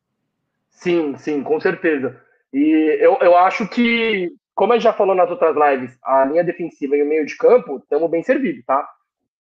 [0.72, 2.20] Sim, sim, com certeza.
[2.52, 6.44] E eu, eu acho que como a gente já falou nas outras lives, a linha
[6.44, 8.88] defensiva e o meio de campo estamos bem servidos, tá?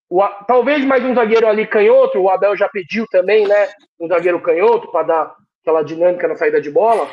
[0.09, 3.69] O, talvez mais um zagueiro ali canhoto, o Abel já pediu também, né?
[3.99, 7.09] Um zagueiro canhoto para dar aquela dinâmica na saída de bola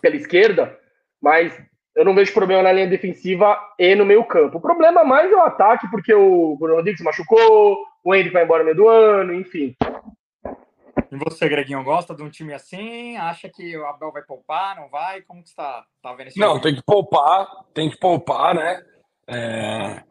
[0.00, 0.78] pela esquerda,
[1.20, 1.52] mas
[1.94, 4.58] eu não vejo problema na linha defensiva e no meio campo.
[4.58, 8.44] O problema mais é o ataque, porque o Bruno Rodrigues se machucou, o Henrique vai
[8.44, 9.76] embora no meio do ano, enfim.
[11.10, 13.16] E você, Greginho, gosta de um time assim?
[13.16, 14.76] Acha que o Abel vai poupar?
[14.76, 15.22] Não vai?
[15.22, 16.60] Como que está tá vendo esse Não, jogo?
[16.60, 18.82] tem que poupar, tem que poupar, né?
[19.26, 20.02] É...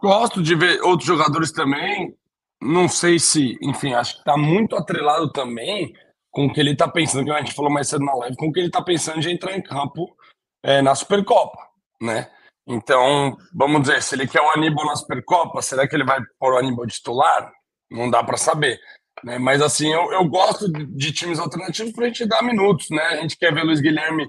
[0.00, 2.16] Gosto de ver outros jogadores também.
[2.60, 5.92] Não sei se, enfim, acho que está muito atrelado também
[6.30, 8.48] com o que ele está pensando, que a gente falou mais cedo na live, com
[8.48, 10.16] o que ele está pensando de entrar em campo
[10.62, 11.58] é, na Supercopa,
[12.00, 12.30] né?
[12.66, 16.52] Então, vamos dizer, se ele quer o Aníbal na Supercopa, será que ele vai pôr
[16.52, 17.50] o Aníbal titular?
[17.90, 18.78] Não dá para saber.
[19.24, 19.38] Né?
[19.38, 23.02] Mas assim, eu, eu gosto de times alternativos para a gente dar minutos, né?
[23.02, 24.26] A gente quer ver Luiz Guilherme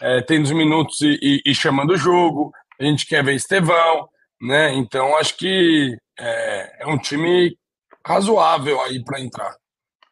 [0.00, 4.08] é, tendo os minutos e, e, e, chamando o jogo, a gente quer ver Estevão,
[4.40, 4.72] né?
[4.74, 7.56] Então acho que é, é um time
[8.04, 9.54] razoável aí para entrar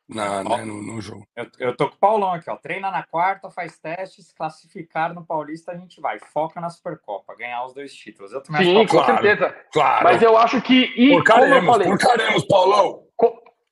[0.08, 1.24] na, né, no, no, jogo.
[1.36, 2.56] Eu, eu tô com o Paulão aqui, ó.
[2.56, 6.18] Treina na quarta, faz testes, classificar no Paulista, a gente vai.
[6.18, 8.32] Foca na Supercopa, ganhar os dois títulos.
[8.32, 9.56] Eu também Sim, com claro, certeza.
[9.72, 10.04] Claro.
[10.04, 10.92] Mas eu acho que.
[10.96, 13.10] E, porcaremos, como eu falei, porcaremos, Paulão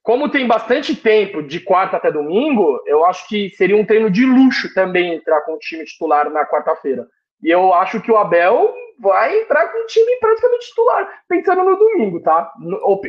[0.09, 4.25] como tem bastante tempo de quarta até domingo, eu acho que seria um treino de
[4.25, 7.07] luxo também entrar com o time titular na quarta-feira.
[7.43, 11.77] E eu acho que o Abel vai entrar com o time praticamente titular, pensando no
[11.77, 12.51] domingo, tá?
[12.85, 13.07] Op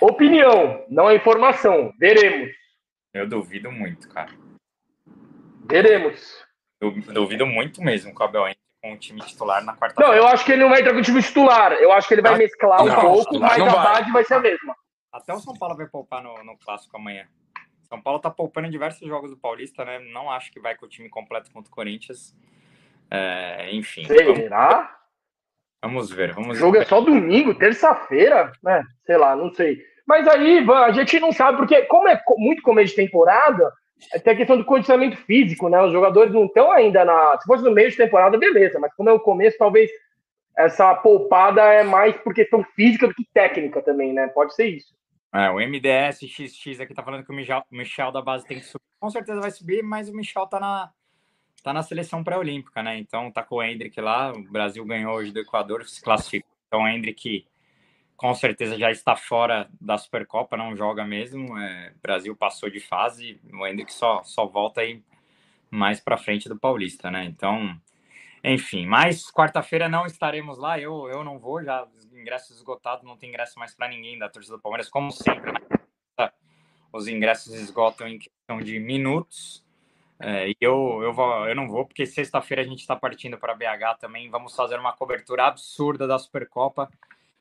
[0.00, 1.92] opinião, não é informação.
[1.98, 2.52] Veremos.
[3.12, 4.30] Eu duvido muito, cara.
[5.68, 6.46] Veremos.
[6.80, 10.12] Eu duvido muito mesmo que o Abel entre com o time titular na quarta-feira.
[10.12, 11.72] Não, eu acho que ele não vai entrar com o time titular.
[11.72, 14.34] Eu acho que ele vai Ah, mesclar um não, pouco, mas a base vai ser
[14.34, 14.76] a mesma.
[15.12, 17.26] Até o São Paulo vai poupar no, no clássico amanhã.
[17.82, 19.98] São Paulo tá poupando em diversos jogos do Paulista, né?
[19.98, 22.36] Não acho que vai com o time completo contra o Corinthians.
[23.10, 24.98] É, enfim, vamos, Será?
[25.82, 26.32] vamos ver.
[26.32, 26.86] O Vamos jogo é ver.
[26.86, 28.84] só domingo, terça-feira, né?
[29.06, 29.82] Sei lá, não sei.
[30.06, 33.72] Mas aí, Ivan, a gente não sabe, porque como é muito começo de temporada,
[34.12, 35.82] é, tem a questão do condicionamento físico, né?
[35.82, 37.38] Os jogadores não estão ainda na.
[37.38, 39.90] Se fosse no meio de temporada, beleza, mas como é o começo, talvez
[40.58, 44.26] essa poupada é mais por questão física do que técnica também, né?
[44.26, 44.92] Pode ser isso.
[45.32, 48.66] É, o MDS XX aqui tá falando que o Michel, Michel da base tem que
[48.66, 48.82] subir.
[48.98, 50.90] Com certeza vai subir, mas o Michel tá na,
[51.62, 52.98] tá na seleção pré-olímpica, né?
[52.98, 54.32] Então tá com o Hendrick lá.
[54.32, 56.50] O Brasil ganhou hoje do Equador, se classificou.
[56.66, 57.46] Então o Hendrick
[58.16, 61.56] com certeza já está fora da Supercopa, não joga mesmo.
[61.56, 65.04] É, o Brasil passou de fase, o Hendrick só, só volta aí
[65.70, 67.24] mais para frente do Paulista, né?
[67.26, 67.80] Então,
[68.42, 70.78] enfim, mas quarta-feira não estaremos lá.
[70.78, 74.28] Eu, eu não vou, já os ingressos esgotados, não tem ingresso mais para ninguém da
[74.28, 75.52] torcida do Palmeiras, como sempre.
[76.16, 76.34] Quarta,
[76.92, 79.64] os ingressos esgotam em questão de minutos.
[80.20, 83.54] É, e eu, eu, vou, eu não vou, porque sexta-feira a gente está partindo para
[83.54, 84.28] BH também.
[84.30, 86.90] Vamos fazer uma cobertura absurda da Supercopa.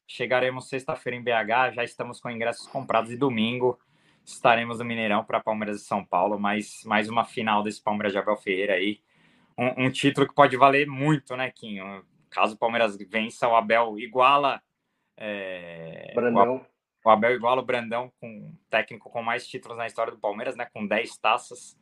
[0.06, 3.78] Chegaremos sexta-feira em BH, já estamos com ingressos comprados e domingo
[4.28, 6.38] estaremos no Mineirão para Palmeiras e São Paulo.
[6.38, 9.00] Mais, mais uma final desse Palmeiras de Abel Ferreira aí.
[9.58, 12.06] Um, um título que pode valer muito, né, Quinho?
[12.30, 14.62] Caso o Palmeiras vença, o Abel iguala.
[15.18, 16.66] é, o Brandão.
[17.04, 20.68] o Abel iguala o Brandão com técnico com mais títulos na história do Palmeiras, né?
[20.72, 21.78] Com 10 taças.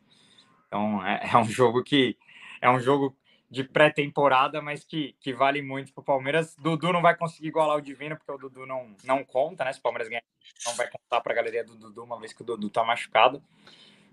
[0.66, 2.16] Então é, é um jogo que
[2.60, 3.16] é um jogo
[3.48, 6.56] de pré-temporada, mas que, que vale muito para o Palmeiras.
[6.56, 9.72] Dudu não vai conseguir igualar o Divino, porque o Dudu não, não conta, né?
[9.72, 10.22] Se o Palmeiras ganhar,
[10.64, 13.42] não vai contar para a galeria do Dudu, uma vez que o Dudu tá machucado.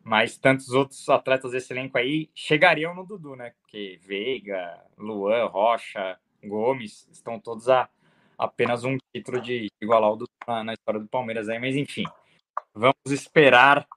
[0.03, 3.53] Mas tantos outros atletas desse elenco aí chegariam no Dudu, né?
[3.61, 7.89] Porque Veiga, Luan, Rocha, Gomes estão todos a
[8.37, 11.57] apenas um título de igualar o Dudu na, na história do Palmeiras aí.
[11.57, 12.03] Mas enfim,
[12.73, 13.87] vamos esperar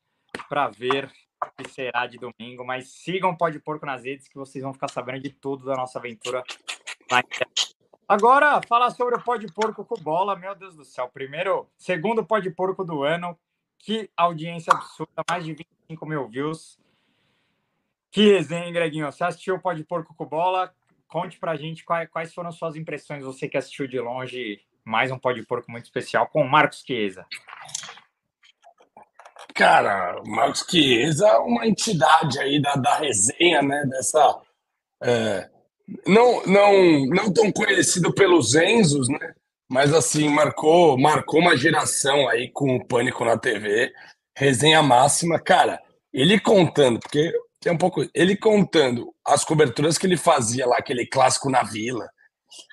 [0.48, 1.10] para ver
[1.42, 2.64] o que será de domingo.
[2.64, 5.74] Mas sigam o Pode Porco nas redes que vocês vão ficar sabendo de tudo da
[5.74, 6.44] nossa aventura.
[8.08, 11.08] Agora, falar sobre o Pode Porco com bola, meu Deus do céu.
[11.08, 13.36] Primeiro, segundo Pode Porco do ano.
[13.78, 16.78] Que audiência absurda, mais de 25 mil views.
[18.10, 19.06] Que resenha, hein, Greguinho?
[19.06, 20.72] Você assistiu o Pode Porco com bola?
[21.06, 25.18] Conte pra gente quais, quais foram suas impressões, você que assistiu de longe, mais um
[25.18, 27.26] Pode Porco muito especial com o Marcos Chiesa.
[29.54, 33.84] Cara, o Marcos Chiesa é uma entidade aí da, da resenha, né?
[33.86, 34.40] Dessa.
[35.02, 35.50] é,
[36.06, 39.34] não, não, não tão conhecido pelos Enzos, né?
[39.68, 43.92] Mas assim, marcou, marcou uma geração aí com o Pânico na TV,
[44.36, 45.40] resenha máxima.
[45.40, 45.80] Cara,
[46.12, 48.06] ele contando, porque tem um pouco.
[48.14, 52.08] Ele contando as coberturas que ele fazia lá, aquele clássico na vila.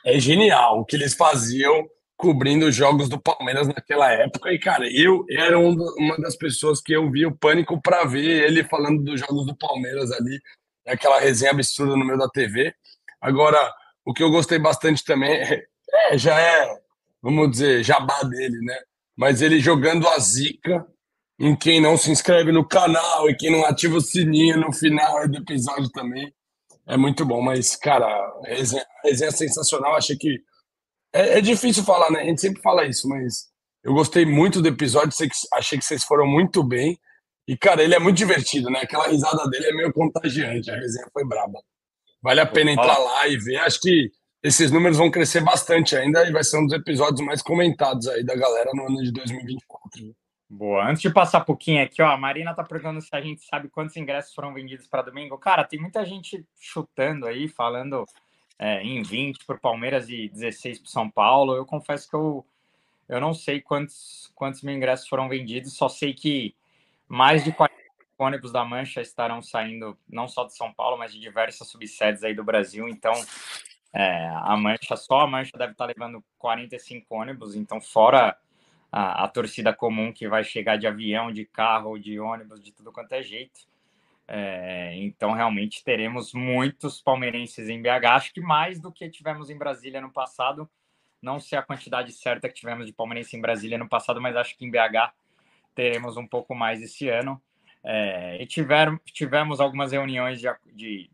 [0.06, 4.54] É genial o que eles faziam cobrindo os jogos do Palmeiras naquela época.
[4.54, 8.44] E, cara, eu era um uma das pessoas que eu via o Pânico para ver
[8.44, 10.40] ele falando dos jogos do Palmeiras ali,
[10.88, 12.74] aquela resenha absurda no meio da TV.
[13.20, 13.58] Agora,
[14.06, 15.42] o que eu gostei bastante também
[16.12, 16.83] é, já é,
[17.24, 18.78] vamos dizer, jabá dele, né?
[19.16, 20.86] Mas ele jogando a zica
[21.40, 25.28] em quem não se inscreve no canal e quem não ativa o sininho no final
[25.30, 26.32] do episódio também.
[26.86, 29.96] É muito bom, mas, cara, a resenha, a resenha é sensacional.
[29.96, 30.38] Achei que.
[31.14, 32.22] É, é difícil falar, né?
[32.22, 33.48] A gente sempre fala isso, mas
[33.84, 35.14] eu gostei muito do episódio.
[35.54, 37.00] Achei que vocês foram muito bem.
[37.48, 38.82] E, cara, ele é muito divertido, né?
[38.82, 40.70] Aquela risada dele é meio contagiante.
[40.70, 41.60] A resenha foi braba.
[42.22, 43.58] Vale a pena entrar lá e ver.
[43.58, 44.12] Acho que
[44.44, 48.24] esses números vão crescer bastante ainda e vai ser um dos episódios mais comentados aí
[48.26, 50.14] da galera no ano de 2024.
[50.50, 50.88] Boa.
[50.88, 53.70] Antes de passar um pouquinho aqui, ó, a Marina tá perguntando se a gente sabe
[53.70, 55.38] quantos ingressos foram vendidos para domingo.
[55.38, 58.06] Cara, tem muita gente chutando aí, falando
[58.60, 61.56] é, em 20 para o Palmeiras e 16 para São Paulo.
[61.56, 62.46] Eu confesso que eu,
[63.08, 66.54] eu não sei quantos, quantos mil ingressos foram vendidos, só sei que
[67.08, 67.74] mais de 40
[68.20, 72.36] ônibus da Mancha estarão saindo, não só de São Paulo, mas de diversas subsedes aí
[72.36, 72.88] do Brasil.
[72.88, 73.14] Então,
[73.94, 78.36] é, a Mancha, só a Mancha deve estar levando 45 ônibus, então, fora
[78.92, 82.92] a, a, torcida comum que vai chegar de avião, de carro, de ônibus, de tudo
[82.92, 83.62] quanto é jeito.
[84.28, 88.06] É, então, realmente, teremos muitos palmeirenses em BH.
[88.10, 90.68] Acho que mais do que tivemos em Brasília no passado.
[91.22, 94.58] Não sei a quantidade certa que tivemos de palmeirense em Brasília no passado, mas acho
[94.58, 95.14] que em BH
[95.76, 97.40] teremos um pouco mais esse ano.
[97.84, 101.10] É, e tiver, tivemos algumas reuniões de, de,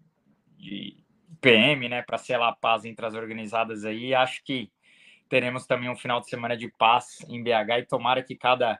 [0.57, 1.03] de
[1.41, 4.14] PM, né, para selar a paz entre as organizadas aí.
[4.14, 4.72] Acho que
[5.30, 8.80] teremos também um final de semana de paz em BH e tomara que cada,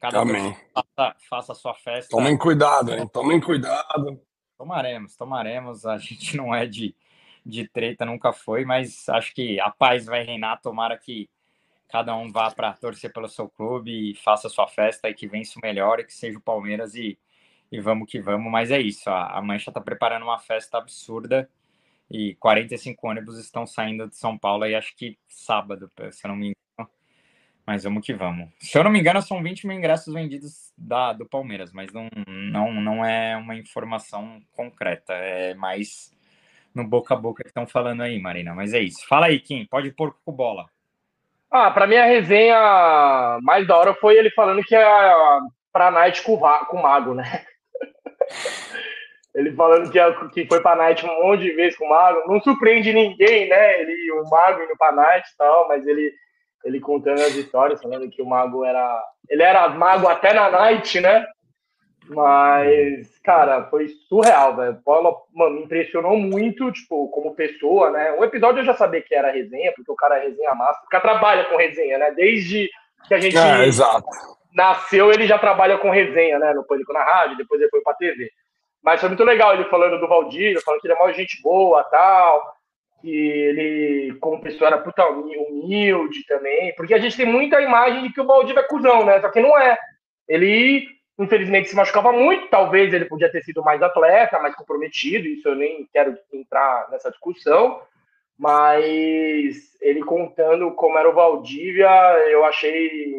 [0.00, 0.56] cada Amém.
[0.72, 2.10] faça, faça a sua festa.
[2.10, 3.06] Tomem cuidado, hein?
[3.12, 4.20] Tomem cuidado.
[4.56, 5.84] Tomaremos, tomaremos.
[5.84, 6.94] A gente não é de,
[7.44, 10.60] de treta, nunca foi, mas acho que a paz vai reinar.
[10.60, 11.28] Tomara que
[11.88, 15.58] cada um vá para torcer pelo seu clube e faça sua festa e que vença
[15.58, 17.18] o melhor e que seja o Palmeiras e,
[17.72, 18.50] e vamos que vamos.
[18.50, 21.48] Mas é isso, a, a Mancha está preparando uma festa absurda
[22.10, 26.36] e 45 ônibus estão saindo de São Paulo aí, acho que sábado, se eu não
[26.36, 26.90] me engano.
[27.66, 28.48] Mas vamos que vamos.
[28.58, 32.08] Se eu não me engano, são 20 mil ingressos vendidos da, do Palmeiras, mas não,
[32.26, 36.10] não, não é uma informação concreta, é mais
[36.74, 38.54] no boca a boca que estão falando aí, Marina.
[38.54, 39.06] Mas é isso.
[39.06, 40.66] Fala aí, Kim, pode pôr com bola.
[41.50, 44.84] Ah, pra mim a resenha mais da hora foi ele falando que é
[45.72, 47.44] pra Night com, com o Mago, né?
[49.38, 52.24] ele falando que, é, que foi pra Night um monte de vezes com o Mago.
[52.26, 53.80] Não surpreende ninguém, né?
[53.80, 56.12] Ele, o Mago indo pra Night e tal, mas ele,
[56.64, 59.00] ele contando as histórias, falando que o Mago era.
[59.30, 61.24] Ele era Mago até na Night, né?
[62.08, 64.80] Mas, cara, foi surreal, velho.
[64.84, 68.16] Paula, mano, me impressionou muito, tipo, como pessoa, né?
[68.18, 70.80] Um episódio eu já sabia que era resenha, porque o cara é resenha massa.
[70.84, 72.10] O cara trabalha com resenha, né?
[72.10, 72.68] Desde
[73.06, 73.68] que a gente é,
[74.52, 76.52] nasceu, ele já trabalha com resenha, né?
[76.54, 78.28] No Pânico na Rádio, depois ele foi pra TV.
[78.82, 81.82] Mas foi muito legal ele falando do Valdir, falando que ele é uma gente boa
[81.84, 82.56] tal.
[83.00, 86.74] Que ele, como pessoa, era puta humilde também.
[86.74, 89.20] Porque a gente tem muita imagem de que o Valdir é cuzão, né?
[89.20, 89.78] Só que não é.
[90.28, 95.48] Ele infelizmente se machucava muito, talvez ele podia ter sido mais atleta, mais comprometido, isso
[95.48, 97.82] eu nem quero entrar nessa discussão,
[98.38, 101.90] mas ele contando como era o Valdívia,
[102.28, 103.16] eu achei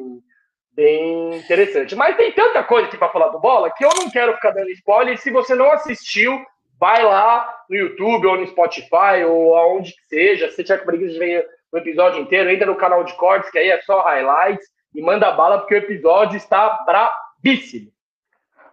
[0.74, 1.96] bem interessante.
[1.96, 4.70] Mas tem tanta coisa aqui para falar do Bola que eu não quero ficar dando
[4.72, 6.44] spoiler, se você não assistiu,
[6.80, 10.86] vai lá no YouTube ou no Spotify ou aonde que seja, se você tiver com
[10.86, 14.02] preguiça de ver o episódio inteiro, entra no canal de cortes, que aí é só
[14.02, 17.92] highlights, e manda bala, porque o episódio está brabo Bíssimo.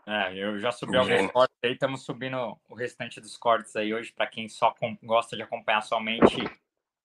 [0.07, 4.13] É, eu já subi alguns cortes aí, estamos subindo o restante dos cortes aí hoje,
[4.13, 6.37] para quem só gosta de acompanhar somente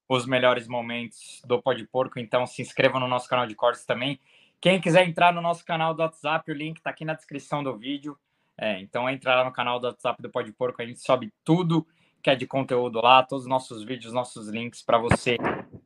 [0.08, 3.86] os melhores momentos do Pó de Porco, então se inscreva no nosso canal de cortes
[3.86, 4.20] também.
[4.62, 7.76] Quem quiser entrar no nosso canal do WhatsApp, o link está aqui na descrição do
[7.76, 8.16] vídeo.
[8.56, 11.34] É, então entra lá no canal do WhatsApp do Pó de Porco, a gente sobe
[11.44, 11.88] tudo
[12.22, 15.38] que é de conteúdo lá, todos os nossos vídeos, nossos links para você.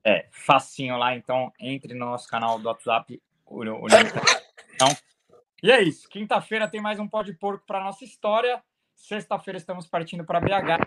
[0.04, 4.22] É facinho lá, então entre no nosso canal do WhatsApp, o, o link tá
[4.74, 4.90] então,
[5.64, 6.10] e é isso.
[6.10, 8.62] Quinta-feira tem mais um pó de porco para nossa história.
[8.94, 10.86] Sexta-feira estamos partindo para BH.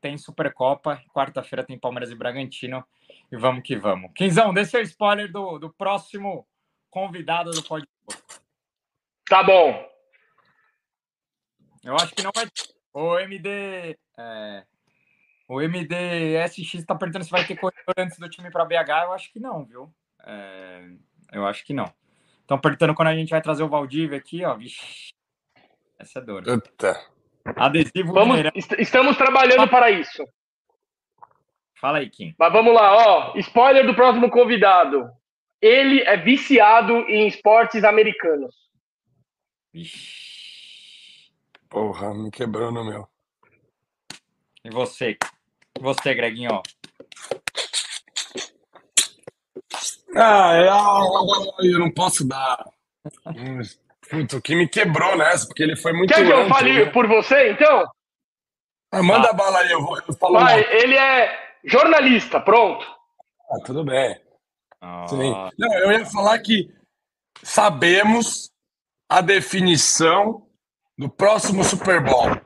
[0.00, 1.02] Tem Supercopa.
[1.12, 2.82] Quarta-feira tem Palmeiras e Bragantino.
[3.30, 4.10] E vamos que vamos.
[4.14, 6.46] Quinzão, dê seu spoiler do, do próximo
[6.90, 7.86] convidado do porco.
[9.28, 9.88] Tá bom.
[11.84, 12.46] Eu acho que não vai.
[12.92, 13.98] O MD.
[14.16, 14.64] É...
[15.48, 19.04] O MDSX está perguntando se vai ter corredor antes do time para BH.
[19.04, 19.92] Eu acho que não, viu?
[20.24, 20.90] É...
[21.32, 21.92] Eu acho que não.
[22.40, 24.54] Estão perguntando quando a gente vai trazer o Valdívia aqui, ó.
[24.54, 25.12] Vixe,
[25.98, 26.42] essa é dor.
[26.42, 26.98] Puta.
[27.56, 28.38] Adesivo vamos,
[28.78, 30.24] Estamos trabalhando para isso.
[31.80, 32.34] Fala aí, Kim.
[32.38, 33.36] Mas vamos lá, ó.
[33.36, 35.10] Spoiler do próximo convidado.
[35.60, 38.54] Ele é viciado em esportes americanos.
[41.68, 43.08] Porra, me quebrou no meu.
[44.64, 45.18] E você?
[45.78, 46.62] E você, Greginho?
[50.16, 52.64] Ah, é, eu não posso dar.
[54.10, 56.12] Puta, o que me quebrou nessa, porque ele foi muito.
[56.12, 56.90] Quer que eu fale né?
[56.90, 57.84] por você, então?
[58.90, 59.32] Ah, manda ah.
[59.34, 62.86] bala aí, eu vou eu falo Vai, ele é jornalista, pronto.
[63.50, 64.18] Ah, tudo bem.
[64.80, 65.06] Ah.
[65.08, 65.32] Sim.
[65.58, 66.72] Não, eu ia falar que
[67.42, 68.50] sabemos
[69.08, 70.46] a definição
[70.96, 72.40] do próximo Super Bowl.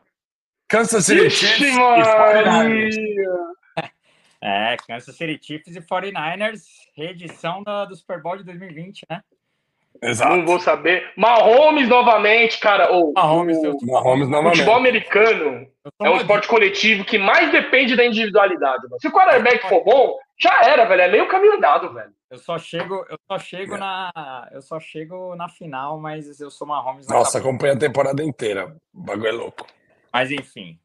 [0.69, 2.97] Kansas City Chiefs e 49ers.
[4.41, 6.63] É, Kansas City Chiefs e 49ers,
[6.95, 9.23] reedição do, do Super Bowl de 2020, né?
[10.01, 10.37] Exato.
[10.37, 11.13] Não vou saber.
[11.17, 12.91] Mahomes novamente, cara.
[12.91, 14.57] Ou, Mahomes, o, Mahomes novamente.
[14.57, 15.67] futebol americano
[16.01, 18.83] é um esporte coletivo que mais depende da individualidade.
[18.85, 19.01] Mano.
[19.01, 21.03] Se o quarterback for bom, já era, velho.
[21.03, 22.13] É meio caminho andado, velho.
[22.31, 23.79] Eu só chego, eu só chego é.
[23.79, 27.07] na, eu só chego na final, mas eu sou Mahomes.
[27.07, 28.75] Nossa, acompanha a temporada inteira.
[28.95, 29.67] O bagulho é louco.
[30.13, 30.79] Mas enfim,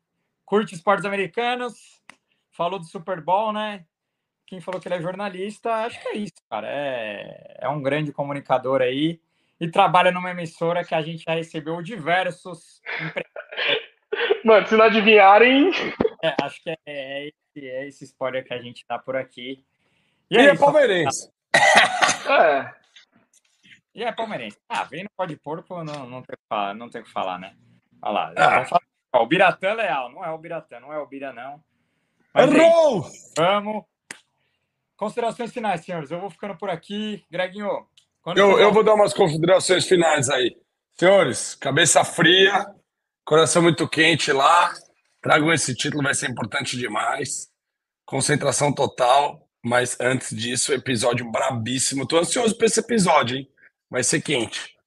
[0.46, 1.98] curte esportes americanos
[2.52, 3.86] falou do Super Bowl, né?
[4.48, 6.68] Quem falou que ele é jornalista, acho que é isso, cara.
[6.70, 9.20] É, é um grande comunicador aí
[9.60, 12.82] e trabalha numa emissora que a gente já recebeu diversos.
[14.46, 15.72] Mano, se não adivinharem.
[16.24, 19.66] É, acho que é, é, esse, é esse spoiler que a gente dá por aqui.
[20.32, 21.30] E, e é, é palmeirense.
[21.54, 22.74] é.
[23.94, 24.58] E é palmeirense.
[24.70, 26.38] Ah, vem no pó de porco, não, não, tem,
[26.76, 27.54] não tem o que falar, né?
[28.02, 28.66] Olha lá.
[29.12, 29.20] Ah.
[29.20, 31.62] o Biratã leal, não é o Biratã, não é o Bira, não.
[32.34, 33.06] Errou!
[33.36, 33.84] Vamos.
[34.98, 36.12] Considerações finais, senhores.
[36.12, 37.24] Eu vou ficando por aqui.
[37.32, 37.88] Greginho.
[38.36, 40.58] Eu, eu vou dar umas considerações finais aí.
[41.00, 42.66] Senhores, cabeça fria,
[43.28, 44.74] Coração muito quente lá.
[45.22, 47.52] Tragam esse título, vai ser importante demais.
[48.06, 49.46] Concentração total.
[49.62, 52.08] Mas antes disso, episódio brabíssimo.
[52.08, 53.52] Tô ansioso para esse episódio, hein?
[53.90, 54.78] Vai ser quente.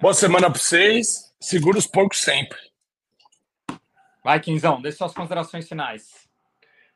[0.00, 1.34] Boa semana para vocês.
[1.40, 2.56] Segura os porcos sempre.
[4.22, 6.19] Vai, Quinzão, dê suas considerações finais.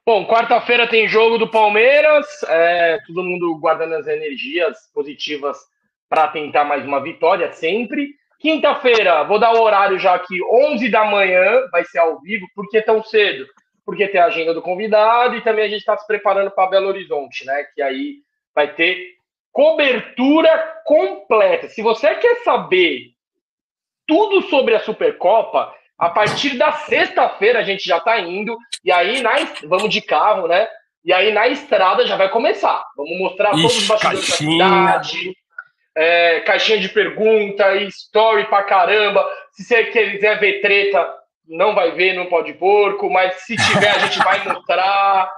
[0.06, 2.26] Bom, quarta-feira tem jogo do Palmeiras.
[2.43, 5.56] É, todo mundo guardando as energias positivas
[6.10, 8.10] para tentar mais uma vitória sempre.
[8.39, 12.47] Quinta-feira, vou dar o horário já aqui, 11 da manhã, vai ser ao vivo.
[12.55, 13.47] Por que tão cedo?
[13.82, 16.89] Porque tem a agenda do convidado e também a gente está se preparando para Belo
[16.89, 17.64] Horizonte, né?
[17.74, 18.16] Que aí
[18.55, 19.14] vai ter
[19.51, 21.66] cobertura completa.
[21.68, 23.06] Se você quer saber
[24.06, 29.21] tudo sobre a Supercopa, a partir da sexta-feira a gente já está indo, e aí
[29.23, 29.33] na,
[29.65, 30.66] vamos de carro, né?
[31.05, 32.83] E aí na estrada já vai começar.
[32.97, 34.59] Vamos mostrar Ixi, todos os bastidores caixinha.
[34.59, 35.37] da cidade,
[35.97, 39.25] é, caixinha de pergunta, story pra caramba.
[39.53, 41.15] Se você quiser ver treta,
[41.47, 45.31] não vai ver, não pode porco, mas se tiver, a gente vai mostrar.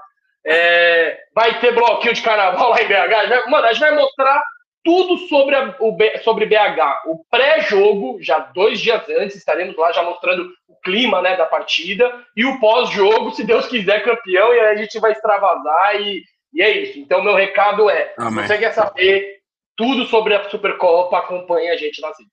[0.49, 3.51] É, vai ter bloquinho de carnaval lá em BH.
[3.51, 4.41] Mano, a gente vai mostrar
[4.87, 7.03] tudo sobre, a, o, sobre BH.
[7.07, 12.25] O pré-jogo, já dois dias antes, estaremos lá já mostrando o clima né, da partida.
[12.37, 16.01] E o pós-jogo, se Deus quiser, campeão, e aí a gente vai extravasar.
[16.01, 16.23] E,
[16.55, 17.01] e é isso.
[17.01, 18.43] Então, meu recado é: Amém.
[18.43, 19.41] se você quer saber
[19.75, 22.33] tudo sobre a Supercopa, acompanhe a gente nas redes.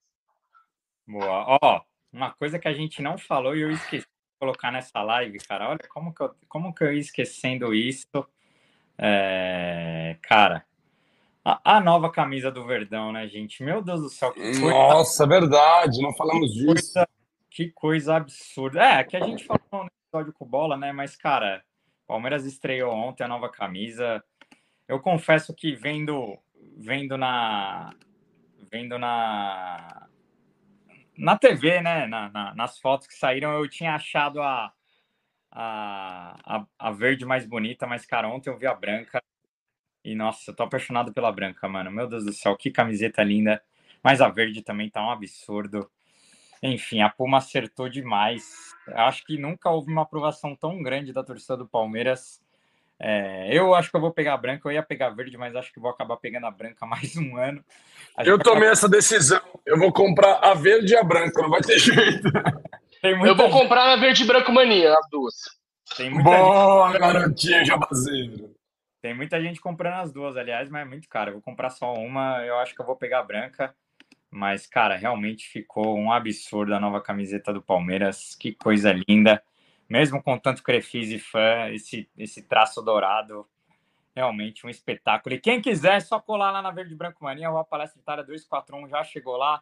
[1.08, 1.58] Boa.
[1.60, 1.82] Ó,
[2.14, 5.70] uma coisa que a gente não falou e eu esqueci de colocar nessa live, cara.
[5.70, 8.08] Olha como que eu, como que eu ia esquecendo isso.
[8.96, 10.64] É, cara,
[11.44, 13.64] a, a, nova camisa do Verdão, né, gente?
[13.64, 14.32] Meu Deus do céu.
[14.32, 14.70] Que coisa...
[14.70, 16.68] Nossa, verdade, não falamos que disso.
[16.68, 17.10] Coisa,
[17.50, 18.82] que coisa absurda.
[18.82, 20.94] É, que a gente falou no episódio com bola, né?
[20.94, 21.62] Mas, cara,
[22.08, 24.24] Palmeiras estreou ontem a nova camisa.
[24.88, 26.38] Eu confesso que vendo,
[26.78, 27.94] vendo na.
[28.72, 30.08] Vendo na.
[31.18, 32.08] Na TV, né?
[32.08, 34.72] Na, na, nas fotos que saíram, eu tinha achado a,
[35.52, 39.22] a, a, a verde mais bonita, mas, cara, ontem eu vi a branca
[40.04, 41.92] e nossa, eu tô apaixonado pela branca, mano.
[41.92, 43.62] Meu Deus do céu, que camiseta linda.
[44.04, 45.90] Mas a verde também tá um absurdo.
[46.62, 48.74] Enfim, a Puma acertou demais.
[48.90, 52.42] Acho que nunca houve uma aprovação tão grande da torcida do Palmeiras.
[53.00, 55.56] É, eu acho que eu vou pegar a branca, eu ia pegar a verde, mas
[55.56, 57.64] acho que vou acabar pegando a branca mais um ano.
[58.26, 59.42] eu tomei essa decisão.
[59.66, 62.30] Eu vou comprar a verde e a branca, não vai ter jeito.
[63.04, 65.36] eu vou comprar a verde e branco mania, as duas.
[65.98, 67.00] Tem muita Boa, gente...
[67.00, 68.56] garotinha jabazeiro.
[69.04, 71.32] Tem muita gente comprando as duas, aliás, mas é muito caro.
[71.32, 73.76] Eu vou comprar só uma, eu acho que eu vou pegar a branca.
[74.32, 78.34] Mas, cara, realmente ficou um absurdo a nova camiseta do Palmeiras.
[78.34, 79.44] Que coisa linda.
[79.90, 83.46] Mesmo com tanto Crefis e fã, esse, esse traço dourado,
[84.16, 85.36] realmente um espetáculo.
[85.36, 88.88] E quem quiser, é só colar lá na Verde Branco Mania, o Palestra Itália 241
[88.88, 89.62] já chegou lá.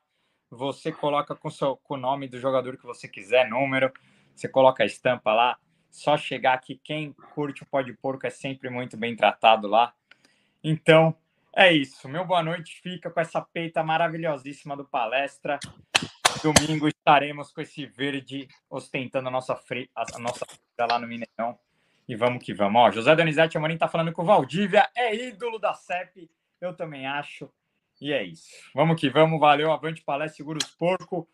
[0.51, 3.91] Você coloca com, seu, com o nome do jogador que você quiser, número,
[4.35, 5.57] você coloca a estampa lá
[5.91, 9.93] só chegar aqui, quem curte o pó de porco é sempre muito bem tratado lá.
[10.63, 11.15] Então,
[11.55, 12.07] é isso.
[12.07, 15.59] Meu boa noite fica com essa peita maravilhosíssima do palestra.
[16.41, 19.89] Domingo estaremos com esse verde ostentando a nossa fre...
[19.93, 20.45] a nossa
[20.79, 21.59] lá no Mineirão.
[22.07, 22.81] E vamos que vamos.
[22.81, 26.29] Ó, José Donizete Amorim tá falando com o Valdívia, é ídolo da CEP.
[26.59, 27.51] Eu também acho.
[27.99, 28.49] E é isso.
[28.73, 29.39] Vamos que vamos.
[29.39, 29.71] Valeu.
[29.71, 31.27] Avante palestra, segura os porco.